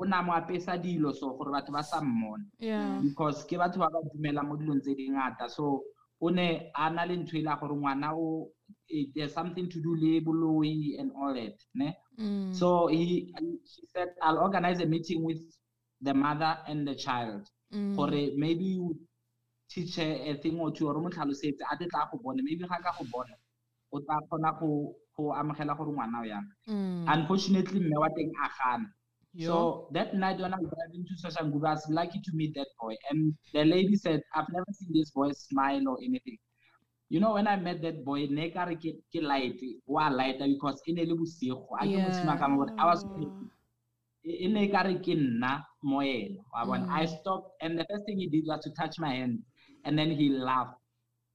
O 0.00 0.04
na 0.04 0.22
mo 0.22 0.32
apesa 0.32 0.78
dilo 0.82 1.12
so 1.14 1.36
gore 1.36 1.52
batho 1.52 1.70
ba 1.72 1.82
sa 1.82 2.00
mmona 2.00 2.44
yeah 2.58 3.00
because 3.02 3.44
ke 3.44 3.56
batho 3.60 3.78
ba 3.78 3.88
ba 3.92 4.00
dumela 4.10 4.42
mo 4.42 4.56
dilong 4.56 4.80
tse 4.80 4.94
di. 4.94 5.08
So 5.48 5.84
o 6.20 6.28
ne 6.28 6.70
a 6.74 6.90
na 6.90 7.04
le 7.04 7.16
ntho 7.16 7.36
e 7.36 7.42
la 7.42 7.56
gore 7.56 7.74
ngwana 7.76 8.12
o 8.14 8.50
there's 9.14 9.32
something 9.34 9.68
to 9.68 9.80
do 9.80 9.94
le 9.94 10.20
boloi 10.20 10.98
and 10.98 11.12
all 11.12 11.34
that, 11.34 11.54
ne? 11.74 11.94
Mm. 12.18 12.54
So 12.54 12.88
he 12.88 13.32
she 13.64 13.82
said 13.92 14.08
I'll 14.22 14.38
organize 14.38 14.80
a 14.80 14.86
meeting 14.86 15.24
with 15.24 15.40
the 16.00 16.14
mother 16.14 16.58
and 16.66 16.86
the 16.86 16.94
child 16.94 17.48
gore 17.96 18.28
maybe 18.36 18.64
you 18.64 18.96
teach 19.70 19.96
her 19.96 20.12
a 20.30 20.34
thing 20.34 20.58
or 20.60 20.70
two 20.72 20.88
or 20.88 21.00
mo 21.00 21.08
tlhalosetse 21.08 21.62
a 21.70 21.76
te 21.76 21.86
tla 21.88 22.08
go 22.10 22.18
bone 22.22 22.40
maybe 22.44 22.64
ga 22.68 22.78
ka 22.84 22.92
go 22.98 23.04
bona 23.12 23.34
o 23.92 24.00
tla 24.00 24.20
kgona 24.28 24.52
go 24.60 24.94
go 25.16 25.32
amogela 25.32 25.76
gore 25.76 25.92
ngwana 25.92 26.20
o 26.20 26.24
yang 26.24 26.46
unfortunately 27.14 27.80
mme 27.80 27.96
wa 27.96 28.08
teng 28.16 28.32
a 28.44 28.48
gana 28.58 28.88
so 29.38 29.88
that 29.92 30.14
night 30.14 30.38
when 30.40 30.52
I 30.52 30.58
was 30.58 30.68
driving 30.68 31.06
to 31.08 31.14
Soshanguve, 31.16 31.66
I 31.66 31.72
was 31.72 31.86
lucky 31.88 32.20
to 32.20 32.30
meet 32.34 32.54
that 32.54 32.66
boy. 32.78 32.94
And 33.10 33.34
the 33.54 33.64
lady 33.64 33.96
said, 33.96 34.20
I've 34.34 34.44
never 34.52 34.66
seen 34.72 34.90
this 34.92 35.10
boy 35.10 35.32
smile 35.32 35.88
or 35.88 35.96
anything. 36.04 36.36
You 37.12 37.20
know, 37.20 37.34
when 37.34 37.46
I 37.46 37.56
met 37.56 37.82
that 37.82 38.06
boy, 38.06 38.26
ne 38.30 38.48
ka 38.48 38.64
re 38.64 38.74
ke 38.76 39.20
light, 39.20 39.60
wa 39.86 40.08
light 40.08 40.38
because 40.38 40.80
e 40.88 40.94
ne 40.94 41.04
le 41.04 41.14
bosigo. 41.14 41.66
A 41.78 41.84
ke 41.84 41.98
mo 42.00 42.08
tsima 42.08 42.38
ka 42.38 42.48
mo 42.48 42.64
I 42.78 42.86
was 42.86 43.04
e 44.24 44.48
ne 44.48 44.68
ka 44.68 44.80
re 44.80 44.94
ke 44.94 45.12
nna 45.12 45.62
mo 45.82 46.00
ena. 46.00 46.40
Wa 46.54 46.64
bona? 46.64 46.86
I 46.90 47.04
mm. 47.04 47.20
stopped 47.20 47.50
and 47.60 47.78
the 47.78 47.84
first 47.90 48.06
thing 48.06 48.16
he 48.16 48.28
did 48.30 48.44
was 48.46 48.64
to 48.64 48.70
touch 48.70 48.98
my 48.98 49.12
hand 49.12 49.40
and 49.84 49.98
then 49.98 50.10
he 50.10 50.30
laughed. 50.30 50.80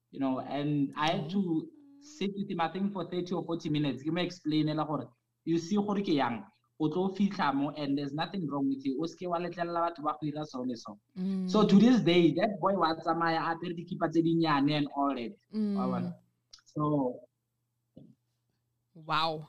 You 0.09 0.19
know, 0.19 0.39
and 0.39 0.91
I 0.97 1.11
had 1.11 1.29
to 1.29 1.37
mm. 1.37 1.67
sit 2.01 2.31
with 2.35 2.49
him 2.49 2.59
I 2.59 2.69
think 2.69 2.91
for 2.91 3.05
30 3.05 3.35
or 3.35 3.45
40 3.45 3.69
minutes. 3.69 4.01
Ke 4.01 4.07
mo 4.07 4.19
explain 4.21 4.75
gore 4.75 5.07
you 5.45 5.59
see 5.59 5.75
gore 5.75 6.01
ke 6.01 6.17
yang 6.17 6.43
o 6.79 6.89
tlo 6.89 7.09
fitlha 7.15 7.53
mo 7.53 7.69
and 7.77 7.97
there's 7.97 8.13
nothing 8.13 8.47
wrong 8.47 8.67
with 8.69 8.85
you 8.85 8.97
o 9.01 9.07
seke 9.07 9.27
wa 9.29 9.39
letlelela 9.39 9.81
batho 9.89 10.03
ba 10.03 10.13
go 10.21 10.27
ira 10.27 10.45
so 10.45 10.61
le 10.61 10.75
so 10.75 10.97
so 11.47 11.65
to 11.65 11.79
this 11.79 11.99
day 12.01 12.31
that 12.33 12.59
boy 12.61 12.73
wa 12.73 12.93
tsamaya 12.95 13.39
a 13.41 13.55
apere 13.55 13.73
dikipa 13.73 14.09
tse 14.11 14.21
dinnyane 14.21 14.73
and 14.77 14.87
all 14.95 15.15
that 15.15 15.33
Wa 15.53 15.87
bona? 15.87 16.15
so 16.75 17.19
Wow. 19.05 19.47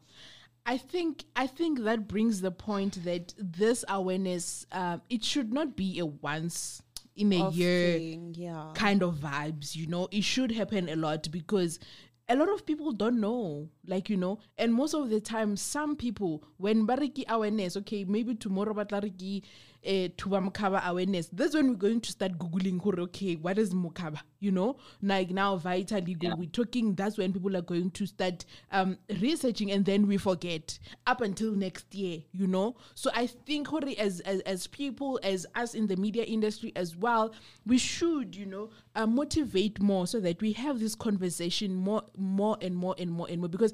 I 0.67 0.77
think 0.77 1.25
I 1.35 1.47
think 1.47 1.81
that 1.85 2.07
brings 2.07 2.43
the 2.43 2.51
point 2.51 3.03
that 3.05 3.33
this 3.39 3.85
awareness 3.89 4.67
um, 4.73 5.01
it 5.09 5.25
should 5.25 5.53
not 5.53 5.75
be 5.77 5.99
a 5.99 6.05
once 6.07 6.83
in 7.17 7.33
a 7.33 7.43
Of 7.45 7.57
year 7.57 7.95
thing, 7.99 8.35
yeah. 8.37 8.73
kind 8.75 9.03
of 9.03 9.15
vibes, 9.17 9.75
you 9.75 9.87
know. 9.87 10.09
It 10.13 10.23
should 10.23 10.53
happen 10.53 10.89
a 10.91 10.97
lot 10.97 11.31
because 11.33 11.81
a 12.29 12.37
lot 12.37 12.49
of 12.51 12.67
people 12.67 12.93
don't 12.93 13.21
know, 13.21 13.69
like 13.87 14.11
you 14.11 14.17
know, 14.17 14.39
and 14.59 14.75
most 14.75 14.95
of 14.95 15.09
the 15.09 15.21
time, 15.21 15.57
some 15.57 15.97
people 15.97 16.45
when 16.59 16.87
bariki 16.87 17.25
awareness, 17.29 17.77
okay, 17.77 18.05
maybe 18.05 18.35
tomorrow 18.35 18.75
batlariki 18.75 19.43
uh, 19.87 20.09
tuba 20.17 20.41
mukaba 20.41 20.85
awareness. 20.85 21.29
That's 21.33 21.55
when 21.55 21.69
we're 21.69 21.75
going 21.75 22.01
to 22.01 22.13
start 22.13 22.39
googling. 22.39 22.79
Okay, 22.99 23.35
what 23.37 23.59
is 23.59 23.75
mukaba? 23.75 24.21
You 24.41 24.53
know, 24.53 24.77
like 25.03 25.31
now 25.31 25.57
vitiligo, 25.59 26.37
we're 26.39 26.49
talking. 26.49 26.95
That's 26.95 27.19
when 27.19 27.33
people 27.33 27.57
are 27.57 27.63
going 27.63 27.91
to 27.93 28.07
start 28.07 28.45
um, 28.73 28.99
researching, 29.21 29.71
and 29.71 29.85
then 29.85 30.07
we 30.07 30.17
forget 30.17 30.79
up 31.07 31.21
until 31.21 31.53
next 31.53 31.95
year. 31.95 32.23
You 32.33 32.47
know, 32.47 32.77
so 32.95 33.11
I 33.15 33.27
think 33.27 33.69
hore, 33.69 33.81
as 33.99 34.21
as 34.21 34.41
as 34.41 34.67
people, 34.67 35.21
as 35.23 35.47
us 35.55 35.75
in 35.75 35.87
the 35.87 35.97
media 35.97 36.25
industry 36.25 36.73
as 36.77 36.97
well, 36.97 37.33
we 37.67 37.79
should 37.79 38.37
you 38.37 38.47
know 38.47 38.71
uh, 38.95 39.07
motivate 39.07 39.81
more 39.81 40.07
so 40.07 40.21
that 40.21 40.41
we 40.41 40.53
have 40.53 40.81
this 40.81 40.95
conversation 40.95 41.75
more 41.75 42.03
more 42.17 42.57
and 42.61 42.77
more 42.77 42.95
and 42.99 43.11
more 43.11 43.27
and 43.29 43.41
more 43.41 43.49
because 43.49 43.73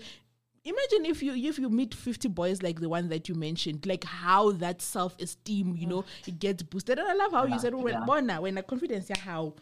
imagine 0.64 1.04
if 1.06 1.22
you 1.22 1.34
if 1.34 1.58
you 1.58 1.68
meet 1.68 1.94
50 1.94 2.28
boys 2.28 2.62
like 2.62 2.80
the 2.80 2.88
one 2.88 3.08
that 3.08 3.28
you 3.28 3.34
mentioned 3.34 3.84
like 3.86 4.04
how 4.04 4.52
that 4.52 4.80
self-esteem 4.80 5.76
you 5.76 5.86
know 5.86 6.04
it 6.26 6.38
gets 6.38 6.62
boosted 6.62 6.98
and 6.98 7.06
i 7.08 7.14
love 7.14 7.32
how 7.32 7.44
you 7.44 7.58
said 7.58 7.74
when 7.74 7.94
yeah. 7.94 8.04
bona 8.06 8.40
when 8.40 8.56
a 8.56 8.62
confidence 8.62 9.10
how 9.20 9.52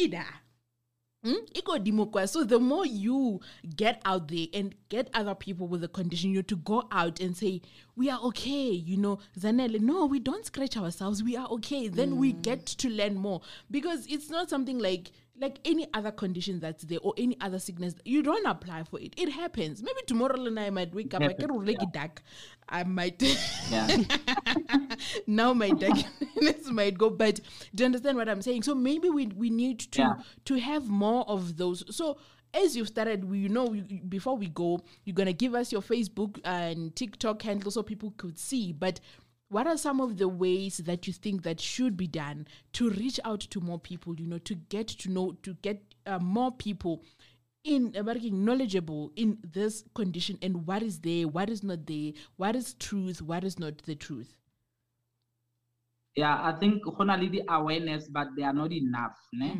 ida 0.00 0.24
Mm? 1.22 1.36
go 1.64 1.78
godimo 1.78 2.10
kwa. 2.10 2.26
So 2.26 2.44
the 2.44 2.58
more 2.58 2.86
you 2.86 3.40
get 3.76 4.00
out 4.06 4.28
there 4.28 4.46
and 4.54 4.74
get 4.88 5.10
other 5.12 5.34
people 5.34 5.66
with 5.66 5.82
the 5.82 5.88
condition, 5.88 6.30
you 6.30 6.36
know, 6.36 6.42
to 6.42 6.56
go 6.56 6.88
out 6.90 7.20
and 7.20 7.36
say, 7.36 7.60
we 7.94 8.08
are 8.08 8.18
okay, 8.20 8.70
you 8.70 8.96
know, 8.96 9.18
Zanele, 9.38 9.80
no, 9.80 10.06
we 10.06 10.18
don't 10.18 10.46
scratch 10.46 10.78
ourselves, 10.78 11.22
we 11.22 11.36
are 11.36 11.46
okay. 11.48 11.88
Then 11.88 12.16
we 12.16 12.32
get 12.32 12.64
to 12.64 12.88
learn 12.88 13.16
more. 13.16 13.42
Because 13.70 14.06
it's 14.06 14.30
not 14.30 14.48
something 14.48 14.78
like 14.78 15.12
like 15.40 15.58
any 15.64 15.86
other 15.94 16.10
condition 16.10 16.60
that's 16.60 16.84
there 16.84 16.98
or 17.02 17.14
any 17.16 17.36
other 17.40 17.58
sickness, 17.58 17.94
you 18.04 18.22
don't 18.22 18.46
apply 18.46 18.84
for 18.84 19.00
it. 19.00 19.14
It 19.16 19.30
happens. 19.30 19.82
Maybe 19.82 20.00
tomorrow 20.06 20.44
and 20.44 20.60
I 20.60 20.70
might 20.70 20.94
wake 20.94 21.14
up, 21.14 21.22
I 21.22 21.32
get 21.32 21.50
really 21.50 21.76
dark. 21.92 22.22
I 22.68 22.84
might 22.84 23.20
yeah 23.70 23.88
now 25.26 25.52
my 25.52 25.70
darkness 25.70 26.66
might 26.70 26.96
go 26.96 27.10
but 27.10 27.40
do 27.74 27.82
you 27.82 27.86
understand 27.86 28.16
what 28.16 28.28
i'm 28.28 28.42
saying 28.42 28.62
so 28.62 28.74
maybe 28.74 29.10
we 29.10 29.26
we 29.26 29.50
need 29.50 29.80
to 29.80 30.00
Yeah. 30.02 30.14
to 30.44 30.54
have 30.60 30.88
more 30.88 31.28
of 31.28 31.56
those 31.56 31.82
so 31.94 32.18
as 32.54 32.76
you've 32.76 32.88
started 32.88 33.24
we 33.24 33.40
you 33.40 33.48
know 33.48 33.68
before 34.08 34.36
we 34.36 34.48
go 34.48 34.80
you're 35.04 35.14
gonna 35.14 35.32
give 35.32 35.54
us 35.54 35.72
your 35.72 35.82
facebook 35.82 36.38
and 36.44 36.94
tiktok 36.96 37.42
handle 37.42 37.70
so 37.70 37.82
people 37.82 38.12
could 38.16 38.38
see 38.38 38.72
but 38.72 39.00
what 39.50 39.66
are 39.66 39.76
some 39.76 40.00
of 40.00 40.16
the 40.16 40.28
ways 40.28 40.78
that 40.78 41.06
you 41.08 41.12
think 41.12 41.42
that 41.42 41.60
should 41.60 41.96
be 41.96 42.06
done 42.06 42.46
to 42.72 42.88
reach 42.90 43.18
out 43.24 43.40
to 43.40 43.60
more 43.60 43.78
people 43.78 44.14
you 44.18 44.26
know 44.26 44.38
to 44.38 44.54
get 44.54 44.86
to 44.88 45.10
know 45.10 45.32
to 45.42 45.54
get 45.54 45.82
uh, 46.06 46.18
more 46.18 46.52
people 46.52 47.02
in 47.64 47.92
uh, 47.98 48.02
working 48.02 48.44
knowledgeable 48.44 49.12
in 49.16 49.36
this 49.52 49.84
condition 49.94 50.38
and 50.40 50.66
what 50.66 50.82
is 50.82 51.00
there 51.00 51.26
what 51.28 51.50
is 51.50 51.62
not 51.62 51.84
there 51.86 52.12
what 52.36 52.56
is 52.56 52.74
truth 52.74 53.20
what 53.20 53.44
is 53.44 53.58
not 53.58 53.76
the 53.82 53.94
truth? 53.94 54.36
Yeah 56.16 56.40
i 56.42 56.52
think 56.52 56.82
go 56.84 57.04
na 57.04 57.14
le 57.16 57.28
di 57.28 57.42
awareness 57.48 58.08
but 58.08 58.28
they 58.36 58.42
are 58.44 58.52
not 58.52 58.72
enough 58.72 59.18
ne? 59.32 59.50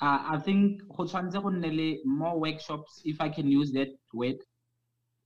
Uh, 0.00 0.20
i 0.34 0.38
think 0.44 0.82
go 0.96 1.04
tshwanetse 1.04 1.42
go 1.42 1.50
more 2.04 2.38
workshops 2.38 3.00
if 3.04 3.20
i 3.20 3.28
can 3.28 3.48
use 3.48 3.72
that 3.72 3.88
word. 4.14 4.36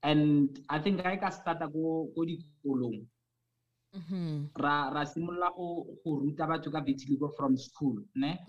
And 0.02 0.58
i 0.68 0.78
think 0.78 1.02
ga 1.02 1.12
e 1.12 1.16
ka 1.16 1.30
starta 1.30 1.66
ko 1.72 2.08
ko 2.14 2.24
dikolong 2.26 3.06
ra 4.56 4.88
ra 4.88 5.02
simolola 5.04 5.52
go 5.56 5.84
go 6.00 6.10
ruta 6.20 6.46
batho 6.48 6.72
ka 6.72 6.80
vitiligo 6.80 7.28
from 7.36 7.56
school 7.56 8.00
ne? 8.16 8.40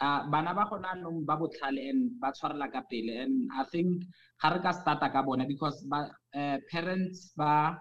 Uh, 0.00 0.20
bana 0.32 0.54
ba 0.56 0.64
gona 0.70 0.96
anong 0.96 1.24
ba 1.28 1.36
botlhale 1.36 1.80
and 1.90 2.16
ba 2.20 2.32
tshwarela 2.32 2.72
ka 2.72 2.80
pele 2.88 3.28
and 3.28 3.48
i 3.52 3.64
think 3.68 4.02
ga 4.40 4.48
re 4.48 4.60
ka 4.64 4.72
starta 4.72 5.12
ka 5.12 5.20
bona 5.22 5.44
because 5.44 5.84
ba 5.84 6.08
uh, 6.32 6.56
parents 6.72 7.32
ba 7.36 7.76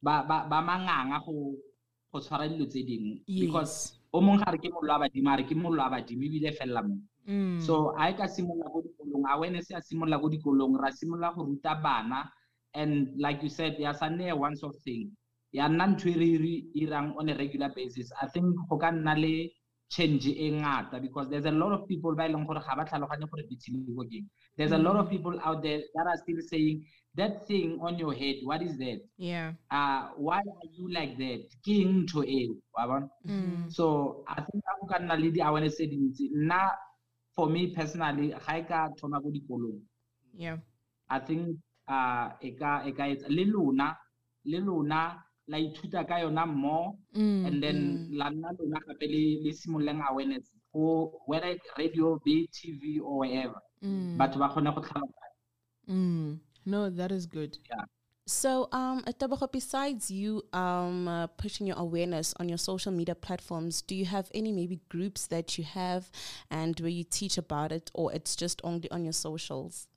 ba 0.00 0.24
ba 0.24 0.48
ba 0.48 0.58
manganga 0.64 1.20
go 1.26 1.52
go 2.12 2.18
tshwara 2.20 2.48
dilo 2.48 2.64
tse 2.64 2.80
dingwe. 2.88 3.20
Because 3.28 4.00
o 4.12 4.20
mongwe 4.20 4.44
ga 4.44 4.52
re 4.52 4.58
ke 4.58 4.68
mollo 4.72 4.88
wa 4.92 5.02
badimo 5.04 5.28
a 5.30 5.36
re 5.36 5.44
ke 5.44 5.54
mollo 5.54 5.80
wa 5.82 5.92
badimo 5.92 6.24
ebile 6.24 6.52
felela 6.56 6.82
mo 6.88 6.96
so 7.60 7.92
a 8.00 8.08
e 8.08 8.16
ka 8.16 8.24
simolola 8.24 8.72
ko 8.72 8.80
dikolong 8.80 9.24
awareness 9.28 9.68
ya 9.68 9.84
simolola 9.84 10.16
ko 10.16 10.32
dikolong 10.32 10.80
ra 10.80 10.88
simolola 10.88 11.34
go 11.36 11.44
ruta 11.44 11.76
bana 11.76 12.24
and 12.72 13.12
like 13.20 13.44
you 13.44 13.52
said 13.52 13.76
ya 13.76 13.92
sa 13.92 14.08
nne 14.08 14.32
a 14.32 14.36
once 14.36 14.64
of 14.64 14.72
thing 14.80 15.12
ya 15.58 15.66
nna 15.68 15.84
ntho 15.92 16.08
e 16.08 16.16
re 16.44 16.54
irang 16.82 17.08
on 17.18 17.28
a 17.28 17.34
regular 17.42 17.70
basis 17.74 18.08
i 18.22 18.26
think 18.32 18.46
go 18.68 18.76
ka 18.82 18.90
nna 18.92 19.14
le 19.22 19.34
change 19.88 20.28
e 20.28 20.50
ngata 20.52 21.00
because 21.00 21.28
there's 21.30 21.46
a 21.46 21.50
lot 21.62 21.72
of 21.72 21.88
people 21.88 22.14
ba 22.14 22.26
e 22.26 22.32
leng 22.32 22.44
gore 22.46 22.60
ga 22.60 22.76
ba 22.76 22.84
tlhaloganye 22.84 23.26
gore 23.30 23.42
vitiligo 23.50 24.04
ke 24.04 24.16
eng. 24.20 24.28
there's 24.56 24.72
a 24.72 24.78
lot 24.86 24.96
of 24.96 25.08
people 25.08 25.34
out 25.40 25.62
there 25.62 25.80
that 25.94 26.06
are 26.06 26.18
still 26.22 26.40
saying 26.52 26.84
that 27.16 27.46
thing 27.48 27.78
on 27.80 27.98
your 27.98 28.12
head 28.14 28.36
what 28.44 28.62
is 28.62 28.76
that? 28.78 29.00
Yeah. 29.16 29.52
Uh 29.70 30.08
why 30.16 30.38
are 30.38 30.68
you 30.76 30.86
like 30.92 31.16
that? 31.18 31.40
Ke 31.64 31.76
ntho 31.88 32.22
eo? 32.22 32.54
Wa 32.76 32.86
bona? 32.86 33.08
So 33.68 34.24
i 34.28 34.40
think 34.44 34.62
ga 34.64 34.72
go 34.80 34.86
ka 34.86 34.98
nna 34.98 35.16
le 35.16 35.30
di-awareness 35.30 35.74
tse 35.74 35.86
dintsi 35.88 36.24
nna 36.34 36.60
for 37.34 37.48
me 37.48 37.72
personally 37.74 38.28
ga 38.46 38.52
e 38.60 38.62
ka 38.68 38.88
thoma 39.00 39.20
ko 39.20 39.30
dikolong. 39.32 39.80
Yeah. 40.36 40.58
I 41.08 41.18
think 41.18 41.56
uh 41.88 42.28
e 42.40 42.50
ka 42.60 42.84
e 42.84 42.92
ka 42.92 43.04
etsa 43.08 43.28
le 43.28 43.44
lona 43.48 43.96
le 44.44 44.58
lona 44.60 45.00
la 45.48 45.58
ithuta 45.58 46.04
ka 46.08 46.18
yona 46.18 46.46
more 46.46 46.92
and 47.14 47.62
then 47.62 48.08
la 48.10 48.30
nna 48.30 48.52
lona 48.58 48.80
gape 48.86 49.06
le 49.06 49.22
le 49.44 49.52
simololeng 49.52 50.02
awareness 50.10 50.52
go 50.72 51.20
whether 51.26 51.56
radio 51.78 52.20
be 52.24 52.48
tv 52.52 53.00
or 53.00 53.18
wherever 53.18 53.60
batho 54.18 54.38
ba 54.38 54.48
kgone 54.48 54.70
go 54.74 54.80
tlhaloganya 54.80 55.38
mm. 55.88 56.38
no 56.66 56.90
that 56.90 57.12
is 57.12 57.26
good 57.26 57.58
yeah. 57.70 57.84
So, 58.28 58.68
um, 58.72 59.02
Atabaho, 59.04 59.50
besides 59.50 60.10
you 60.10 60.42
um, 60.52 61.08
uh, 61.08 61.28
pushing 61.28 61.66
your 61.66 61.78
awareness 61.78 62.34
on 62.38 62.46
your 62.46 62.58
social 62.58 62.92
media 62.92 63.14
platforms, 63.14 63.80
do 63.80 63.94
you 63.94 64.04
have 64.04 64.30
any 64.34 64.52
maybe 64.52 64.80
groups 64.90 65.28
that 65.28 65.56
you 65.56 65.64
have 65.64 66.10
and 66.50 66.78
where 66.78 66.90
you 66.90 67.04
teach 67.04 67.38
about 67.38 67.72
it, 67.72 67.90
or 67.94 68.12
it's 68.12 68.36
just 68.36 68.60
only 68.64 68.90
on 68.90 69.02
your 69.02 69.14
socials? 69.14 69.88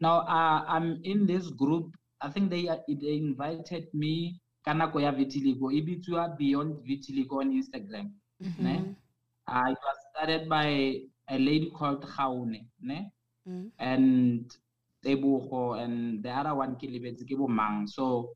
Now 0.00 0.20
uh, 0.20 0.64
I'm 0.66 1.00
in 1.04 1.26
this 1.26 1.46
group. 1.50 1.94
I 2.26 2.30
think 2.34 2.50
they 2.50 2.68
they 2.88 3.16
invited 3.16 3.84
me 3.94 4.40
kanako 4.66 5.00
ya 5.00 5.12
vitiligo. 5.12 5.72
E 5.72 5.80
bitsiwa 5.80 6.36
Beyond 6.38 6.82
Vitiligo 6.86 7.40
on 7.40 7.52
Instagram. 7.52 8.10
Ne? 8.58 8.74
Uh, 9.48 9.70
it 9.70 9.78
was 9.86 9.98
started 10.10 10.48
by 10.48 11.00
a 11.28 11.38
lady 11.38 11.70
called 11.70 12.02
Khaune, 12.02 12.66
ne? 12.80 13.12
Mm. 13.48 13.70
And 13.78 14.56
Tebogo 15.04 15.78
and 15.82 16.22
the 16.22 16.30
other 16.30 16.54
one 16.54 16.74
ke 16.74 16.86
lebetse 16.90 17.22
ke. 17.28 17.88
So 17.88 18.34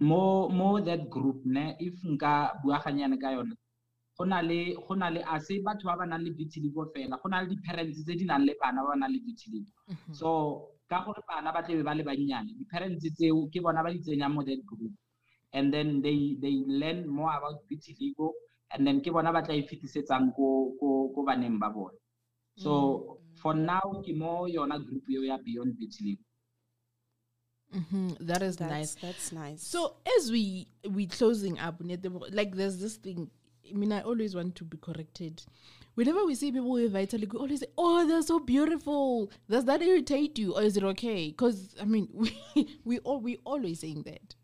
mo 0.00 0.48
mo 0.48 0.80
that 0.80 1.08
group 1.10 1.40
ne 1.44 1.76
if 1.78 1.94
nka 2.04 2.62
bua 2.62 2.80
ganyane 2.84 3.20
ka 3.20 3.30
yone 3.30 3.56
go 4.18 4.24
na 4.24 4.40
le 4.40 4.74
go 4.74 4.94
na 4.94 5.08
le 5.08 5.20
a 5.20 5.40
se 5.40 5.60
batho 5.64 5.84
ba 5.84 5.96
ba 5.96 6.06
nang 6.06 6.24
le 6.24 6.30
vitiligo 6.32 6.86
fela 6.92 7.16
go 7.22 7.28
na 7.28 7.40
le 7.40 7.48
di-parents 7.48 8.04
tse 8.04 8.16
di 8.16 8.24
nang 8.24 8.44
le 8.46 8.54
bana 8.60 8.82
ba 8.82 8.88
ba 8.88 8.96
nang 8.96 9.12
le 9.12 9.18
vitiligo 9.20 9.72
so 10.12 10.68
ka 10.90 11.04
gore 11.06 11.22
bana 11.28 11.52
ba 11.54 11.62
tlebe 11.62 11.82
ba 11.86 11.94
le 11.94 12.02
bannyane 12.02 12.50
di-parents 12.58 13.04
tseo 13.16 13.46
ke 13.52 13.60
bona 13.62 13.82
ba 13.82 13.90
di 13.94 13.98
tsenyang 14.02 14.34
mo 14.34 14.42
that 14.42 14.58
group 14.66 14.92
and 15.52 15.72
then 15.74 16.02
they 16.02 16.34
they 16.42 16.54
learn 16.66 17.06
more 17.06 17.30
about 17.38 17.62
vitiligo 17.70 18.32
and 18.74 18.86
then 18.86 19.00
ke 19.00 19.10
bona 19.14 19.32
ba 19.32 19.42
tla 19.42 19.54
e 19.54 19.62
fetisetsang 19.70 20.34
ko 20.36 20.74
ko 20.80 20.88
ko 21.14 21.20
baneng 21.22 21.58
ba 21.62 21.70
bona 21.70 21.94
so 22.56 22.72
for 23.40 23.54
now 23.54 23.86
ke 24.06 24.12
mo 24.22 24.46
yona 24.56 24.78
group 24.82 25.04
eo 25.10 25.22
ya 25.30 25.38
beyond 25.38 25.78
vitiligo 25.78 26.24
Mhm, 27.72 28.18
that 28.26 28.42
is 28.42 28.56
That's 28.56 28.70
nice. 28.72 28.94
that's 29.00 29.30
nice. 29.32 29.62
So 29.62 29.94
as 30.18 30.30
we 30.32 30.66
we 30.90 31.06
closing 31.06 31.56
up, 31.60 31.76
like 32.32 32.56
there's 32.56 32.78
this 32.80 32.96
thing. 32.96 33.30
I 33.70 33.74
mean, 33.76 33.92
I 33.92 34.00
always 34.02 34.34
want 34.34 34.56
to 34.56 34.64
be 34.64 34.76
corrected. 34.76 35.40
Whenever 35.94 36.24
we 36.24 36.34
see 36.34 36.52
people 36.52 36.70
with 36.70 36.92
vitiligo, 36.92 37.32
we 37.34 37.38
oh, 37.38 37.42
always 37.42 37.60
say, 37.60 37.66
"Oh, 37.76 38.06
they're 38.06 38.22
so 38.22 38.38
beautiful." 38.38 39.30
Does 39.48 39.64
that 39.66 39.82
irritate 39.82 40.38
you, 40.38 40.54
or 40.54 40.62
is 40.62 40.76
it 40.76 40.84
okay? 40.84 41.28
Because 41.28 41.74
I 41.80 41.84
mean, 41.84 42.08
we 42.12 42.36
we 42.84 42.98
all 43.00 43.20
we 43.20 43.38
always 43.44 43.80
saying 43.80 44.04
that. 44.04 44.34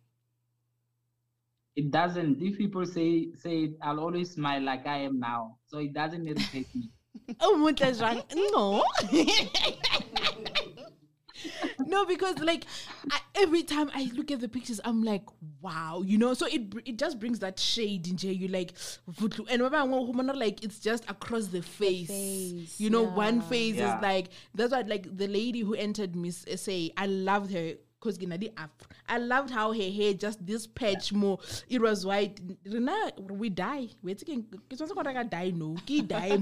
it 1.77 1.91
doesn't 1.91 2.43
if 2.43 2.57
people 2.57 2.87
say 2.87 3.29
say 3.35 3.65
it 3.65 3.73
i'll 3.83 4.01
always 4.01 4.31
smile 4.31 4.63
like 4.63 4.87
i 4.87 4.97
am 4.97 5.21
now 5.21 5.57
so 5.67 5.79
it 5.79 5.93
doesn't 5.93 6.27
irritate 6.27 6.75
me 6.75 6.91
Oh, 7.41 7.57
no. 8.53 8.85
no, 11.97 12.05
because 12.07 12.39
like 12.41 12.65
I, 13.11 13.19
every 13.37 13.63
time 13.63 13.91
I 13.95 14.11
look 14.15 14.31
at 14.31 14.41
the 14.41 14.49
pictures, 14.49 14.81
I'm 14.85 15.03
like, 15.03 15.23
wow, 15.63 16.03
you 16.05 16.19
know. 16.19 16.35
So 16.35 16.47
it 16.47 16.63
it 16.85 16.99
just 16.99 17.19
brings 17.19 17.39
that 17.41 17.59
shade 17.59 18.07
in 18.07 18.19
you 18.19 18.49
like, 18.49 18.75
"Vutlu." 19.11 19.47
and 19.49 19.63
whenever 19.63 19.77
I 19.77 19.83
want 19.85 20.07
woman, 20.07 20.27
like 20.39 20.63
it's 20.63 20.79
just 20.79 21.09
across 21.09 21.47
the 21.47 21.63
face. 21.63 22.09
face, 22.09 22.79
you 22.79 22.91
know, 22.91 23.03
one 23.03 23.41
face 23.41 23.77
Yeah. 23.77 23.97
is 23.97 24.03
like 24.03 24.27
that's 24.55 24.73
what 24.73 24.89
like 24.89 25.17
the 25.17 25.29
lady 25.29 25.61
who 25.61 25.75
entered 25.75 26.15
Miss 26.15 26.45
SA. 26.57 26.89
I 26.97 27.07
loved 27.07 27.53
her. 27.53 27.75
Cause 28.07 28.19
Ginadi 28.19 28.53
Afro. 28.57 28.87
I 29.09 29.19
loved 29.19 29.51
how 29.51 29.73
her 29.73 29.91
hair 29.91 30.15
just 30.15 30.47
this 30.47 30.65
patch 30.65 31.13
more. 31.13 31.41
It 31.69 31.81
was 31.81 32.07
white. 32.07 32.41
Rena, 32.65 33.11
we 33.19 33.51
die. 33.51 33.89
We're 34.01 34.15
taking. 34.15 34.47
It's 34.71 34.81
also 34.81 34.95
gonna 34.95 35.25
die. 35.25 35.51
No, 35.51 35.77
Ki 35.87 36.03
die. 36.03 36.39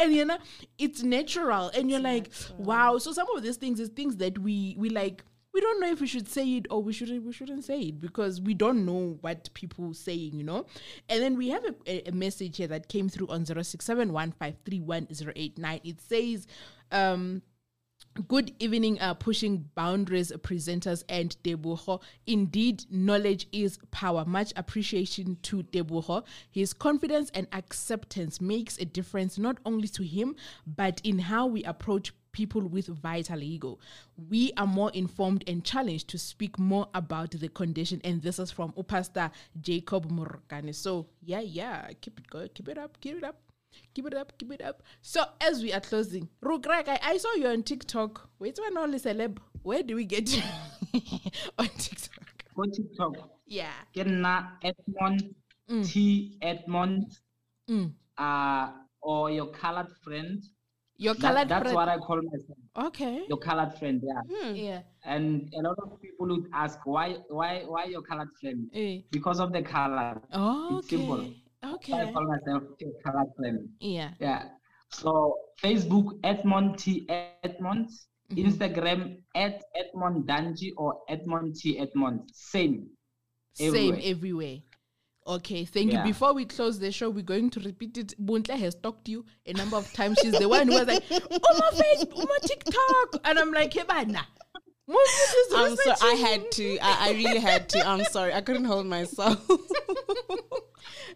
and, 0.00 0.14
you 0.14 0.24
know, 0.24 0.38
it's 0.78 1.02
natural. 1.02 1.70
And 1.74 1.90
you're 1.90 1.98
like, 2.00 2.30
wow. 2.58 2.98
So 2.98 3.12
some 3.12 3.26
of 3.36 3.42
these 3.42 3.56
things 3.56 3.80
is 3.80 3.88
things 3.88 4.16
that 4.18 4.38
we 4.38 4.76
we 4.78 4.88
like. 4.88 5.24
We 5.52 5.60
don't 5.60 5.80
know 5.80 5.90
if 5.90 6.00
we 6.00 6.06
should 6.06 6.28
say 6.28 6.46
it 6.58 6.66
or 6.70 6.80
we 6.80 6.92
shouldn't. 6.92 7.24
We 7.24 7.32
shouldn't 7.32 7.64
say 7.64 7.80
it 7.80 8.00
because 8.00 8.40
we 8.40 8.54
don't 8.54 8.86
know 8.86 9.18
what 9.20 9.52
people 9.52 9.92
saying. 9.94 10.38
You 10.38 10.44
know. 10.44 10.66
And 11.08 11.20
then 11.20 11.36
we 11.36 11.48
have 11.48 11.64
a, 11.64 11.74
a, 11.88 12.10
a 12.10 12.12
message 12.12 12.58
here 12.58 12.68
that 12.68 12.88
came 12.88 13.08
through 13.08 13.26
on 13.26 13.44
zero 13.44 13.62
six 13.62 13.84
seven 13.84 14.12
one 14.12 14.30
five 14.30 14.54
three 14.64 14.80
one 14.80 15.12
zero 15.12 15.32
eight 15.34 15.58
nine. 15.58 15.80
It 15.82 16.00
says, 16.00 16.46
um. 16.92 17.42
Good 18.26 18.54
evening, 18.58 19.00
uh, 19.00 19.14
pushing 19.14 19.70
boundaries 19.76 20.32
presenters 20.42 21.04
and 21.08 21.36
Debuho. 21.44 22.02
Indeed, 22.26 22.84
knowledge 22.90 23.46
is 23.52 23.78
power. 23.92 24.24
Much 24.24 24.52
appreciation 24.56 25.38
to 25.42 25.62
Debuho. 25.62 26.24
His 26.50 26.72
confidence 26.72 27.30
and 27.34 27.46
acceptance 27.52 28.40
makes 28.40 28.76
a 28.78 28.84
difference 28.84 29.38
not 29.38 29.58
only 29.64 29.86
to 29.88 30.02
him, 30.02 30.34
but 30.66 31.00
in 31.04 31.20
how 31.20 31.46
we 31.46 31.62
approach 31.62 32.12
people 32.32 32.66
with 32.66 32.88
vitiligo. 32.88 33.78
We 34.28 34.52
are 34.56 34.66
more 34.66 34.90
informed 34.90 35.44
and 35.46 35.64
challenged 35.64 36.08
to 36.08 36.18
speak 36.18 36.58
more 36.58 36.88
about 36.94 37.30
the 37.30 37.48
condition. 37.48 38.00
And 38.02 38.20
this 38.22 38.40
is 38.40 38.50
from 38.50 38.72
Upasta 38.76 39.30
Jacob 39.60 40.10
Murkane. 40.10 40.74
So, 40.74 41.06
yeah, 41.22 41.40
yeah, 41.40 41.88
keep 42.00 42.18
it 42.18 42.28
going, 42.28 42.48
keep 42.54 42.68
it 42.68 42.76
up, 42.76 43.00
keep 43.00 43.18
it 43.18 43.24
up. 43.24 43.49
Keep 43.94 44.06
it 44.06 44.14
up, 44.14 44.32
keep 44.38 44.52
it 44.52 44.62
up. 44.62 44.82
So 45.02 45.24
as 45.40 45.62
we 45.62 45.72
are 45.72 45.80
closing, 45.80 46.28
Rugrag, 46.42 46.88
I, 46.88 46.98
I 47.02 47.16
saw 47.18 47.32
you 47.34 47.48
on 47.48 47.62
TikTok. 47.62 48.28
Wait, 48.38 48.58
when 48.60 48.76
only 48.78 48.98
celeb. 48.98 49.38
Where 49.62 49.82
do 49.82 49.94
we 49.96 50.04
get 50.04 50.34
you 50.36 50.42
on 51.58 51.66
TikTok? 51.68 52.16
go 52.56 52.64
tiktok 52.76 53.14
Yeah. 53.46 53.72
ke 53.94 54.02
nna 54.04 54.32
edmond 54.68 55.20
t 55.88 56.36
edmond 56.42 57.04
uh 58.18 58.68
or 59.00 59.30
your 59.30 59.46
colored 59.60 59.88
friend 60.04 60.42
Your 60.96 61.14
That- 61.14 61.22
colored 61.22 61.48
that's 61.48 61.62
friend. 61.62 61.76
what 61.76 61.88
i 61.88 61.96
call 62.06 62.20
myself 62.22 62.58
Okay. 62.88 63.24
your 63.28 63.38
colored 63.38 63.72
friend 63.78 64.02
yeah 64.10 64.52
Yeah. 64.52 64.80
and 65.04 65.48
a 65.58 65.62
lot 65.66 65.78
of 65.84 66.00
people 66.02 66.26
would 66.32 66.48
ask 66.52 66.78
why 66.84 67.06
why 67.38 67.62
why 67.74 67.84
your 67.94 68.02
colored 68.02 68.28
friend 68.40 68.68
Eh. 68.74 69.00
because 69.10 69.38
of 69.40 69.52
the 69.52 69.62
color 69.62 70.20
Oh, 70.32 70.78
It's 70.78 70.90
simple. 70.90 71.24
Okay. 71.64 71.92
i 71.94 72.12
call 72.12 72.26
myself 72.26 72.62
a 72.80 73.02
colored 73.10 73.68
Yeah. 73.80 74.10
Yeah. 74.20 74.44
So 74.90 75.36
Facebook 75.62 76.18
Edmond 76.24 76.78
T 76.78 77.06
Edmond, 77.44 77.88
Mm-hmm. 78.30 78.48
Instagram 78.48 79.16
at 79.34 79.60
Edmond 79.74 80.28
Danji 80.28 80.70
or 80.76 81.00
Edmond 81.08 81.56
T 81.56 81.80
Edmond. 81.80 82.30
Same. 82.32 82.86
Same 83.54 83.68
Everywhere. 83.74 84.00
everywhere. 84.04 84.56
Okay, 85.26 85.64
thank 85.64 85.92
Yeah. 85.92 86.04
you. 86.06 86.12
Before 86.12 86.32
we 86.32 86.44
close 86.44 86.78
the 86.78 86.92
show, 86.92 87.10
we're 87.10 87.22
going 87.24 87.50
to 87.50 87.60
repeat 87.60 87.98
it. 87.98 88.14
Buntle 88.24 88.56
has 88.56 88.76
talked 88.76 89.04
to 89.06 89.10
you 89.10 89.24
a 89.46 89.52
number 89.54 89.76
of 89.76 89.92
times. 89.92 90.18
She's 90.22 90.38
the 90.38 90.48
one 90.48 90.68
who 90.68 90.74
was 90.74 90.86
like, 90.86 91.02
"Oh 91.10 91.18
my 91.58 91.70
Facebook, 91.82 92.12
oh 92.14 92.26
my 92.26 92.38
TikTok," 92.46 93.20
and 93.24 93.38
I'm 93.38 93.50
like, 93.52 93.74
"Hey, 93.74 93.82
bana." 93.82 94.24
I'm 95.56 95.76
sorry. 95.76 95.96
I 96.02 96.14
had 96.14 96.50
to. 96.52 96.78
I, 96.80 97.08
I 97.08 97.10
really 97.12 97.40
had 97.40 97.68
to. 97.70 97.86
I'm 97.86 98.04
sorry. 98.04 98.32
I 98.32 98.40
couldn't 98.40 98.64
hold 98.64 98.86
myself. 98.86 99.44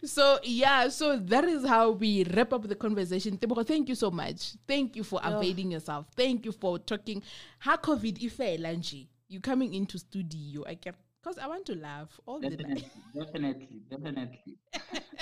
so 0.07 0.39
yeah, 0.43 0.89
so 0.89 1.17
that 1.17 1.45
is 1.45 1.67
how 1.67 1.91
we 1.91 2.25
wrap 2.25 2.53
up 2.53 2.69
the 2.69 2.75
conversation. 2.75 3.39
Tebogo, 3.39 3.67
thank 3.67 3.89
you 3.89 3.95
so 3.95 4.11
much. 4.11 4.55
Thank 4.67 4.97
you 4.97 5.05
for 5.05 5.21
oh. 5.23 5.37
availing 5.37 5.71
yourself. 5.71 6.07
Thank 6.17 6.45
you 6.45 6.53
for 6.53 6.79
talking. 6.79 7.23
How 7.59 7.77
COVID 7.77 8.25
ife 8.25 8.61
lanji? 8.61 9.09
You 9.29 9.41
coming 9.41 9.75
into 9.75 9.99
studio? 9.99 10.65
I 10.67 10.75
kept 10.75 10.99
because 11.23 11.39
I 11.39 11.47
want 11.47 11.65
to 11.67 11.75
laugh 11.75 12.21
all 12.27 12.41
definitely, 12.41 12.75
the 12.75 12.81
night. 12.81 12.91
definitely, 13.27 13.83
definitely. 13.91 14.59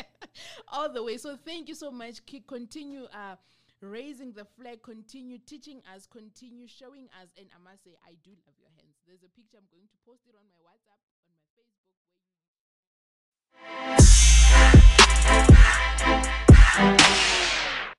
all 0.69 0.93
the 0.93 1.03
way. 1.03 1.17
So 1.17 1.37
thank 1.37 1.69
you 1.69 1.75
so 1.75 1.91
much. 1.91 2.21
Continue. 2.47 3.05
Uh, 3.05 3.37
raising 3.83 4.33
the 4.33 4.45
flag, 4.45 4.81
continue 4.83 5.39
teaching 5.39 5.83
us, 5.95 6.07
continue 6.07 6.67
showing 6.69 7.09
us. 7.21 7.29
And 7.37 7.47
I 7.51 7.59
must 7.63 7.85
say, 7.85 7.99
I 8.07 8.15
do 8.23 8.31
love 8.47 8.55
your 8.59 8.71
hands. 8.77 8.95
There's 9.07 9.23
a 9.23 9.31
picture 9.35 9.59
I'm 9.59 9.67
going 9.71 9.89
to 9.91 9.99
post 10.07 10.23
it 10.29 10.35
on 10.39 10.47
my 10.47 10.59
WhatsApp, 10.63 11.03
on 11.27 11.35
my 11.35 11.43
Facebook. 11.59 11.93
Thank 16.75 17.37
you. 17.37 17.42